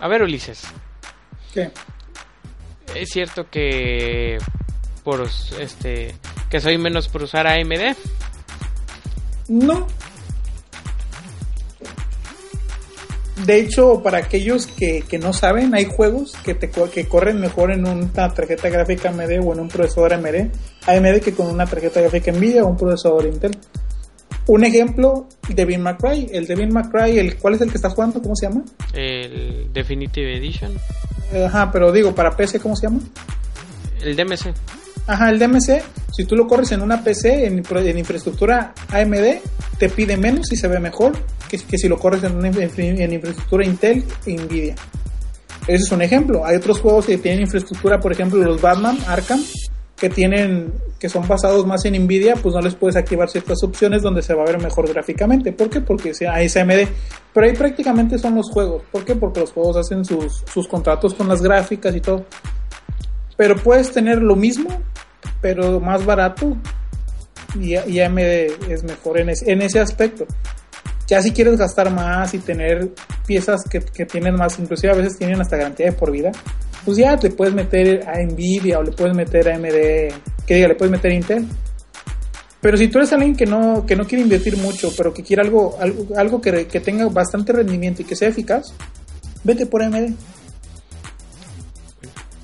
a 0.00 0.08
ver 0.08 0.22
Ulises, 0.22 0.62
¿Qué? 1.52 1.72
Es 2.94 3.10
cierto 3.10 3.48
que 3.50 4.38
por 5.04 5.26
este 5.58 6.14
que 6.50 6.60
soy 6.60 6.78
menos 6.78 7.08
por 7.08 7.22
usar 7.22 7.46
AMD. 7.46 7.96
No. 9.48 9.86
De 13.44 13.60
hecho, 13.60 14.02
para 14.02 14.18
aquellos 14.18 14.66
que, 14.66 15.02
que 15.08 15.18
no 15.18 15.32
saben, 15.32 15.74
hay 15.74 15.84
juegos 15.84 16.36
que, 16.44 16.54
te, 16.54 16.70
que 16.70 17.06
corren 17.06 17.40
mejor 17.40 17.70
en 17.70 17.86
una 17.86 18.34
tarjeta 18.34 18.68
gráfica 18.68 19.10
AMD 19.10 19.40
o 19.42 19.52
en 19.52 19.60
un 19.60 19.68
procesador 19.68 20.14
AMD, 20.14 20.50
AMD 20.86 21.20
que 21.20 21.32
con 21.34 21.46
una 21.46 21.64
tarjeta 21.66 22.00
gráfica 22.00 22.32
Nvidia 22.32 22.64
o 22.64 22.68
un 22.68 22.76
procesador 22.76 23.26
Intel. 23.26 23.56
Un 24.48 24.64
ejemplo, 24.64 25.28
Devin 25.48 25.82
McCray. 25.82 26.28
El 26.32 26.46
Devin 26.46 26.72
McCray, 26.72 27.18
el, 27.18 27.36
¿cuál 27.36 27.54
es 27.54 27.60
el 27.60 27.70
que 27.70 27.76
estás 27.76 27.92
jugando? 27.92 28.20
¿Cómo 28.20 28.34
se 28.34 28.48
llama? 28.48 28.64
El 28.94 29.70
Definitive 29.72 30.36
Edition, 30.38 30.72
Ajá, 31.46 31.70
pero 31.70 31.92
digo, 31.92 32.14
para 32.14 32.34
PC, 32.34 32.58
¿cómo 32.58 32.74
se 32.74 32.86
llama? 32.86 33.00
el 34.02 34.16
DMC. 34.16 34.54
Ajá, 35.06 35.30
el 35.30 35.38
DMC, 35.38 35.82
si 36.12 36.24
tú 36.24 36.36
lo 36.36 36.46
corres 36.46 36.72
en 36.72 36.82
una 36.82 37.02
PC, 37.02 37.46
en, 37.46 37.58
infraestructura 37.98 38.74
AMD, 38.90 39.40
te 39.78 39.88
pide 39.88 40.16
menos 40.16 40.50
y 40.52 40.56
se 40.56 40.68
ve 40.68 40.80
mejor 40.80 41.12
que, 41.48 41.58
que 41.58 41.78
si 41.78 41.88
lo 41.88 41.98
corres 41.98 42.22
en, 42.24 42.36
una 42.36 42.48
en 42.48 43.12
infraestructura 43.12 43.64
Intel 43.64 44.04
e 44.26 44.36
Nvidia. 44.36 44.74
Ese 45.66 45.84
es 45.84 45.92
un 45.92 46.02
ejemplo. 46.02 46.44
Hay 46.44 46.56
otros 46.56 46.80
juegos 46.80 47.06
que 47.06 47.18
tienen 47.18 47.42
infraestructura, 47.42 48.00
por 48.00 48.12
ejemplo, 48.12 48.42
los 48.42 48.60
Batman, 48.60 48.98
Arkham, 49.06 49.42
que 50.00 50.08
tienen 50.10 50.72
que 50.98 51.08
son 51.08 51.26
basados 51.28 51.64
más 51.66 51.84
en 51.84 51.94
Nvidia, 52.04 52.34
pues 52.36 52.54
no 52.54 52.60
les 52.60 52.74
puedes 52.74 52.96
activar 52.96 53.28
ciertas 53.30 53.62
opciones 53.62 54.02
donde 54.02 54.20
se 54.22 54.34
va 54.34 54.42
a 54.42 54.46
ver 54.46 54.60
mejor 54.60 54.88
gráficamente. 54.92 55.52
¿Por 55.52 55.70
qué? 55.70 55.80
Porque 55.80 56.10
es 56.10 56.22
AMD. 56.22 56.88
Pero 57.32 57.46
ahí 57.46 57.52
prácticamente 57.54 58.18
son 58.18 58.34
los 58.34 58.50
juegos. 58.50 58.82
¿Por 58.90 59.04
qué? 59.04 59.14
Porque 59.14 59.40
los 59.40 59.52
juegos 59.52 59.76
hacen 59.76 60.04
sus, 60.04 60.42
sus 60.52 60.66
contratos 60.66 61.14
con 61.14 61.28
las 61.28 61.40
gráficas 61.40 61.94
y 61.94 62.00
todo. 62.00 62.24
Pero 63.36 63.54
puedes 63.56 63.92
tener 63.92 64.20
lo 64.20 64.34
mismo 64.36 64.70
pero 65.40 65.78
más 65.80 66.04
barato 66.04 66.56
y, 67.60 67.74
y 67.76 68.00
AMD 68.00 68.18
es 68.68 68.82
mejor 68.82 69.18
en, 69.18 69.28
ese- 69.30 69.50
en 69.52 69.62
ese 69.62 69.78
aspecto. 69.78 70.26
Ya 71.06 71.22
si 71.22 71.30
quieres 71.30 71.56
gastar 71.56 71.90
más 71.92 72.34
y 72.34 72.38
tener 72.38 72.90
piezas 73.26 73.62
que, 73.64 73.80
que 73.80 74.04
tienen 74.04 74.34
más, 74.34 74.58
inclusive 74.58 74.92
a 74.92 74.96
veces 74.96 75.16
tienen 75.16 75.40
hasta 75.40 75.56
garantía 75.56 75.86
de 75.86 75.92
por 75.92 76.10
vida, 76.10 76.32
pues 76.88 76.96
ya 76.96 77.18
te 77.18 77.28
puedes 77.28 77.52
meter 77.52 78.08
a 78.08 78.18
Nvidia 78.22 78.78
o 78.78 78.82
le 78.82 78.92
puedes 78.92 79.14
meter 79.14 79.46
a 79.50 79.56
AMD, 79.56 80.14
que 80.46 80.54
diga, 80.54 80.68
le 80.68 80.74
puedes 80.74 80.90
meter 80.90 81.10
a 81.10 81.14
Intel. 81.14 81.46
Pero 82.62 82.78
si 82.78 82.88
tú 82.88 82.96
eres 82.96 83.12
alguien 83.12 83.36
que 83.36 83.44
no, 83.44 83.84
que 83.84 83.94
no 83.94 84.06
quiere 84.06 84.22
invertir 84.22 84.56
mucho, 84.56 84.90
pero 84.96 85.12
que 85.12 85.22
quiere 85.22 85.42
algo, 85.42 85.76
algo, 85.78 86.06
algo 86.16 86.40
que, 86.40 86.64
tenga 86.80 87.06
bastante 87.10 87.52
rendimiento 87.52 88.00
y 88.00 88.06
que 88.06 88.16
sea 88.16 88.28
eficaz, 88.28 88.72
vete 89.44 89.66
por 89.66 89.82
AMD. 89.82 90.14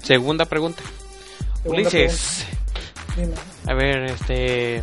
Segunda 0.03 0.45
pregunta. 0.45 0.83
Segunda 1.63 1.89
Ulises, 1.89 2.45
a 3.67 3.73
ver, 3.73 4.05
este. 4.11 4.83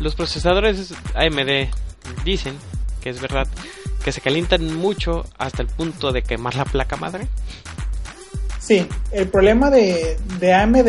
Los 0.00 0.14
procesadores 0.14 0.94
AMD 1.14 1.68
dicen 2.24 2.54
que 3.02 3.10
es 3.10 3.20
verdad 3.20 3.46
que 4.02 4.12
se 4.12 4.22
calientan 4.22 4.74
mucho 4.74 5.26
hasta 5.36 5.60
el 5.60 5.68
punto 5.68 6.10
de 6.10 6.22
quemar 6.22 6.54
la 6.54 6.64
placa 6.64 6.96
madre. 6.96 7.28
Sí, 8.66 8.86
el 9.12 9.28
problema 9.28 9.70
de, 9.70 10.16
de 10.40 10.52
AMD, 10.54 10.88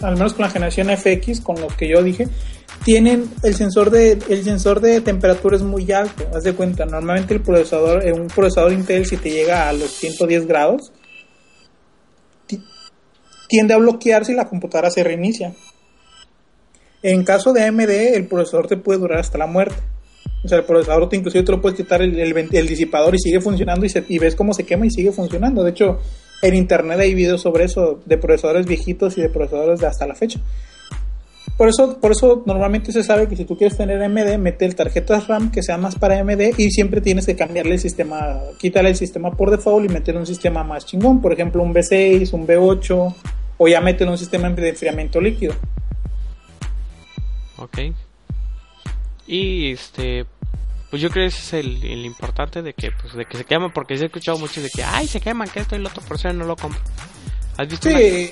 al 0.00 0.12
menos 0.14 0.34
con 0.34 0.42
la 0.42 0.50
generación 0.50 0.88
FX, 0.96 1.40
con 1.40 1.60
lo 1.60 1.66
que 1.68 1.88
yo 1.88 2.02
dije, 2.02 2.28
tienen 2.84 3.28
el 3.42 3.54
sensor 3.54 3.90
de 3.90 4.12
el 4.28 4.44
sensor 4.44 4.80
de 4.80 5.00
temperatura 5.00 5.56
es 5.56 5.62
muy 5.62 5.90
alto. 5.90 6.24
Haz 6.34 6.44
de 6.44 6.52
cuenta, 6.54 6.84
normalmente 6.86 7.34
el 7.34 7.40
procesador, 7.40 8.06
eh, 8.06 8.12
un 8.12 8.28
procesador 8.28 8.72
Intel 8.72 9.06
si 9.06 9.16
te 9.16 9.30
llega 9.30 9.68
a 9.68 9.72
los 9.72 9.90
110 9.90 10.46
grados, 10.46 10.92
ti- 12.46 12.62
tiende 13.48 13.74
a 13.74 13.78
bloquearse 13.78 14.32
y 14.32 14.36
la 14.36 14.48
computadora 14.48 14.90
se 14.90 15.02
reinicia. 15.02 15.52
En 17.02 17.24
caso 17.24 17.52
de 17.52 17.64
AMD, 17.64 18.14
el 18.14 18.26
procesador 18.28 18.68
te 18.68 18.76
puede 18.76 19.00
durar 19.00 19.18
hasta 19.18 19.38
la 19.38 19.46
muerte. 19.46 19.74
O 20.44 20.48
sea, 20.48 20.58
el 20.58 20.64
procesador 20.64 21.08
te 21.08 21.16
inclusive 21.16 21.44
te 21.44 21.52
lo 21.52 21.60
puedes 21.60 21.76
quitar 21.76 22.02
el, 22.02 22.18
el, 22.18 22.66
disipador 22.68 23.14
y 23.14 23.18
sigue 23.18 23.40
funcionando 23.40 23.86
y, 23.86 23.88
se- 23.88 24.04
y 24.08 24.18
ves 24.18 24.34
cómo 24.34 24.52
se 24.54 24.64
quema 24.64 24.86
y 24.86 24.90
sigue 24.90 25.12
funcionando. 25.12 25.62
De 25.62 25.70
hecho, 25.70 26.00
en 26.42 26.54
internet 26.56 26.98
hay 26.98 27.14
videos 27.14 27.40
sobre 27.42 27.64
eso 27.64 28.00
de 28.06 28.18
procesadores 28.18 28.66
viejitos 28.66 29.16
y 29.18 29.20
de 29.22 29.28
procesadores 29.28 29.78
de 29.80 29.86
hasta 29.86 30.06
la 30.06 30.14
fecha. 30.16 30.40
Por 31.56 31.68
eso, 31.68 32.00
por 32.00 32.10
eso 32.10 32.42
normalmente 32.46 32.90
se 32.90 33.04
sabe 33.04 33.28
que 33.28 33.36
si 33.36 33.44
tú 33.44 33.56
quieres 33.56 33.76
tener 33.76 34.02
AMD, 34.02 34.38
mete 34.38 34.64
el 34.64 34.74
tarjetas 34.74 35.28
RAM 35.28 35.52
que 35.52 35.62
sean 35.62 35.80
más 35.80 35.94
para 35.94 36.18
AMD 36.18 36.58
y 36.58 36.70
siempre 36.70 37.00
tienes 37.00 37.26
que 37.26 37.36
cambiarle 37.36 37.74
el 37.74 37.78
sistema, 37.78 38.40
quítale 38.58 38.88
el 38.88 38.96
sistema 38.96 39.30
por 39.36 39.50
default 39.50 39.88
y 39.88 39.92
meter 39.92 40.16
un 40.16 40.26
sistema 40.26 40.64
más 40.64 40.86
chingón, 40.86 41.20
por 41.20 41.32
ejemplo 41.32 41.62
un 41.62 41.72
V6, 41.72 42.32
un 42.32 42.46
V8 42.48 43.14
o 43.58 43.68
ya 43.68 43.80
métele 43.80 44.10
un 44.10 44.18
sistema 44.18 44.48
de 44.50 44.70
enfriamiento 44.70 45.20
líquido. 45.20 45.54
Ok. 47.58 47.78
Y 49.26 49.70
este. 49.72 50.24
Pues 50.92 51.00
yo 51.00 51.08
creo 51.08 51.24
que 51.24 51.28
ese 51.34 51.40
es 51.58 51.64
el, 51.64 51.82
el 51.84 52.04
importante 52.04 52.60
de 52.60 52.74
que, 52.74 52.90
pues, 52.92 53.14
de 53.14 53.24
que 53.24 53.38
se 53.38 53.44
queman, 53.44 53.72
porque 53.72 53.94
he 53.94 54.04
escuchado 54.04 54.36
mucho 54.38 54.60
de 54.60 54.68
que, 54.68 54.84
ay, 54.84 55.08
se 55.08 55.20
queman, 55.20 55.48
que 55.48 55.60
esto 55.60 55.74
y 55.74 55.78
lo 55.78 55.88
otro, 55.88 56.02
por 56.02 56.18
eso 56.18 56.30
no 56.34 56.44
lo 56.44 56.54
compro. 56.54 56.78
¿Has 57.56 57.66
visto? 57.66 57.88
una- 57.88 57.98
Sí, 57.98 58.30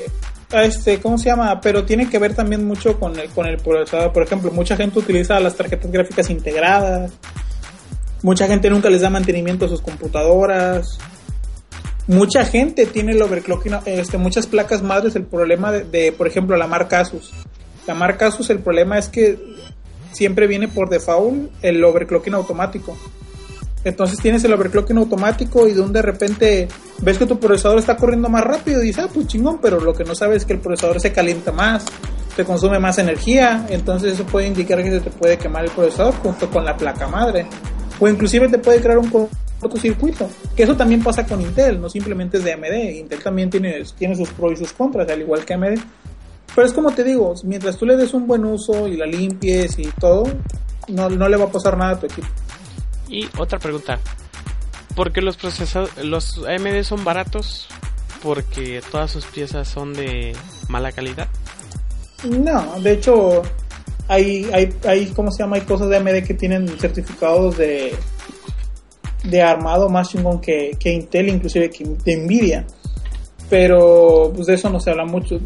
este, 0.52 1.00
¿cómo 1.00 1.16
se 1.16 1.30
llama? 1.30 1.58
Pero 1.62 1.86
tiene 1.86 2.10
que 2.10 2.18
ver 2.18 2.34
también 2.34 2.66
mucho 2.66 3.00
con 3.00 3.18
el, 3.18 3.30
con 3.30 3.46
el 3.46 3.56
procesador. 3.56 4.12
Por 4.12 4.24
ejemplo, 4.24 4.50
mucha 4.52 4.76
gente 4.76 4.98
utiliza 4.98 5.40
las 5.40 5.56
tarjetas 5.56 5.90
gráficas 5.90 6.28
integradas. 6.28 7.10
Mucha 8.22 8.46
gente 8.46 8.68
nunca 8.68 8.90
les 8.90 9.00
da 9.00 9.08
mantenimiento 9.08 9.64
a 9.64 9.68
sus 9.68 9.80
computadoras. 9.80 10.98
Mucha 12.08 12.44
gente 12.44 12.84
tiene 12.84 13.12
el 13.12 13.22
overclocking, 13.22 13.78
este, 13.86 14.18
muchas 14.18 14.46
placas 14.46 14.82
madres. 14.82 15.16
El 15.16 15.24
problema 15.24 15.72
de, 15.72 15.84
de, 15.84 16.12
por 16.12 16.26
ejemplo, 16.26 16.56
la 16.58 16.66
marca 16.66 17.00
Asus. 17.00 17.30
La 17.86 17.94
marca 17.94 18.26
Asus, 18.26 18.50
el 18.50 18.58
problema 18.58 18.98
es 18.98 19.08
que 19.08 19.38
siempre 20.12 20.46
viene 20.46 20.68
por 20.68 20.88
default 20.88 21.50
el 21.62 21.82
overclocking 21.82 22.34
automático. 22.34 22.96
Entonces 23.82 24.18
tienes 24.18 24.44
el 24.44 24.52
overclocking 24.52 24.98
automático 24.98 25.66
y 25.66 25.72
de 25.72 25.80
un 25.80 25.92
de 25.92 26.02
repente 26.02 26.68
ves 27.00 27.16
que 27.16 27.26
tu 27.26 27.38
procesador 27.38 27.78
está 27.78 27.96
corriendo 27.96 28.28
más 28.28 28.44
rápido 28.44 28.82
y 28.82 28.88
dices, 28.88 29.04
ah, 29.04 29.10
pues 29.12 29.26
chingón, 29.26 29.58
pero 29.60 29.80
lo 29.80 29.94
que 29.94 30.04
no 30.04 30.14
sabes 30.14 30.38
es 30.38 30.44
que 30.44 30.52
el 30.52 30.60
procesador 30.60 31.00
se 31.00 31.12
calienta 31.12 31.50
más, 31.50 31.86
te 32.36 32.44
consume 32.44 32.78
más 32.78 32.98
energía, 32.98 33.66
entonces 33.70 34.14
eso 34.14 34.24
puede 34.24 34.48
indicar 34.48 34.82
que 34.82 34.90
se 34.90 35.00
te 35.00 35.10
puede 35.10 35.38
quemar 35.38 35.64
el 35.64 35.70
procesador 35.70 36.14
junto 36.16 36.50
con 36.50 36.64
la 36.64 36.76
placa 36.76 37.06
madre. 37.06 37.46
O 37.98 38.08
inclusive 38.08 38.48
te 38.48 38.58
puede 38.58 38.80
crear 38.80 38.98
un 38.98 39.10
cortocircuito, 39.60 40.28
que 40.54 40.62
eso 40.62 40.76
también 40.76 41.02
pasa 41.02 41.26
con 41.26 41.40
Intel, 41.40 41.80
no 41.80 41.88
simplemente 41.88 42.36
es 42.36 42.44
de 42.44 42.52
AMD, 42.52 42.98
Intel 42.98 43.22
también 43.22 43.48
tiene, 43.48 43.82
tiene 43.98 44.14
sus 44.14 44.28
pros 44.30 44.52
y 44.52 44.56
sus 44.56 44.72
contras, 44.72 45.08
al 45.08 45.20
igual 45.20 45.44
que 45.44 45.54
AMD. 45.54 45.78
Pero 46.54 46.66
es 46.66 46.72
como 46.72 46.90
te 46.92 47.04
digo, 47.04 47.34
mientras 47.44 47.76
tú 47.76 47.86
le 47.86 47.96
des 47.96 48.12
un 48.12 48.26
buen 48.26 48.44
uso 48.44 48.88
y 48.88 48.96
la 48.96 49.06
limpies 49.06 49.78
y 49.78 49.84
todo, 49.98 50.24
no, 50.88 51.08
no 51.08 51.28
le 51.28 51.36
va 51.36 51.44
a 51.44 51.52
pasar 51.52 51.76
nada 51.76 51.92
a 51.92 52.00
tu 52.00 52.06
equipo. 52.06 52.28
Y 53.08 53.28
otra 53.38 53.58
pregunta. 53.58 53.98
¿Por 54.94 55.12
qué 55.12 55.20
los 55.20 55.36
procesadores, 55.36 56.04
los 56.04 56.38
AMD 56.38 56.82
son 56.82 57.04
baratos? 57.04 57.68
Porque 58.22 58.82
todas 58.90 59.10
sus 59.10 59.24
piezas 59.26 59.68
son 59.68 59.94
de 59.94 60.32
mala 60.68 60.92
calidad. 60.92 61.28
No, 62.28 62.78
de 62.80 62.92
hecho, 62.92 63.42
hay, 64.08 64.50
hay, 64.52 64.74
hay, 64.86 65.06
¿cómo 65.06 65.30
se 65.30 65.42
llama? 65.42 65.56
Hay 65.56 65.62
cosas 65.62 65.88
de 65.88 65.96
AMD 65.96 66.24
que 66.26 66.34
tienen 66.34 66.68
certificados 66.68 67.56
de, 67.56 67.94
de 69.24 69.42
armado 69.42 69.88
más 69.88 70.10
chingón 70.10 70.40
que, 70.40 70.76
que 70.78 70.92
Intel, 70.92 71.28
inclusive 71.28 71.70
que 71.70 71.84
de 71.84 72.16
Nvidia. 72.16 72.66
Pero, 73.48 74.32
pues 74.34 74.46
de 74.46 74.54
eso 74.54 74.68
no 74.68 74.80
se 74.80 74.90
habla 74.90 75.04
mucho. 75.04 75.38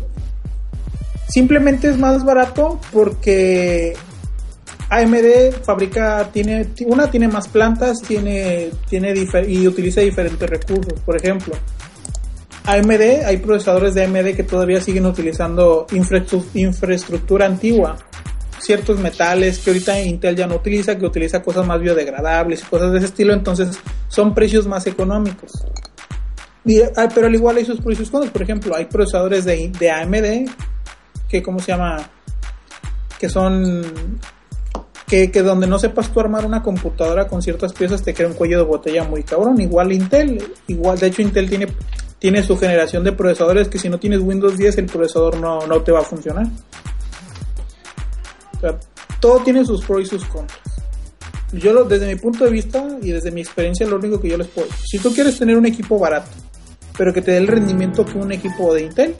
Simplemente 1.34 1.88
es 1.88 1.98
más 1.98 2.24
barato 2.24 2.78
porque 2.92 3.92
AMD 4.88 5.64
fabrica, 5.64 6.30
tiene, 6.32 6.68
una 6.86 7.10
tiene 7.10 7.26
más 7.26 7.48
plantas, 7.48 8.00
tiene, 8.02 8.70
tiene 8.88 9.12
y 9.48 9.66
utiliza 9.66 10.00
diferentes 10.00 10.48
recursos. 10.48 10.92
Por 11.04 11.16
ejemplo, 11.16 11.56
AMD, 12.66 13.24
hay 13.26 13.38
procesadores 13.38 13.94
de 13.94 14.04
AMD 14.04 14.36
que 14.36 14.44
todavía 14.44 14.80
siguen 14.80 15.06
utilizando 15.06 15.88
infraestru- 15.88 16.46
infraestructura 16.54 17.46
antigua. 17.46 17.96
Ciertos 18.60 19.00
metales 19.00 19.58
que 19.58 19.70
ahorita 19.70 20.00
Intel 20.02 20.36
ya 20.36 20.46
no 20.46 20.54
utiliza, 20.54 20.96
que 20.96 21.04
utiliza 21.04 21.42
cosas 21.42 21.66
más 21.66 21.80
biodegradables 21.80 22.62
y 22.62 22.66
cosas 22.66 22.92
de 22.92 22.98
ese 22.98 23.06
estilo, 23.08 23.32
entonces 23.32 23.76
son 24.06 24.34
precios 24.34 24.68
más 24.68 24.86
económicos. 24.86 25.50
Ah, 26.96 27.08
pero 27.12 27.26
al 27.26 27.34
igual 27.34 27.56
hay 27.56 27.64
sus 27.64 27.80
precios. 27.80 28.08
Por 28.08 28.40
ejemplo, 28.40 28.76
hay 28.76 28.84
procesadores 28.84 29.44
de, 29.44 29.72
de 29.76 29.90
AMD 29.90 30.48
que, 31.34 31.42
¿cómo 31.42 31.58
se 31.58 31.72
llama? 31.72 31.96
Que 33.18 33.28
son 33.28 33.82
que, 35.08 35.32
que 35.32 35.42
donde 35.42 35.66
no 35.66 35.80
sepas 35.80 36.12
tú 36.12 36.20
armar 36.20 36.46
una 36.46 36.62
computadora 36.62 37.26
con 37.26 37.42
ciertas 37.42 37.72
piezas 37.72 38.02
te 38.02 38.14
crea 38.14 38.28
un 38.28 38.34
cuello 38.34 38.58
de 38.58 38.64
botella 38.64 39.02
muy 39.02 39.24
cabrón. 39.24 39.60
Igual 39.60 39.92
Intel, 39.92 40.40
igual, 40.68 40.98
de 41.00 41.08
hecho 41.08 41.22
Intel 41.22 41.48
tiene, 41.48 41.66
tiene 42.20 42.42
su 42.44 42.56
generación 42.56 43.02
de 43.02 43.10
procesadores 43.10 43.68
que 43.68 43.78
si 43.78 43.88
no 43.88 43.98
tienes 43.98 44.20
Windows 44.20 44.56
10 44.56 44.78
el 44.78 44.86
procesador 44.86 45.38
no, 45.38 45.66
no 45.66 45.82
te 45.82 45.90
va 45.90 46.00
a 46.00 46.04
funcionar. 46.04 46.46
Todo 49.18 49.40
tiene 49.40 49.64
sus 49.64 49.84
pros 49.84 50.02
y 50.02 50.06
sus 50.06 50.24
contras. 50.26 50.60
Yo 51.52 51.84
desde 51.84 52.06
mi 52.06 52.14
punto 52.14 52.44
de 52.44 52.50
vista 52.50 52.86
y 53.02 53.10
desde 53.10 53.32
mi 53.32 53.40
experiencia 53.40 53.86
lo 53.88 53.96
único 53.96 54.20
que 54.20 54.28
yo 54.28 54.36
les 54.36 54.48
puedo 54.48 54.66
si 54.84 54.98
tú 54.98 55.12
quieres 55.12 55.38
tener 55.38 55.56
un 55.56 55.66
equipo 55.66 55.98
barato, 55.98 56.30
pero 56.96 57.12
que 57.12 57.22
te 57.22 57.32
dé 57.32 57.38
el 57.38 57.48
rendimiento 57.48 58.04
que 58.04 58.18
un 58.18 58.30
equipo 58.30 58.72
de 58.72 58.84
Intel, 58.84 59.14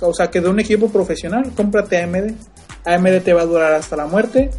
o 0.00 0.14
sea, 0.14 0.30
que 0.30 0.40
de 0.40 0.48
un 0.48 0.60
equipo 0.60 0.88
profesional, 0.90 1.52
cómprate 1.54 2.02
AMD. 2.02 2.32
AMD 2.84 3.22
te 3.22 3.32
va 3.32 3.42
a 3.42 3.46
durar 3.46 3.72
hasta 3.74 3.96
la 3.96 4.06
muerte. 4.06 4.50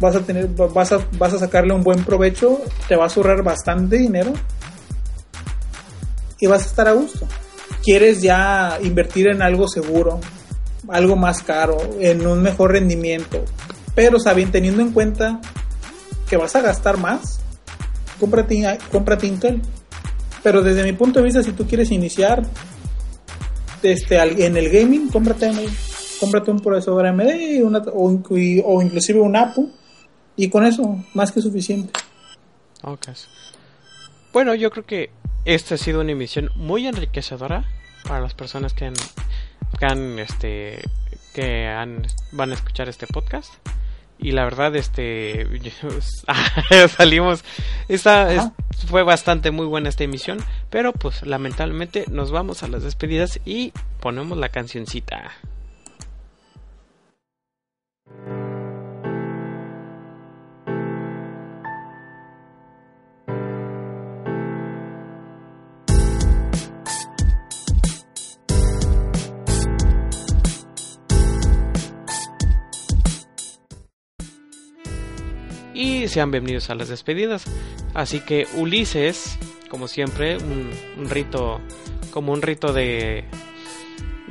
Vas 0.00 0.16
a 0.16 0.20
tener, 0.20 0.48
vas 0.48 0.92
a, 0.92 0.98
vas 1.18 1.32
a 1.34 1.38
sacarle 1.38 1.74
un 1.74 1.82
buen 1.82 2.04
provecho, 2.04 2.60
te 2.88 2.96
vas 2.96 3.16
a 3.16 3.20
ahorrar 3.20 3.42
bastante 3.42 3.98
dinero 3.98 4.32
y 6.40 6.46
vas 6.46 6.62
a 6.62 6.66
estar 6.66 6.88
a 6.88 6.92
gusto. 6.92 7.26
Quieres 7.82 8.22
ya 8.22 8.78
invertir 8.82 9.28
en 9.28 9.42
algo 9.42 9.68
seguro, 9.68 10.20
algo 10.88 11.16
más 11.16 11.42
caro, 11.42 11.78
en 12.00 12.26
un 12.26 12.42
mejor 12.42 12.72
rendimiento, 12.72 13.44
pero 13.94 14.18
sabiendo, 14.18 14.52
teniendo 14.52 14.82
en 14.82 14.92
cuenta 14.92 15.40
que 16.28 16.36
vas 16.36 16.56
a 16.56 16.62
gastar 16.62 16.96
más, 16.96 17.40
cómprate, 18.18 18.78
cómprate 18.90 19.26
Intel. 19.26 19.62
Pero 20.42 20.62
desde 20.62 20.84
mi 20.84 20.92
punto 20.92 21.18
de 21.18 21.26
vista, 21.26 21.42
si 21.42 21.52
tú 21.52 21.66
quieres 21.66 21.90
iniciar 21.90 22.42
este, 23.82 24.18
en 24.46 24.56
el 24.56 24.68
gaming, 24.70 25.08
cómprate, 25.08 25.50
cómprate 26.20 26.50
un 26.50 26.60
procesador 26.60 27.06
AMD 27.06 27.62
una- 27.62 27.82
o, 27.92 28.20
y- 28.36 28.60
inclusive 28.82 29.20
un 29.20 29.36
APU 29.36 29.70
y 30.36 30.48
con 30.48 30.64
eso, 30.66 31.02
más 31.14 31.32
que 31.32 31.40
suficiente. 31.40 31.92
Ok. 32.82 33.08
Bueno, 34.32 34.54
yo 34.54 34.70
creo 34.70 34.86
que 34.86 35.10
esta 35.44 35.74
ha 35.74 35.78
sido 35.78 36.00
una 36.00 36.12
emisión 36.12 36.50
muy 36.56 36.86
enriquecedora 36.86 37.64
para 38.06 38.20
las 38.20 38.34
personas 38.34 38.72
que 38.72 38.86
han, 38.86 38.94
que 39.78 39.86
han, 39.86 40.18
este, 40.18 40.80
que 41.34 41.66
han, 41.66 42.06
van 42.32 42.50
a 42.52 42.54
escuchar 42.54 42.88
este 42.88 43.06
podcast. 43.06 43.52
Y 44.22 44.32
la 44.32 44.44
verdad, 44.44 44.74
este, 44.76 45.46
salimos, 46.96 47.44
esta 47.88 48.32
es- 48.32 48.50
fue 48.86 49.02
bastante 49.02 49.50
muy 49.50 49.66
buena 49.66 49.88
esta 49.88 50.04
emisión, 50.04 50.38
pero 50.70 50.92
pues 50.92 51.22
lamentablemente 51.26 52.04
nos 52.10 52.30
vamos 52.30 52.62
a 52.62 52.68
las 52.68 52.82
despedidas 52.82 53.40
y 53.44 53.72
ponemos 54.00 54.38
la 54.38 54.48
cancioncita. 54.48 55.32
Sean 76.10 76.30
bienvenidos 76.30 76.68
a 76.70 76.74
las 76.74 76.88
despedidas. 76.88 77.44
Así 77.94 78.20
que 78.20 78.46
Ulises, 78.54 79.38
como 79.68 79.88
siempre, 79.88 80.36
un, 80.36 80.70
un 80.98 81.08
rito, 81.08 81.60
como 82.12 82.32
un 82.32 82.42
rito 82.42 82.72
de 82.72 83.24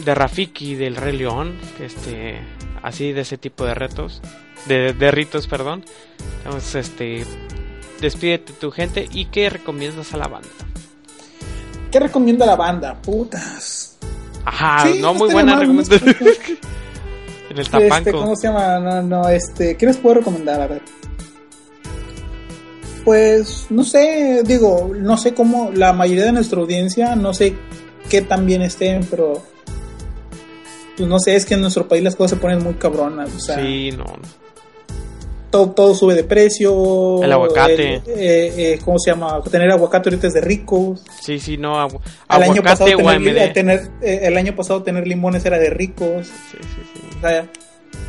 de 0.06 0.16
Rafiki 0.16 0.76
del 0.76 0.96
Rey 0.96 1.18
León, 1.18 1.58
este, 1.80 2.40
así 2.84 3.12
de 3.12 3.22
ese 3.22 3.38
tipo 3.38 3.66
de 3.66 3.74
retos, 3.74 4.22
de, 4.66 4.94
de 4.94 5.12
ritos, 5.12 5.48
perdón. 5.48 5.84
Entonces, 6.46 6.88
este, 6.88 7.26
despídete 8.00 8.54
tu 8.54 8.72
gente 8.72 9.08
y 9.12 9.26
qué 9.26 9.50
recomiendas 9.50 10.14
a 10.14 10.18
la 10.18 10.28
banda. 10.28 10.48
¿Qué 11.92 12.00
recomienda 12.00 12.46
la 12.46 12.56
banda? 12.56 12.94
Putas. 13.02 13.98
Ajá, 14.46 14.88
Sí, 14.88 15.00
no 15.02 15.14
muy 15.14 15.32
buena 15.32 15.58
recomendación. 15.60 16.16
en 17.50 17.58
el 17.58 17.60
Este, 17.60 17.90
tapanco. 17.90 18.12
¿Cómo 18.12 18.36
se 18.36 18.48
llama? 18.48 18.80
No, 18.80 19.02
no, 19.02 19.30
este, 19.30 19.76
¿qué 19.76 19.86
les 19.86 19.98
puedo 19.98 20.16
recomendar? 20.16 20.62
A 20.62 20.68
ver. 20.68 20.82
Pues, 23.10 23.66
no 23.72 23.84
sé, 23.84 24.44
digo, 24.46 24.92
no 24.96 25.18
sé 25.18 25.34
cómo 25.34 25.72
la 25.74 25.94
mayoría 25.94 26.26
de 26.26 26.32
nuestra 26.32 26.60
audiencia, 26.60 27.16
no 27.16 27.34
sé 27.34 27.56
qué 28.08 28.22
tan 28.22 28.46
bien 28.46 28.62
estén, 28.62 29.04
pero 29.10 29.42
pues 30.96 31.10
no 31.10 31.18
sé, 31.18 31.36
es 31.36 31.44
que 31.48 31.56
en 31.56 31.62
nuestro 31.62 31.88
país 31.88 32.04
las 32.04 32.16
cosas 32.16 32.38
se 32.38 32.42
ponen 32.42 32.64
muy 32.64 32.76
cabronas, 32.76 33.34
o 33.36 33.40
sea, 33.40 33.56
Sí, 33.60 33.90
no. 33.98 34.06
todo, 35.50 35.72
todo 35.72 35.96
sube 35.96 36.14
de 36.14 36.24
precio. 36.24 37.24
El 37.24 37.32
aguacate. 37.32 37.96
el, 37.96 38.02
eh, 38.06 38.74
eh, 38.76 38.80
¿Cómo 38.86 39.00
se 39.00 39.10
llama? 39.10 39.42
Tener 39.50 39.72
aguacate 39.72 40.10
ahorita 40.10 40.28
es 40.28 40.34
de 40.36 40.42
ricos. 40.42 41.02
Sí, 41.20 41.40
sí, 41.40 41.58
no. 41.58 41.82
agu- 41.84 42.00
El 42.30 42.44
año 42.44 42.62
pasado 42.62 42.92
tener, 43.56 43.90
eh, 44.04 44.20
el 44.22 44.38
año 44.38 44.56
pasado 44.56 44.84
tener 44.84 45.08
limones 45.08 45.44
era 45.46 45.58
de 45.58 45.72
ricos. 45.72 46.28
Sí, 46.52 46.58
sí, 46.62 46.82
sí. 46.94 47.18
O 47.18 47.22
sea, 47.28 47.48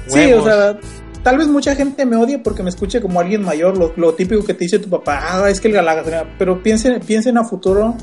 sí, 0.09 0.31
o 0.35 0.45
sea, 0.45 0.79
tal 1.23 1.39
vez 1.39 1.49
mucha 1.49 1.75
gente 1.75 2.07
me 2.07 2.17
odie 2.17 2.39
porque 2.39 2.63
me 2.63 2.71
escuche 2.71 3.01
como 3.01 3.21
alguien 3.21 3.43
mayor, 3.43 3.77
lo, 3.77 3.93
lo 3.97 4.15
típico 4.15 4.45
que 4.45 4.55
te 4.55 4.65
dice 4.65 4.79
tu 4.79 4.89
papá, 4.89 5.21
ah, 5.23 5.51
es 5.51 5.61
que 5.61 5.69
el 5.69 5.75
la 5.75 5.95
gasolina, 5.95 6.25
pero 6.39 6.63
piensen, 6.63 7.01
piensen 7.01 7.39
a 7.39 7.45
futuro, 7.45 7.97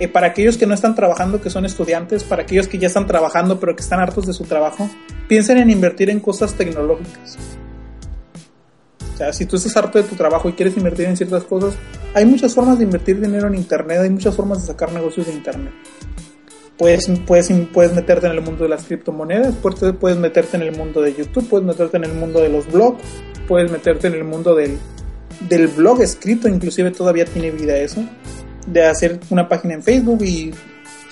eh, 0.00 0.08
para 0.08 0.28
aquellos 0.28 0.56
que 0.56 0.66
no 0.66 0.72
están 0.72 0.94
trabajando, 0.94 1.42
que 1.42 1.50
son 1.50 1.66
estudiantes, 1.66 2.24
para 2.24 2.42
aquellos 2.42 2.68
que 2.68 2.78
ya 2.78 2.86
están 2.86 3.06
trabajando, 3.06 3.60
pero 3.60 3.76
que 3.76 3.82
están 3.82 4.00
hartos 4.00 4.26
de 4.26 4.32
su 4.32 4.44
trabajo, 4.44 4.88
piensen 5.28 5.58
en 5.58 5.68
invertir 5.68 6.08
en 6.08 6.20
cosas 6.20 6.54
tecnológicas. 6.54 7.36
O 9.12 9.16
sea, 9.18 9.34
si 9.34 9.44
tú 9.44 9.56
estás 9.56 9.76
harto 9.76 9.98
de 9.98 10.04
tu 10.04 10.16
trabajo 10.16 10.48
y 10.48 10.54
quieres 10.54 10.74
invertir 10.78 11.04
en 11.04 11.18
ciertas 11.18 11.44
cosas, 11.44 11.74
hay 12.14 12.24
muchas 12.24 12.54
formas 12.54 12.78
de 12.78 12.84
invertir 12.84 13.20
dinero 13.20 13.48
en 13.48 13.54
Internet, 13.54 13.98
hay 14.00 14.08
muchas 14.08 14.34
formas 14.34 14.62
de 14.62 14.68
sacar 14.68 14.90
negocios 14.90 15.26
de 15.26 15.34
Internet. 15.34 15.74
Puedes, 16.80 17.12
puedes, 17.26 17.52
puedes 17.74 17.92
meterte 17.92 18.26
en 18.26 18.32
el 18.32 18.40
mundo 18.40 18.62
de 18.62 18.70
las 18.70 18.84
criptomonedas, 18.84 19.54
puedes, 19.56 19.94
puedes 19.96 20.16
meterte 20.16 20.56
en 20.56 20.62
el 20.62 20.74
mundo 20.74 21.02
de 21.02 21.14
YouTube, 21.14 21.46
puedes 21.46 21.66
meterte 21.66 21.98
en 21.98 22.04
el 22.04 22.14
mundo 22.14 22.40
de 22.40 22.48
los 22.48 22.72
blogs, 22.72 23.02
puedes 23.46 23.70
meterte 23.70 24.06
en 24.06 24.14
el 24.14 24.24
mundo 24.24 24.54
del, 24.54 24.78
del 25.46 25.68
blog 25.68 26.00
escrito, 26.00 26.48
inclusive 26.48 26.90
todavía 26.90 27.26
tiene 27.26 27.50
vida 27.50 27.76
eso, 27.76 28.02
de 28.66 28.82
hacer 28.86 29.20
una 29.28 29.46
página 29.46 29.74
en 29.74 29.82
Facebook 29.82 30.22
y... 30.22 30.52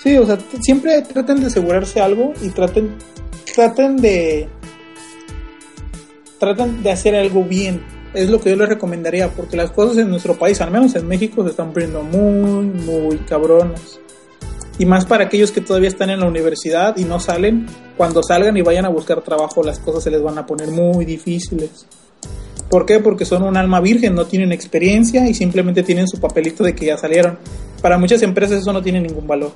Sí, 0.01 0.17
o 0.17 0.25
sea, 0.25 0.39
siempre 0.59 1.03
traten 1.03 1.39
de 1.39 1.45
asegurarse 1.45 2.01
algo 2.01 2.33
y 2.41 2.49
traten, 2.49 2.95
traten 3.53 3.97
de... 3.97 4.49
Traten 6.39 6.81
de 6.81 6.91
hacer 6.91 7.13
algo 7.13 7.43
bien. 7.43 7.83
Es 8.15 8.27
lo 8.27 8.41
que 8.41 8.49
yo 8.49 8.55
les 8.55 8.69
recomendaría, 8.69 9.29
porque 9.29 9.55
las 9.55 9.69
cosas 9.69 9.99
en 9.99 10.09
nuestro 10.09 10.33
país, 10.33 10.59
al 10.61 10.71
menos 10.71 10.95
en 10.95 11.07
México, 11.07 11.43
se 11.43 11.51
están 11.51 11.73
poniendo 11.73 12.01
muy, 12.01 12.65
muy 12.65 13.17
cabronas 13.19 13.99
y 14.79 14.85
más 14.85 15.05
para 15.05 15.25
aquellos 15.25 15.51
que 15.51 15.61
todavía 15.61 15.89
están 15.89 16.09
en 16.09 16.21
la 16.21 16.25
universidad 16.25 16.97
y 16.97 17.03
no 17.03 17.19
salen, 17.19 17.67
cuando 17.97 18.23
salgan 18.23 18.57
y 18.57 18.61
vayan 18.63 18.85
a 18.85 18.89
buscar 18.89 19.21
trabajo 19.21 19.61
las 19.61 19.77
cosas 19.77 20.03
se 20.03 20.09
les 20.09 20.23
van 20.23 20.37
a 20.39 20.45
poner 20.47 20.69
muy 20.69 21.05
difíciles. 21.05 21.85
¿Por 22.69 22.85
qué? 22.85 22.99
Porque 22.99 23.25
son 23.25 23.43
un 23.43 23.57
alma 23.57 23.81
virgen, 23.81 24.15
no 24.15 24.25
tienen 24.25 24.51
experiencia 24.51 25.27
y 25.27 25.33
simplemente 25.33 25.83
tienen 25.83 26.07
su 26.07 26.19
papelito 26.19 26.63
de 26.63 26.73
que 26.73 26.85
ya 26.85 26.97
salieron. 26.97 27.37
Para 27.81 27.97
muchas 27.97 28.21
empresas 28.21 28.61
eso 28.61 28.71
no 28.73 28.81
tiene 28.81 29.01
ningún 29.01 29.27
valor. 29.27 29.51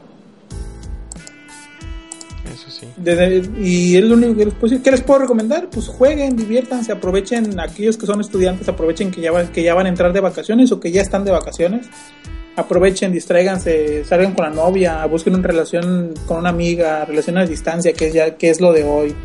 Eso 2.53 2.69
sí. 2.69 2.87
Desde- 2.97 3.49
y 3.61 3.95
es 3.97 4.03
lo 4.03 4.15
único 4.15 4.35
que 4.35 4.45
les 4.45 4.53
puedo. 4.55 4.81
¿Qué 4.83 4.91
les 4.91 5.01
puedo 5.01 5.19
recomendar? 5.21 5.69
Pues 5.69 5.87
jueguen, 5.87 6.35
diviértanse, 6.35 6.91
aprovechen, 6.91 7.59
aquellos 7.59 7.97
que 7.97 8.05
son 8.05 8.19
estudiantes, 8.19 8.67
aprovechen 8.67 9.11
que 9.11 9.21
ya, 9.21 9.31
van, 9.31 9.47
que 9.49 9.63
ya 9.63 9.73
van 9.73 9.85
a 9.85 9.89
entrar 9.89 10.11
de 10.11 10.19
vacaciones 10.19 10.71
o 10.71 10.79
que 10.79 10.91
ya 10.91 11.01
están 11.01 11.23
de 11.23 11.31
vacaciones. 11.31 11.87
Aprovechen, 12.55 13.11
distráiganse, 13.11 14.03
salgan 14.05 14.33
con 14.33 14.45
la 14.45 14.51
novia, 14.51 15.03
busquen 15.07 15.33
una 15.35 15.47
relación 15.47 16.13
con 16.27 16.37
una 16.37 16.49
amiga, 16.49 17.03
relación 17.03 17.37
a 17.39 17.45
distancia, 17.45 17.93
que 17.93 18.07
es, 18.09 18.13
ya, 18.13 18.35
que 18.35 18.49
es 18.51 18.61
lo 18.61 18.71
de 18.71 18.83
hoy. 18.83 19.15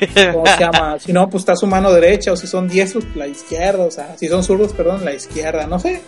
¿Cómo 0.32 0.46
se 0.46 0.60
llama? 0.60 0.96
Si 1.00 1.12
no, 1.12 1.28
pues 1.28 1.42
está 1.42 1.56
su 1.56 1.66
mano 1.66 1.90
derecha, 1.92 2.30
o 2.32 2.36
si 2.36 2.46
son 2.46 2.68
diestros, 2.68 3.04
la 3.16 3.26
izquierda, 3.26 3.84
o 3.84 3.90
sea, 3.90 4.16
si 4.16 4.28
son 4.28 4.44
zurdos, 4.44 4.72
perdón, 4.72 5.04
la 5.04 5.12
izquierda, 5.14 5.66
no 5.66 5.78
sé. 5.80 6.00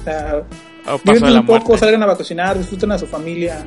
O 0.00 0.04
sea, 0.04 0.42
la 1.32 1.40
un 1.40 1.46
poco, 1.46 1.78
salgan 1.78 2.02
a 2.02 2.06
vacacionar, 2.06 2.58
disfruten 2.58 2.92
a 2.92 2.98
su 2.98 3.06
familia. 3.06 3.64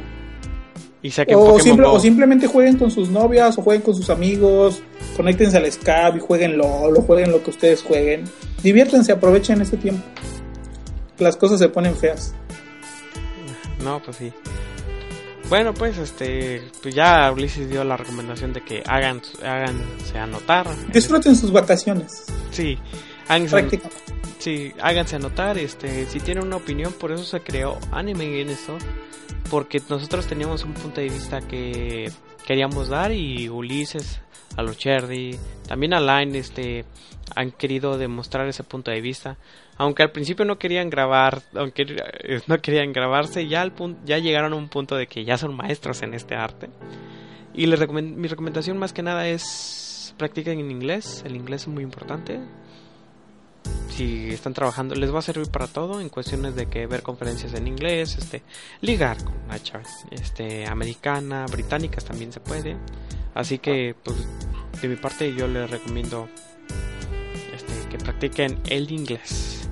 Y 1.01 1.09
saquen 1.11 1.35
O, 1.37 1.59
simple- 1.59 1.99
simplemente 1.99 2.47
jueguen 2.47 2.77
con 2.77 2.89
sus 2.91 3.09
novias 3.09 3.57
o 3.57 3.61
jueguen 3.61 3.81
con 3.81 3.95
sus 3.95 4.09
amigos, 4.09 4.81
conéctense 5.17 5.57
al 5.57 5.69
Skype 5.71 6.17
y 6.17 6.19
jueguen 6.19 6.57
LOL 6.57 6.95
o 6.95 7.01
jueguen 7.01 7.31
lo 7.31 7.43
que 7.43 7.49
ustedes 7.49 7.81
jueguen. 7.83 8.23
Diviértanse, 8.61 9.11
aprovechen 9.11 9.61
este 9.61 9.77
tiempo. 9.77 10.01
Las 11.19 11.37
cosas 11.37 11.59
se 11.59 11.69
ponen 11.69 11.95
feas. 11.95 12.33
No, 13.83 14.01
pues 14.01 14.17
sí. 14.17 14.33
Bueno, 15.49 15.73
pues 15.73 15.97
este, 15.97 16.63
pues 16.81 16.95
ya 16.95 17.31
Ulises 17.31 17.69
dio 17.69 17.83
la 17.83 17.97
recomendación 17.97 18.53
de 18.53 18.61
que 18.61 18.81
hagan, 18.87 19.21
háganse 19.43 20.17
anotar. 20.17 20.67
Disfruten 20.91 21.35
sus 21.35 21.51
vacaciones. 21.51 22.25
Sí, 22.51 22.77
háganse, 23.27 23.81
sí, 24.39 24.73
háganse 24.81 25.17
anotar. 25.17 25.57
Este, 25.57 26.05
si 26.05 26.19
tienen 26.19 26.45
una 26.45 26.55
opinión, 26.55 26.93
por 26.93 27.11
eso 27.11 27.23
se 27.23 27.41
creó 27.41 27.77
Anime 27.91 28.41
en 28.41 28.49
esto, 28.49 28.77
porque 29.51 29.81
nosotros 29.89 30.25
teníamos 30.27 30.63
un 30.63 30.73
punto 30.73 31.01
de 31.01 31.09
vista 31.09 31.41
que 31.41 32.09
queríamos 32.45 32.89
dar 32.89 33.11
y 33.11 33.49
Ulises, 33.49 34.21
Alocherdi, 34.57 35.37
también 35.67 35.93
Alain, 35.93 36.35
este, 36.35 36.85
han 37.35 37.51
querido 37.51 37.97
demostrar 37.97 38.47
ese 38.47 38.63
punto 38.63 38.91
de 38.91 39.01
vista. 39.01 39.37
Aunque 39.77 40.03
al 40.03 40.11
principio 40.11 40.45
no 40.45 40.59
querían 40.59 40.89
grabar, 40.89 41.41
aunque 41.55 41.83
eh, 41.83 42.41
no 42.47 42.59
querían 42.61 42.93
grabarse, 42.93 43.47
ya 43.47 43.61
al 43.61 43.73
pun- 43.75 43.97
ya 44.05 44.19
llegaron 44.19 44.53
a 44.53 44.55
un 44.55 44.69
punto 44.69 44.95
de 44.95 45.07
que 45.07 45.25
ya 45.25 45.37
son 45.37 45.55
maestros 45.55 46.03
en 46.03 46.13
este 46.13 46.35
arte. 46.35 46.69
Y 47.55 47.65
les 47.65 47.79
recomen- 47.79 48.15
mi 48.15 48.27
recomendación 48.27 48.77
más 48.77 48.93
que 48.93 49.01
nada 49.03 49.27
es 49.27 50.13
practiquen 50.17 50.59
en 50.59 50.69
inglés. 50.69 51.23
El 51.25 51.35
inglés 51.35 51.63
es 51.63 51.67
muy 51.69 51.83
importante. 51.83 52.39
Si 53.95 54.31
están 54.31 54.55
trabajando, 54.55 54.95
les 54.95 55.13
va 55.13 55.19
a 55.19 55.21
servir 55.21 55.49
para 55.49 55.67
todo 55.67 56.01
en 56.01 56.09
cuestiones 56.09 56.55
de 56.55 56.65
que 56.65 56.87
ver 56.87 57.03
conferencias 57.03 57.53
en 57.53 57.67
inglés, 57.67 58.17
este, 58.17 58.41
ligar 58.81 59.23
con 59.23 59.35
una 59.45 59.61
chava, 59.61 59.83
este, 60.09 60.65
americana, 60.65 61.45
británicas 61.45 62.03
también 62.03 62.31
se 62.31 62.39
puede. 62.39 62.75
Así 63.35 63.59
que, 63.59 63.95
pues, 64.03 64.17
de 64.81 64.87
mi 64.87 64.95
parte 64.95 65.31
yo 65.35 65.47
les 65.47 65.69
recomiendo 65.69 66.27
este, 67.53 67.89
que 67.91 67.97
practiquen 67.99 68.59
el 68.67 68.89
inglés. 68.89 69.69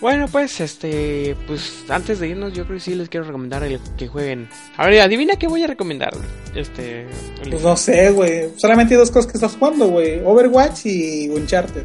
Bueno, 0.00 0.28
pues, 0.30 0.60
este, 0.60 1.34
pues, 1.48 1.86
antes 1.88 2.20
de 2.20 2.28
irnos, 2.28 2.52
yo 2.52 2.64
creo 2.64 2.76
que 2.76 2.84
sí 2.84 2.94
les 2.94 3.08
quiero 3.08 3.26
recomendar 3.26 3.66
que 3.96 4.06
jueguen. 4.06 4.48
A 4.76 4.86
ver, 4.86 5.00
adivina 5.00 5.34
qué 5.34 5.48
voy 5.48 5.64
a 5.64 5.66
recomendar. 5.66 6.12
Este, 6.54 7.08
Pues 7.50 7.62
no 7.62 7.76
sé, 7.76 8.12
güey. 8.12 8.50
Solamente 8.56 8.94
hay 8.94 9.00
dos 9.00 9.10
cosas 9.10 9.32
que 9.32 9.38
estás 9.38 9.56
jugando, 9.56 9.88
güey. 9.88 10.20
Overwatch 10.24 10.86
y 10.86 11.28
Uncharted. 11.30 11.84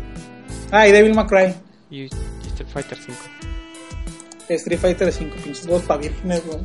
Ah, 0.72 0.88
y 0.88 0.92
Devil 0.92 1.14
May 1.16 1.26
Cry. 1.26 1.54
y, 1.90 2.06
Street 2.06 2.70
Fighter 2.72 2.98
5. 2.98 3.18
Street 4.50 4.80
Fighter 4.80 5.12
5, 5.12 5.36
pinches 5.44 5.68
dos 5.68 5.84
pa' 5.84 5.98
vírgenes, 5.98 6.46
güey. 6.46 6.60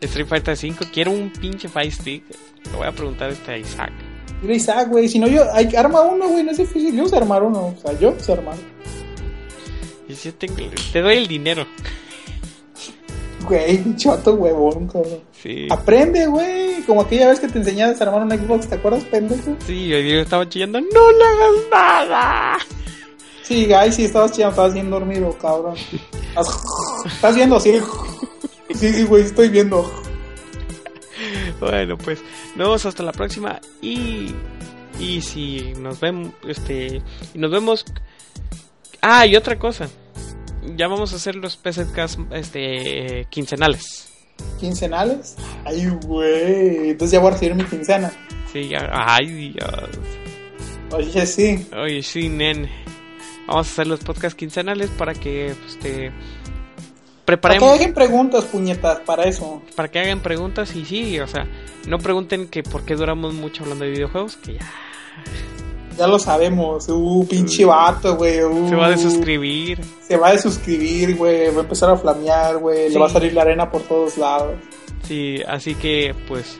Street 0.00 0.26
Fighter 0.26 0.56
5, 0.56 0.84
quiero 0.92 1.12
un 1.12 1.30
pinche 1.30 1.68
Fire 1.68 1.92
Stick. 1.92 2.24
Le 2.70 2.76
voy 2.76 2.86
a 2.86 2.92
preguntar 2.92 3.30
este 3.30 3.52
a 3.52 3.58
Isaac. 3.58 3.92
Mira, 4.42 4.54
Isaac, 4.54 4.88
güey. 4.88 5.08
Si 5.08 5.18
no, 5.18 5.26
yo. 5.26 5.44
Hay, 5.52 5.74
arma 5.76 6.00
uno, 6.02 6.28
güey. 6.28 6.42
No 6.42 6.52
es 6.52 6.58
difícil. 6.58 6.96
Yo 6.96 7.06
sé 7.08 7.16
armar 7.16 7.42
uno. 7.42 7.74
O 7.76 7.80
sea, 7.80 7.98
yo 7.98 8.14
sé 8.18 8.32
armar. 8.32 8.56
Y 10.08 10.14
si 10.14 10.32
tengo, 10.32 10.56
te 10.92 11.00
doy 11.00 11.16
el 11.16 11.28
dinero. 11.28 11.66
Güey, 13.46 13.96
choto, 13.96 14.34
huevón, 14.34 14.86
cabrón. 14.86 15.20
Sí. 15.32 15.66
Aprende, 15.70 16.26
güey. 16.26 16.82
Como 16.82 17.02
aquella 17.02 17.28
vez 17.28 17.40
que 17.40 17.48
te 17.48 17.58
enseñé 17.58 17.84
a 17.84 17.88
desarmar 17.90 18.22
un 18.22 18.30
Xbox, 18.30 18.68
¿te 18.68 18.74
acuerdas, 18.74 19.04
pendejo? 19.04 19.56
Sí, 19.66 19.88
yo 19.88 19.96
estaba 19.96 20.48
chillando, 20.48 20.80
no 20.80 21.12
le 21.12 21.24
hagas 21.24 21.70
nada. 21.70 22.58
Sí, 23.50 23.72
ay, 23.72 23.90
sí, 23.90 24.04
estabas 24.04 24.30
chillando, 24.30 24.52
estabas 24.52 24.74
bien 24.74 24.88
dormido, 24.90 25.36
cabrón. 25.36 25.74
Estás- 27.04 27.34
viendo 27.34 27.56
así. 27.56 27.80
Sí, 28.76 28.92
sí, 28.92 29.02
güey, 29.02 29.24
estoy 29.24 29.48
viendo. 29.48 29.90
Bueno, 31.58 31.98
pues 31.98 32.20
nos 32.54 32.68
vemos 32.68 32.86
hasta 32.86 33.02
la 33.02 33.10
próxima 33.10 33.60
y 33.82 34.32
y 35.00 35.20
si 35.20 35.72
nos 35.80 35.98
vemos 35.98 36.32
este 36.46 37.02
y 37.34 37.38
nos 37.38 37.50
vemos 37.50 37.84
Ah, 39.02 39.26
y 39.26 39.34
otra 39.34 39.58
cosa. 39.58 39.88
Ya 40.76 40.86
vamos 40.86 41.12
a 41.12 41.16
hacer 41.16 41.34
los 41.34 41.56
PZCast 41.56 42.20
este 42.30 43.26
quincenales. 43.30 44.12
¿Quincenales? 44.60 45.34
Ay, 45.64 45.88
güey. 46.06 46.90
Entonces 46.90 47.10
ya 47.14 47.18
voy 47.18 47.30
a 47.30 47.32
recibir 47.32 47.56
mi 47.56 47.64
quincena. 47.64 48.12
Sí, 48.52 48.68
ya, 48.68 48.88
ay 48.92 49.26
Dios. 49.26 49.90
Oye, 50.92 51.26
sí. 51.26 51.66
Oye, 51.76 52.00
sí, 52.04 52.28
nene. 52.28 52.70
Vamos 53.50 53.66
a 53.68 53.72
hacer 53.72 53.86
los 53.88 54.00
podcasts 54.00 54.36
quincenales 54.36 54.88
para 54.90 55.12
que 55.12 55.54
pues, 55.60 55.78
te 55.80 56.10
Para 56.10 56.12
que 56.12 57.24
preparemos 57.24 57.68
hagan 57.78 57.92
preguntas, 57.92 58.44
puñetas, 58.44 59.00
para 59.00 59.24
eso. 59.24 59.60
para 59.74 59.90
que 59.90 59.98
hagan 59.98 60.20
preguntas 60.20 60.74
y 60.76 60.84
sí, 60.84 61.18
o 61.18 61.26
sea, 61.26 61.46
no 61.88 61.98
pregunten 61.98 62.46
que 62.48 62.62
por 62.62 62.84
qué 62.84 62.94
duramos 62.94 63.34
mucho 63.34 63.64
hablando 63.64 63.84
de 63.84 63.90
videojuegos, 63.90 64.36
que 64.36 64.54
ya 64.54 64.60
Ya 65.98 66.06
lo 66.06 66.18
sabemos. 66.18 66.88
Uh, 66.88 67.26
pinche 67.28 67.64
vato, 67.64 68.16
güey. 68.16 68.42
uh. 68.42 68.68
se 68.68 68.76
va 68.76 68.86
a 68.86 68.90
desuscribir. 68.90 69.80
Se 70.06 70.16
va 70.16 70.28
a 70.28 70.32
desuscribir, 70.32 71.16
güey. 71.16 71.50
Va 71.52 71.58
a 71.58 71.62
empezar 71.62 71.90
a 71.90 71.96
flamear, 71.96 72.56
güey. 72.58 72.86
Sí. 72.86 72.94
Le 72.94 73.00
va 73.00 73.06
a 73.06 73.10
salir 73.10 73.32
la 73.34 73.42
arena 73.42 73.70
por 73.70 73.82
todos 73.82 74.16
lados. 74.16 74.54
Sí, 75.02 75.42
así 75.46 75.74
que 75.74 76.14
pues 76.28 76.58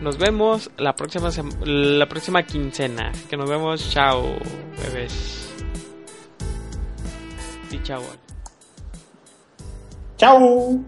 nos 0.00 0.16
vemos 0.18 0.70
la 0.78 0.94
próxima 0.94 1.30
la 1.64 2.08
próxima 2.08 2.44
quincena. 2.44 3.10
Que 3.28 3.36
nos 3.36 3.50
vemos, 3.50 3.90
chao, 3.90 4.36
bebés. 4.84 5.47
Y 7.70 7.82
chao. 7.82 8.02
¡Chao! 10.16 10.80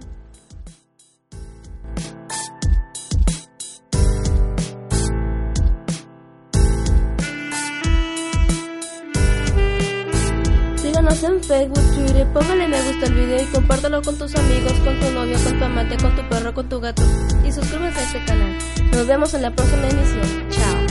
Síganos 10.76 11.22
en 11.22 11.42
Facebook, 11.44 11.74
Twitter, 11.94 12.26
póngale 12.32 12.66
me 12.68 12.82
gusta 12.82 13.06
al 13.06 13.14
video 13.14 13.42
y 13.42 13.46
compártelo 13.46 14.02
con 14.02 14.16
tus 14.16 14.34
amigos, 14.34 14.72
con 14.72 14.98
tu 15.00 15.10
novio, 15.10 15.36
con 15.44 15.58
tu 15.58 15.64
amante, 15.64 15.96
con 15.98 16.16
tu 16.16 16.28
perro, 16.28 16.54
con 16.54 16.68
tu 16.68 16.80
gato. 16.80 17.02
Y 17.46 17.52
suscríbanse 17.52 18.00
a 18.00 18.02
este 18.04 18.24
canal. 18.24 18.56
Nos 18.92 19.06
vemos 19.06 19.34
en 19.34 19.42
la 19.42 19.54
próxima 19.54 19.86
emisión. 19.86 20.48
Chao. 20.50 20.89